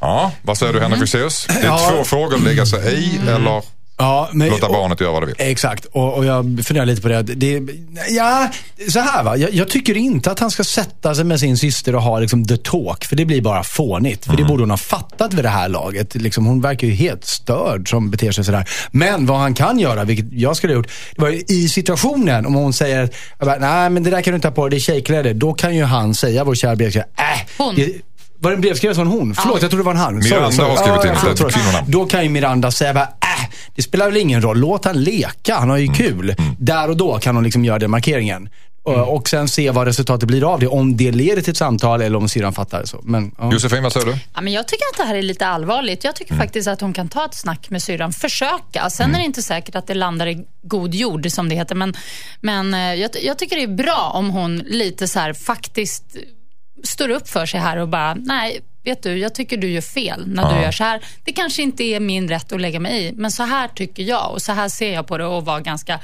Ja, 0.00 0.32
vad 0.42 0.58
säger 0.58 0.72
du 0.72 0.80
Henrik 0.80 1.00
Fexeus? 1.00 1.46
Det 1.46 1.52
är 1.60 1.64
Ja. 1.64 1.90
två 1.90 2.04
frågor, 2.04 2.38
lägga 2.38 2.66
sig 2.66 2.94
i 3.04 3.20
eller 3.28 3.62
Ja, 4.02 4.28
men, 4.32 4.48
låta 4.48 4.66
och- 4.66 4.72
barnet 4.72 5.00
göra 5.00 5.12
vad 5.12 5.22
det 5.22 5.26
vill. 5.26 5.34
Exakt, 5.38 5.84
och, 5.84 6.14
och 6.14 6.24
jag 6.24 6.60
funderar 6.64 6.86
lite 6.86 7.02
på 7.02 7.08
det. 7.08 7.22
det 7.22 7.62
ja, 8.10 8.48
så 8.88 9.00
här 9.00 9.22
va. 9.22 9.36
Jag, 9.36 9.54
jag 9.54 9.68
tycker 9.68 9.96
inte 9.96 10.30
att 10.30 10.38
han 10.38 10.50
ska 10.50 10.64
sätta 10.64 11.14
sig 11.14 11.24
med 11.24 11.40
sin 11.40 11.58
syster 11.58 11.94
och 11.94 12.02
ha 12.02 12.20
liksom 12.20 12.44
the 12.44 12.56
talk. 12.56 13.04
För 13.04 13.16
det 13.16 13.24
blir 13.24 13.40
bara 13.42 13.64
fånigt. 13.64 14.24
För 14.24 14.36
det 14.36 14.44
borde 14.44 14.62
hon 14.62 14.70
ha 14.70 14.76
fattat 14.76 15.34
vid 15.34 15.44
det 15.44 15.48
här 15.48 15.68
laget. 15.68 16.14
Liksom, 16.14 16.46
hon 16.46 16.60
verkar 16.60 16.86
ju 16.86 16.94
helt 16.94 17.24
störd 17.24 17.90
som 17.90 18.10
beter 18.10 18.32
sig 18.32 18.44
sådär. 18.44 18.68
Men 18.90 19.26
vad 19.26 19.38
han 19.38 19.54
kan 19.54 19.78
göra, 19.78 20.04
vilket 20.04 20.26
jag 20.32 20.56
skulle 20.56 20.72
ha 20.72 20.76
gjort, 20.76 20.90
det 21.16 21.22
var 21.22 21.28
ju 21.28 21.42
i 21.48 21.68
situationen. 21.68 22.46
Om 22.46 22.54
hon 22.54 22.72
säger, 22.72 23.10
nej 23.60 23.90
men 23.90 24.02
det 24.02 24.10
där 24.10 24.22
kan 24.22 24.32
du 24.32 24.34
inte 24.34 24.48
ha 24.48 24.54
på 24.54 24.68
dig, 24.68 24.70
det 24.70 24.76
är 24.76 24.80
tjejkläder. 24.80 25.34
Då 25.34 25.52
kan 25.54 25.76
ju 25.76 25.84
han 25.84 26.14
säga, 26.14 26.44
vår 26.44 26.54
kära 26.54 26.76
brevskrivare, 26.76 27.08
äh, 27.16 27.48
Hon. 27.58 27.74
det, 27.74 27.92
var 28.42 28.50
det 28.50 28.54
en 28.56 28.60
brevskrivare 28.60 28.94
som 28.94 29.06
var 29.06 29.12
en 29.12 29.18
hon? 29.18 29.34
Förlåt, 29.34 29.62
jag 29.62 29.70
trodde 29.70 29.82
det 29.82 29.86
var 29.86 29.92
en 29.92 29.98
han. 29.98 30.14
Miranda 30.18 30.64
har 30.64 30.76
skrivit 30.76 31.04
in 31.04 31.10
ett 31.10 31.18
förlåt. 31.38 31.54
kvinnonamn. 31.54 31.90
Då 31.90 32.06
kan 32.06 32.22
ju 32.22 32.28
Miranda 32.28 32.70
säga 32.70 32.94
bara, 32.94 33.04
äh, 33.04 33.50
det 33.74 33.82
spelar 33.82 34.06
väl 34.06 34.16
ingen 34.16 34.42
roll. 34.42 34.58
Låt 34.58 34.84
han 34.84 35.02
leka. 35.02 35.54
Han 35.56 35.70
har 35.70 35.78
Mm. 35.78 35.92
ju 35.92 35.98
kul. 35.98 36.34
Där 36.58 36.90
och 36.90 36.96
då 36.96 37.18
kan 37.18 37.34
hon 37.34 37.44
liksom 37.44 37.64
göra 37.64 37.78
den 37.78 37.90
markeringen. 37.90 38.48
Och- 38.84 39.16
Och 39.16 39.28
sen 39.28 39.48
se 39.48 39.70
vad 39.70 39.86
resultatet 39.86 40.26
blir 40.28 40.52
av 40.54 40.60
det. 40.60 40.66
Om 40.66 40.96
det 40.96 41.12
leder 41.12 41.42
till 41.42 41.50
ett 41.50 41.56
samtal 41.56 42.02
eller 42.02 42.18
om 42.18 42.28
syrran 42.28 42.52
fattar 42.52 42.80
det 42.80 42.86
så. 42.86 43.00
Men, 43.02 43.34
ja. 43.38 43.52
Josefin, 43.52 43.82
vad 43.82 43.92
säger 43.92 44.06
du? 44.06 44.16
Ja, 44.34 44.40
men 44.40 44.52
jag 44.52 44.68
tycker 44.68 44.84
att 44.92 44.96
det 44.98 45.04
här 45.04 45.14
är 45.14 45.22
lite 45.22 45.46
allvarligt. 45.46 46.04
Jag 46.04 46.16
tycker 46.16 46.34
faktiskt 46.34 46.68
att 46.68 46.80
hon 46.80 46.92
kan 46.92 47.08
ta 47.08 47.24
ett 47.24 47.34
snack 47.34 47.70
med 47.70 47.82
syrran. 47.82 48.12
Försöka. 48.12 48.90
Sen 48.90 49.14
är 49.14 49.18
det 49.18 49.24
inte 49.24 49.42
säkert 49.42 49.74
att 49.76 49.86
det 49.86 49.94
landar 49.94 50.26
i 50.26 50.44
god 50.62 50.94
jord, 50.94 51.30
som 51.30 51.48
det 51.48 51.54
heter. 51.54 51.74
Men, 51.74 51.94
men 52.40 52.74
eh, 52.74 52.94
jag, 52.94 53.10
jag 53.22 53.38
tycker 53.38 53.56
det 53.56 53.62
är 53.62 53.76
bra 53.76 54.10
om 54.14 54.30
hon 54.30 54.56
lite 54.56 55.08
så 55.08 55.18
här 55.18 55.32
faktiskt 55.32 56.04
står 56.84 57.08
upp 57.08 57.28
för 57.28 57.46
sig 57.46 57.60
här 57.60 57.76
och 57.76 57.88
bara, 57.88 58.14
nej, 58.14 58.60
vet 58.84 59.02
du, 59.02 59.18
jag 59.18 59.34
tycker 59.34 59.56
du 59.56 59.70
gör 59.70 59.80
fel 59.80 60.24
när 60.26 60.54
du 60.54 60.62
gör 60.62 60.72
så 60.72 60.84
här. 60.84 61.00
Det 61.24 61.32
kanske 61.32 61.62
inte 61.62 61.84
är 61.84 62.00
min 62.00 62.28
rätt 62.28 62.52
att 62.52 62.60
lägga 62.60 62.80
mig 62.80 63.06
i, 63.06 63.12
men 63.12 63.30
så 63.30 63.42
här 63.42 63.68
tycker 63.68 64.02
jag 64.02 64.32
och 64.32 64.42
så 64.42 64.52
här 64.52 64.68
ser 64.68 64.92
jag 64.94 65.06
på 65.06 65.18
det 65.18 65.24
och 65.26 65.44
vara 65.44 65.60
ganska 65.60 66.00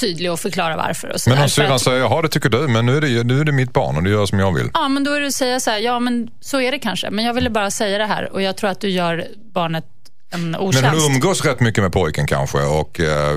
tydlig 0.00 0.32
och 0.32 0.40
förklara 0.40 0.76
varför. 0.76 1.08
Och 1.12 1.20
så 1.20 1.30
Men 1.30 1.42
om 1.42 1.48
syrran 1.48 1.80
säger, 1.80 1.98
jaha 1.98 2.22
det 2.22 2.28
tycker 2.28 2.48
du, 2.48 2.68
men 2.68 2.86
nu 2.86 2.96
är, 2.96 3.00
det, 3.00 3.24
nu 3.24 3.40
är 3.40 3.44
det 3.44 3.52
mitt 3.52 3.72
barn 3.72 3.96
och 3.96 4.02
det 4.02 4.10
gör 4.10 4.26
som 4.26 4.38
jag 4.38 4.54
vill. 4.54 4.70
Ja, 4.74 4.88
men 4.88 5.04
då 5.04 5.12
är 5.12 5.20
det 5.20 5.26
att 5.26 5.32
säga 5.32 5.60
så 5.60 5.70
här, 5.70 5.78
ja 5.78 5.98
men 6.00 6.30
så 6.40 6.60
är 6.60 6.72
det 6.72 6.78
kanske. 6.78 7.10
Men 7.10 7.24
jag 7.24 7.34
ville 7.34 7.50
bara 7.50 7.70
säga 7.70 7.98
det 7.98 8.06
här 8.06 8.32
och 8.32 8.42
jag 8.42 8.56
tror 8.56 8.70
att 8.70 8.80
du 8.80 8.88
gör 8.90 9.26
barnet 9.54 9.84
en 10.30 10.50
Men 10.50 10.60
otjänst. 10.60 11.02
hon 11.02 11.12
umgås 11.14 11.44
rätt 11.44 11.60
mycket 11.60 11.82
med 11.82 11.92
pojken 11.92 12.26
kanske 12.26 12.58
och 12.58 13.00
eh, 13.00 13.36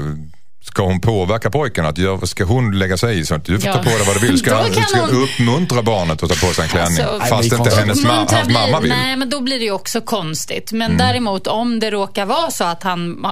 ska 0.69 0.83
hon 0.83 1.01
påverka 1.01 1.49
pojken? 1.49 1.85
Att 1.85 1.97
gör, 1.97 2.25
ska 2.25 2.43
hon 2.43 2.79
lägga 2.79 2.97
sig 2.97 3.19
i 3.19 3.25
så 3.25 3.35
att 3.35 3.45
du 3.45 3.59
får 3.59 3.67
Ja. 3.69 3.73
ta 3.73 3.83
på 3.83 3.89
dig 3.89 4.03
vad 4.07 4.15
du 4.21 4.27
vill? 4.27 4.37
Ska, 4.37 4.49
kan 4.73 4.83
ska 4.83 4.99
hon- 5.01 5.23
uppmuntra 5.23 5.81
barnet 5.81 6.23
att 6.23 6.29
ta 6.29 6.47
på 6.47 6.53
sig 6.53 6.63
en 6.63 6.69
klänning? 6.69 6.99
Alltså, 7.01 7.27
fast 7.35 7.53
inte 7.53 7.75
hennes 7.75 8.05
ma- 8.05 8.33
hans 8.35 8.49
mamma 8.49 8.79
vill. 8.79 8.89
Nej, 8.89 9.15
men 9.15 9.29
då 9.29 9.41
blir 9.41 9.59
det 9.59 9.65
ju 9.65 9.71
också 9.71 10.01
konstigt. 10.01 10.71
Men 10.71 10.81
Mm. 10.91 10.97
däremot 10.97 11.47
om 11.47 11.79
det 11.79 11.91
råkar 11.91 12.25
vara 12.25 12.51
så 12.51 12.63
att 12.63 12.83
han 12.83 13.25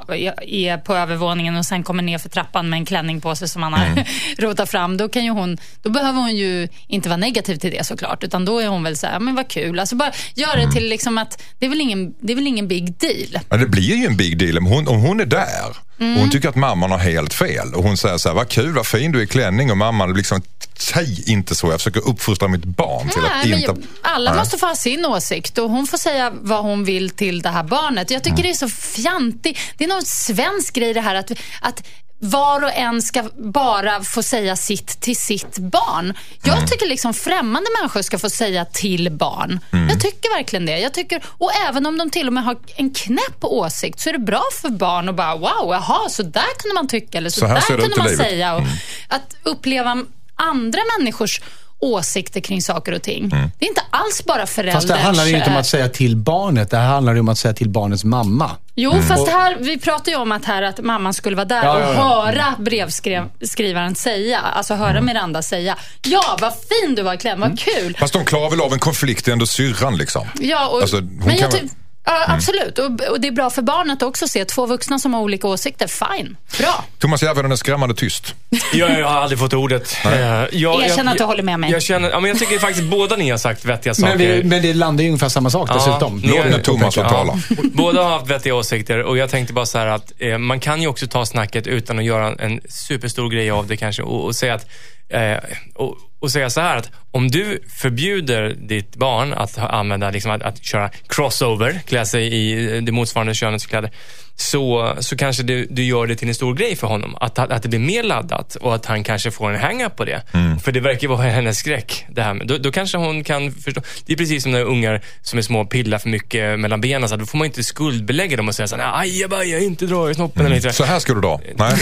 är 0.48 0.78
på 0.78 0.96
övervåningen 0.96 1.56
och 1.56 1.66
sen 1.66 1.84
kommer 1.84 2.04
ner 2.04 2.18
för 2.18 2.30
trappan 2.30 2.70
med 2.70 2.78
en 2.78 2.86
klänning 2.86 3.22
på 3.22 3.36
sig 3.36 3.48
som 3.50 3.64
han 3.64 3.74
har 3.74 3.86
Mm. 3.86 4.04
rotat 4.38 4.70
fram. 4.72 4.98
Då, 4.98 5.10
kan 5.10 5.24
ju 5.26 5.32
hon, 5.32 5.58
då 5.84 5.90
behöver 5.90 6.20
hon 6.20 6.36
ju 6.36 6.68
inte 6.88 7.10
vara 7.10 7.18
negativ 7.18 7.56
till 7.56 7.72
det 7.72 7.86
såklart. 7.86 8.24
Utan 8.24 8.46
då 8.46 8.60
är 8.60 8.68
hon 8.68 8.84
väl 8.84 8.98
så 8.98 9.08
här, 9.08 9.20
men 9.20 9.36
vad 9.36 9.48
kul. 9.48 9.80
Alltså 9.80 9.96
bara 9.96 10.12
gör 10.36 10.54
Mm. 10.56 10.66
det 10.70 10.76
till 10.76 10.90
liksom 10.90 11.18
att 11.18 11.44
det 11.60 11.66
är 11.66 11.70
väl 11.70 11.82
ingen, 11.82 12.14
det 12.22 12.34
är 12.34 12.36
väl 12.36 12.48
ingen 12.48 12.68
big 12.68 12.98
deal. 13.00 13.44
Men 13.50 13.60
det 13.60 13.66
blir 13.68 13.96
ju 13.98 14.06
en 14.06 14.18
big 14.18 14.38
deal 14.40 14.58
om 14.58 14.66
hon, 14.66 14.88
om 14.88 15.02
hon 15.02 15.20
är 15.20 15.26
där 15.26 15.87
Och 16.00 16.20
hon 16.22 16.30
tycker 16.30 16.50
att 16.50 16.56
mamman 16.56 16.92
har 16.92 16.98
helt 16.98 17.34
fel. 17.34 17.74
Och 17.76 17.84
hon 17.84 17.98
säger 17.98 18.18
så 18.18 18.30
här, 18.30 18.36
vad 18.36 18.50
kul, 18.50 18.74
vad 18.74 18.88
fin 18.88 19.12
du 19.12 19.20
är 19.20 19.24
i 19.24 19.28
klänning. 19.28 19.72
Och 19.72 19.78
mamman 19.78 20.14
liksom, 20.14 20.42
säg 20.78 21.24
inte 21.32 21.56
så, 21.56 21.72
jag 21.72 21.80
försöker 21.80 22.08
uppfostra 22.10 22.48
mitt 22.48 22.66
barn 22.66 23.10
till 23.10 23.26
att 23.26 23.46
Nej, 23.46 23.54
inte... 23.54 23.76
alla 24.02 24.32
Nej. 24.32 24.40
måste 24.40 24.58
få 24.58 24.66
ha 24.66 24.76
sin 24.76 25.06
åsikt 25.06 25.58
och 25.58 25.70
hon 25.70 25.88
får 25.88 25.98
säga 25.98 26.34
vad 26.42 26.64
hon 26.64 26.86
vill 26.86 27.10
till 27.10 27.42
det 27.42 27.50
här 27.50 27.64
barnet. 27.64 28.12
Jag 28.12 28.24
tycker 28.24 28.44
det 28.44 28.50
är 28.50 28.54
så 28.54 28.70
fjantigt. 28.70 29.60
Det 29.78 29.84
är 29.84 29.88
någon 29.88 30.06
svensk 30.06 30.74
grej 30.74 30.94
det 30.94 31.02
här 31.02 31.16
att, 31.16 31.32
att 31.62 31.84
var 32.20 32.64
och 32.64 32.74
en 32.74 33.02
ska 33.02 33.24
bara 33.38 34.04
få 34.04 34.24
säga 34.24 34.56
sitt 34.56 35.02
till 35.02 35.18
sitt 35.18 35.58
barn. 35.58 36.14
Jag 36.44 36.68
tycker 36.72 36.88
liksom 36.88 37.14
främmande 37.14 37.70
människor 37.80 38.02
ska 38.02 38.20
få 38.20 38.30
säga 38.30 38.66
till 38.66 39.12
barn. 39.12 39.60
Jag 39.72 40.02
tycker 40.02 40.38
verkligen 40.38 40.66
det. 40.66 40.80
Jag 40.80 40.94
tycker, 40.94 41.24
och 41.28 41.52
även 41.70 41.86
om 41.86 41.98
de 41.98 42.10
till 42.10 42.28
och 42.28 42.34
med 42.34 42.44
har 42.44 42.58
en 42.76 42.94
knäpp 42.94 43.44
åsikt 43.44 44.00
så 44.00 44.10
är 44.10 44.14
det 44.14 44.20
bra 44.20 44.44
för 44.62 44.70
barn 44.70 45.10
att 45.10 45.16
bara 45.16 45.36
wow, 45.36 45.68
jaha, 45.72 46.10
så 46.10 46.24
där 46.24 46.60
kunde 46.62 46.74
man 46.74 46.88
tycka 46.88 47.18
eller 47.18 47.30
så, 47.30 47.40
Så 47.40 47.48
där 47.48 47.62
kunde 47.62 47.96
man 47.98 48.08
livet. 48.08 48.20
Mm. 48.20 48.30
säga. 48.30 48.56
Och 48.56 48.64
Att 49.08 49.36
uppleva 49.44 50.04
andra 50.36 50.80
människors 51.00 51.42
åsikter 51.80 52.40
kring 52.42 52.62
saker 52.62 52.92
och 52.92 53.02
ting. 53.02 53.30
Det 53.30 53.66
är 53.66 53.70
inte 53.70 53.82
alls 53.90 54.26
bara 54.26 54.46
föräldrars... 54.48 54.74
Fast 54.76 54.88
det 54.88 54.96
handlar 54.98 55.26
ju 55.26 55.36
inte 55.36 55.48
om 55.48 55.54
eh, 55.54 55.60
att 55.60 55.68
säga 55.68 55.90
till 55.90 56.16
barnet. 56.16 56.72
Det 56.72 56.78
här 56.78 56.88
handlar 56.88 57.14
ju 57.14 57.20
om 57.20 57.30
att 57.30 57.38
säga 57.38 57.54
till 57.54 57.70
barnets 57.70 58.04
mamma. 58.04 58.52
Jo, 58.76 59.02
fast 59.08 59.28
här, 59.28 59.58
vi 59.60 59.80
pratar 59.80 60.12
ju 60.12 60.18
om 60.18 60.32
att, 60.32 60.46
här, 60.46 60.62
att 60.62 60.80
mamman 60.82 61.14
skulle 61.14 61.36
vara 61.36 61.46
där 61.46 61.64
Ja, 61.64 61.74
och 61.76 61.82
ja, 61.82 61.94
ja. 61.94 62.04
höra 62.26 62.56
brevskrivaren 62.60 63.96
säga, 63.96 64.40
alltså 64.40 64.74
höra 64.74 65.02
Miranda 65.02 65.42
säga, 65.42 65.78
ja 66.04 66.38
vad 66.42 66.54
fin 66.54 66.96
du 66.96 67.02
var 67.02 67.14
iklädd, 67.14 67.40
vad 67.40 67.60
kul. 67.60 67.98
Fast 68.00 68.14
de 68.14 68.26
klarar 68.26 68.50
väl 68.50 68.62
av 68.62 68.74
en 68.74 68.80
konflikt, 68.80 69.26
det 69.26 69.32
är 69.32 69.34
ändå 69.34 69.46
syrran 69.46 69.98
liksom. 69.98 70.28
Ja, 70.40 70.68
och, 70.68 70.82
Alltså, 70.82 70.98
hon 70.98 71.06
men 71.18 71.30
kan 71.30 71.38
jag 71.38 71.52
väl- 71.52 71.60
ty- 71.62 71.68
ja, 72.08 72.26
absolut. 72.28 72.80
Och, 72.80 72.86
och 73.12 73.22
det 73.22 73.28
är 73.28 73.32
bra 73.32 73.50
för 73.50 73.62
barnet 73.62 74.02
också 74.02 74.26
att 74.26 74.32
se 74.32 74.46
två 74.46 74.66
vuxna 74.66 75.00
som 75.00 75.14
har 75.14 75.22
olika 75.22 75.48
åsikter. 75.48 75.88
Fine, 75.88 76.38
bra. 76.60 76.86
Thomas 77.00 77.24
Järvheden 77.24 77.52
är 77.52 77.56
skrämmande 77.56 77.96
tyst. 77.96 78.36
Jag, 78.74 79.00
jag 79.00 79.08
har 79.08 79.22
aldrig 79.22 79.40
fått 79.40 79.54
ordet. 79.54 79.98
Eh, 80.06 80.12
Jag, 80.52 80.84
Erkänn 80.84 81.08
att 81.08 81.18
du 81.18 81.24
håller 81.24 81.44
med 81.44 81.60
mig. 81.60 81.72
Jag, 81.72 81.82
känner, 81.82 82.10
ja, 82.10 82.20
men 82.20 82.30
jag 82.30 82.40
tycker 82.40 82.60
faktiskt 82.60 82.88
båda 82.88 83.16
ni 83.16 83.30
har 83.30 83.38
sagt 83.38 83.66
vettiga 83.66 83.94
saker. 83.94 84.18
Men, 84.18 84.18
vi, 84.18 84.44
men 84.44 84.62
det 84.62 84.74
landar 84.74 85.04
ju 85.04 85.10
ungefär 85.10 85.30
samma 85.30 85.50
sak 85.50 85.70
dessutom. 85.74 86.22
Låt 86.24 86.46
nu 86.46 86.62
Thomas 86.64 86.96
få 86.96 87.04
tala. 87.04 87.40
Båda 87.74 88.04
har 88.04 88.10
haft 88.10 88.28
vettiga 88.28 88.56
åsikter 88.56 89.04
och 89.04 89.18
jag 89.18 89.30
tänkte 89.30 89.54
bara 89.54 89.66
så 89.66 89.78
här 89.78 89.88
att 89.88 90.12
eh, 90.18 90.38
man 90.38 90.60
kan 90.60 90.82
ju 90.82 90.88
också 90.88 91.08
ta 91.08 91.26
snacket 91.26 91.68
utan 91.68 92.00
att 92.00 92.06
göra 92.06 92.36
en 92.40 92.62
superstor 92.70 93.30
grej 93.30 93.52
av 93.52 93.68
det 93.68 93.78
kanske 93.78 94.02
och, 94.02 94.26
och 94.26 94.36
säga 94.36 94.54
att 94.54 94.66
eh, 95.10 95.38
och, 95.76 95.98
och 96.20 96.32
säga 96.32 96.50
så 96.50 96.62
här 96.62 96.78
att 96.78 96.92
om 97.12 97.28
du 97.28 97.64
förbjuder 97.70 98.50
ditt 98.50 98.96
barn 98.96 99.34
att 99.34 99.58
använda, 99.58 100.12
liksom 100.12 100.32
att, 100.32 100.44
att 100.44 100.64
köra 100.64 100.90
crossover, 101.08 101.82
klä 101.86 102.06
sig 102.06 102.34
i 102.34 102.82
det 102.82 102.92
motsvarande 102.92 103.34
könets 103.34 103.66
kläder, 103.66 103.92
så, 104.40 104.96
så 105.00 105.18
kanske 105.18 105.44
du, 105.44 105.68
du 105.70 105.84
gör 105.84 106.08
det 106.08 106.16
till 106.16 106.28
en 106.28 106.36
stor 106.36 106.54
grej 106.56 106.76
för 106.76 106.88
honom. 106.88 107.16
Att, 107.22 107.40
att 107.40 107.64
det 107.64 107.70
blir 107.70 107.80
mer 107.80 108.04
laddat 108.04 108.56
och 108.56 108.76
att 108.76 108.86
han 108.86 109.04
kanske 109.04 109.32
får 109.32 109.52
en 109.54 109.60
hang-up 109.60 109.96
på 109.96 110.06
det. 110.06 110.22
För 110.64 110.72
det 110.72 110.80
verkar 110.80 111.08
vara 111.08 111.22
hennes 111.30 111.58
skräck. 111.60 112.06
Det 112.10 112.22
här. 112.22 112.34
med- 112.34 112.48
Då, 112.48 112.58
då 112.58 112.72
kanske 112.72 112.98
hon 112.98 113.24
kan 113.24 113.52
förstå. 113.52 113.82
Det 114.06 114.14
är 114.14 114.18
precis 114.18 114.44
som 114.44 114.52
när 114.52 114.62
ungar 114.64 115.02
som 115.22 115.40
är 115.40 115.44
små 115.44 115.66
pillar 115.66 115.98
för 115.98 116.10
mycket 116.10 116.60
mellan 116.60 116.82
benen. 116.82 117.10
Så 117.10 117.16
då 117.16 117.26
får 117.26 117.38
man 117.38 117.46
inte 117.46 117.64
skuldbelägga 117.64 118.38
dem 118.38 118.48
och 118.48 118.56
säga 118.56 118.68
så 118.68 118.76
här, 118.76 119.00
ajabaja, 119.02 119.60
inte 119.60 119.86
dra 119.86 120.12
i 120.12 120.16
snoppen. 120.16 120.46
Eller 120.46 120.56
inte. 120.56 120.74
Så 120.74 120.84
här 120.84 121.00
ska 121.00 121.14
du 121.14 121.22
dra. 121.22 121.42
Nej. 121.56 121.74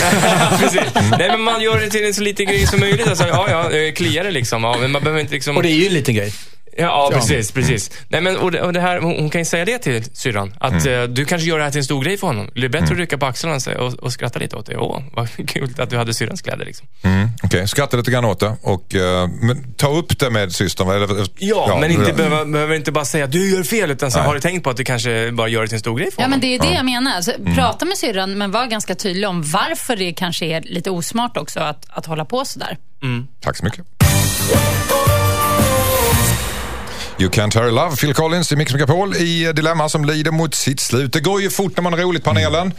Precis. 0.60 0.82
Nej, 1.20 1.30
men 1.30 1.42
man 1.42 1.62
gör 1.62 1.80
det 1.80 1.90
till 1.90 2.06
en 2.06 2.14
så 2.14 2.22
liten 2.22 2.46
grej 2.46 2.68
som 2.68 2.80
möjligt. 2.80 3.08
Alltså, 3.08 3.28
ja, 3.28 3.48
ja, 3.50 3.72
eh, 3.72 3.94
kliar 3.94 4.24
det 4.24 4.32
liksom. 4.32 4.64
Ja, 4.64 4.78
men 4.82 4.92
man 4.92 5.02
behöver 5.04 5.22
inte 5.22 5.34
liksom... 5.34 5.58
Och 5.58 5.64
det 5.64 5.70
är 5.70 5.76
ju 5.76 5.88
en 5.88 5.94
liten 5.94 6.16
grej. 6.16 6.34
Ja, 6.78 6.84
ja 7.12 7.18
precis, 7.20 7.52
precis. 7.52 7.92
Nej, 8.08 8.22
men, 8.22 8.38
och 8.38 8.52
det, 8.52 8.62
och 8.62 8.74
det 8.74 8.80
här, 8.82 9.00
hon, 9.00 9.16
hon 9.16 9.30
kan 9.30 9.42
ju 9.42 9.46
säga 9.46 9.66
det 9.66 9.78
till 9.78 10.04
syrran. 10.14 10.54
Att 10.60 10.86
eh, 10.86 11.04
du 11.04 11.26
kanske 11.26 11.48
gör 11.48 11.58
det 11.58 11.64
här 11.64 11.72
till 11.72 11.78
en 11.80 11.84
stor 11.86 12.04
grej 12.04 12.18
för 12.18 12.28
honom. 12.28 12.50
Det 12.56 12.66
är 12.66 12.70
bättre 12.70 12.86
att 12.94 12.98
rycka 12.98 13.18
på 13.18 13.26
axlarna 13.26 13.56
och, 13.78 13.86
och, 13.86 13.94
och 13.94 14.14
skratta 14.14 14.40
lite 14.40 14.56
åt 14.56 14.66
det. 14.66 14.78
Åh, 14.78 15.02
vad 15.14 15.30
kul 15.48 15.74
att 15.78 15.90
du 15.90 15.98
hade 15.98 16.14
syrrans 16.14 16.42
kläder 16.42 16.66
liksom. 16.66 16.88
Mm, 17.04 17.30
Okej, 17.44 17.68
skratta 17.68 17.98
lite 17.98 18.12
grann 18.12 18.26
åt 18.26 18.40
det. 18.40 18.56
Och, 18.62 18.96
eh, 18.96 19.28
men 19.42 19.74
ta 19.74 19.88
upp 19.98 20.20
det 20.20 20.30
med 20.30 20.52
systern. 20.52 20.90
Eller, 20.90 21.28
Ja, 21.38 21.78
men 21.82 21.92
inte 21.92 22.06
det- 22.06 22.14
behöver, 22.14 22.46
behöver 22.46 22.76
inte 22.76 22.92
bara 22.92 23.06
säga 23.06 23.28
du 23.28 23.50
gör 23.56 23.64
fel, 23.64 23.92
utan 23.92 24.12
så 24.12 24.18
Nej. 24.18 24.28
har 24.28 24.34
du 24.34 24.40
tänkt 24.42 24.64
på 24.64 24.70
att 24.70 24.78
du 24.78 24.84
kanske 24.84 25.32
bara 25.32 25.48
gör 25.48 25.62
det 25.62 25.68
till 25.68 25.76
en 25.76 25.80
stor 25.80 25.98
grej 25.98 26.12
för 26.12 26.22
Ja, 26.22 26.26
honom? 26.26 26.32
men 26.32 26.40
det 26.40 26.56
är 26.56 26.60
det 26.60 26.74
jag 26.76 26.86
menar. 26.86 27.12
Alltså, 27.16 27.32
Prata 27.56 27.86
med 27.86 27.98
syrran, 27.98 28.38
men 28.38 28.52
var 28.52 28.66
ganska 28.66 28.96
tydlig 28.96 29.30
om 29.30 29.42
varför 29.44 29.96
det 29.96 30.14
kanske 30.14 30.46
är 30.46 30.62
lite 30.62 30.90
osmart 30.90 31.38
också 31.38 31.60
att, 31.60 31.86
att 31.90 32.06
hålla 32.06 32.26
på 32.26 32.46
sådär. 32.46 32.78
Tack 33.42 33.58
så 33.58 33.66
mycket. 33.66 33.86
You 37.18 37.30
Can't 37.30 37.56
Hurry 37.56 37.72
Love, 37.72 37.96
Phil 37.96 38.14
Collins 38.14 38.52
i 38.52 38.56
Mix 38.56 38.74
Megapol 38.74 39.16
i 39.16 39.52
Dilemma 39.56 39.90
som 39.90 40.06
lider 40.06 40.32
mot 40.32 40.56
sitt 40.56 40.80
slut. 40.80 41.14
Det 41.14 41.20
går 41.20 41.42
ju 41.42 41.50
fort 41.50 41.72
när 41.78 41.82
man 41.84 41.94
har 41.94 42.00
roligt 42.00 42.24
panelen. 42.24 42.74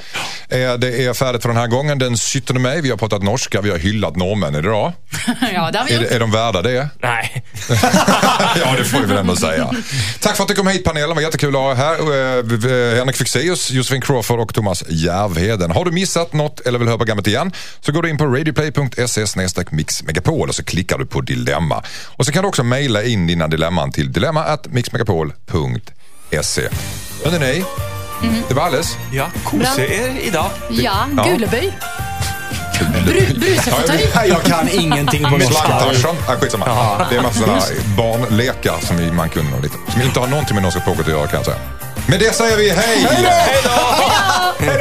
Eh, 0.49 0.75
Det 0.75 1.05
är 1.07 1.15
färdigt 1.15 1.43
för 1.43 1.49
den 1.49 1.59
här 1.59 1.67
gången 1.67 1.99
den 1.99 2.17
17 2.17 2.63
maj. 2.63 2.81
Vi 2.81 2.91
har 2.91 2.97
pratat 2.97 3.23
norska, 3.23 3.61
vi 3.61 3.71
har 3.71 3.79
hyllat 3.79 4.17
norrmännen 4.17 4.65
idag. 4.65 4.93
ja, 5.55 5.71
det 5.71 5.79
har 5.79 5.87
vi 5.87 5.95
Är, 5.95 6.01
gjort. 6.03 6.11
är 6.11 6.21
de 6.21 6.31
värda 6.31 6.63
det? 6.63 6.89
Nej. 7.03 7.45
ja, 8.61 8.75
det 8.79 8.85
får 8.85 9.01
vi 9.01 9.07
väl 9.07 9.17
ändå 9.17 9.37
säga. 9.37 9.71
Tack 10.21 10.37
för 10.37 10.43
att 10.43 10.49
du 10.49 10.55
kom 10.55 10.67
hit 10.69 10.85
panelen, 10.85 11.09
det 11.09 11.15
var 11.15 11.23
jättekul 11.23 11.57
att 11.57 11.63
ha 11.63 11.71
er 11.73 11.75
här. 11.77 11.95
Eh, 11.95 12.99
Henrik 12.99 13.17
Fexeus, 13.17 13.71
Josefin 13.71 14.01
Crawford 14.01 14.41
och 14.41 14.55
Thomas 14.55 14.85
Järvheden. 14.89 15.71
Har 15.71 15.85
du 15.85 15.91
missat 15.91 16.33
något 16.33 16.61
eller 16.61 16.79
vill 16.79 16.89
höra 16.89 16.99
programmet 16.99 17.27
igen 17.27 17.53
så 17.81 17.93
går 17.93 18.03
du 18.03 18.11
in 18.11 18.19
på 18.19 18.27
radioplay.se 18.27 19.25
mixmegapol 19.71 20.49
och 20.49 20.55
så 20.55 20.65
klickar 20.65 20.99
du 20.99 21.07
på 21.07 21.21
dilemma. 21.21 21.83
Och 22.07 22.27
så 22.27 22.33
kan 22.33 22.43
du 22.43 22.49
också 22.49 22.63
mejla 22.63 23.03
in 23.05 23.27
dina 23.27 23.49
dilemman 23.49 23.93
till 23.93 24.13
dilemma 24.13 24.26
at 24.35 24.67
mixmegapol.se. 24.71 26.63
Hörrni 27.25 27.39
ni, 27.39 27.65
det 28.49 28.55
var 28.55 28.63
alles. 28.63 28.97
Ja, 29.13 29.27
kose 29.45 29.87
er 29.87 30.11
idag. 30.23 30.51
Ja, 30.71 30.93
Ja. 31.17 31.25
Guleböj. 31.25 31.73
Bru, 33.07 33.27
brusefåtölj. 33.41 34.11
Nej, 34.15 34.29
jag 34.29 34.43
kan 34.43 34.69
ingenting 34.73 35.25
på 35.25 35.31
norska. 35.31 35.81
Skitsamma. 36.41 37.07
Det 37.11 37.17
är 37.17 37.23
massa 37.23 37.41
sådana 37.41 37.63
barnlekar 37.97 38.75
som 38.81 38.97
vi- 38.97 39.13
man 39.13 39.29
kunde 39.29 39.57
och 39.57 39.63
lite. 39.63 39.77
Som 39.93 40.03
inte 40.03 40.21
har 40.21 40.27
någonting 40.27 40.55
med 40.55 40.63
norska 40.63 40.81
språket 40.81 41.01
att 41.03 41.09
göra 41.09 41.27
kan 41.27 41.37
jag 41.37 41.45
säga. 41.45 41.59
Med 42.07 42.21
det 42.21 42.35
säger 42.35 42.57
vi 42.57 42.71
hej! 42.71 43.07
Ett 44.61 44.81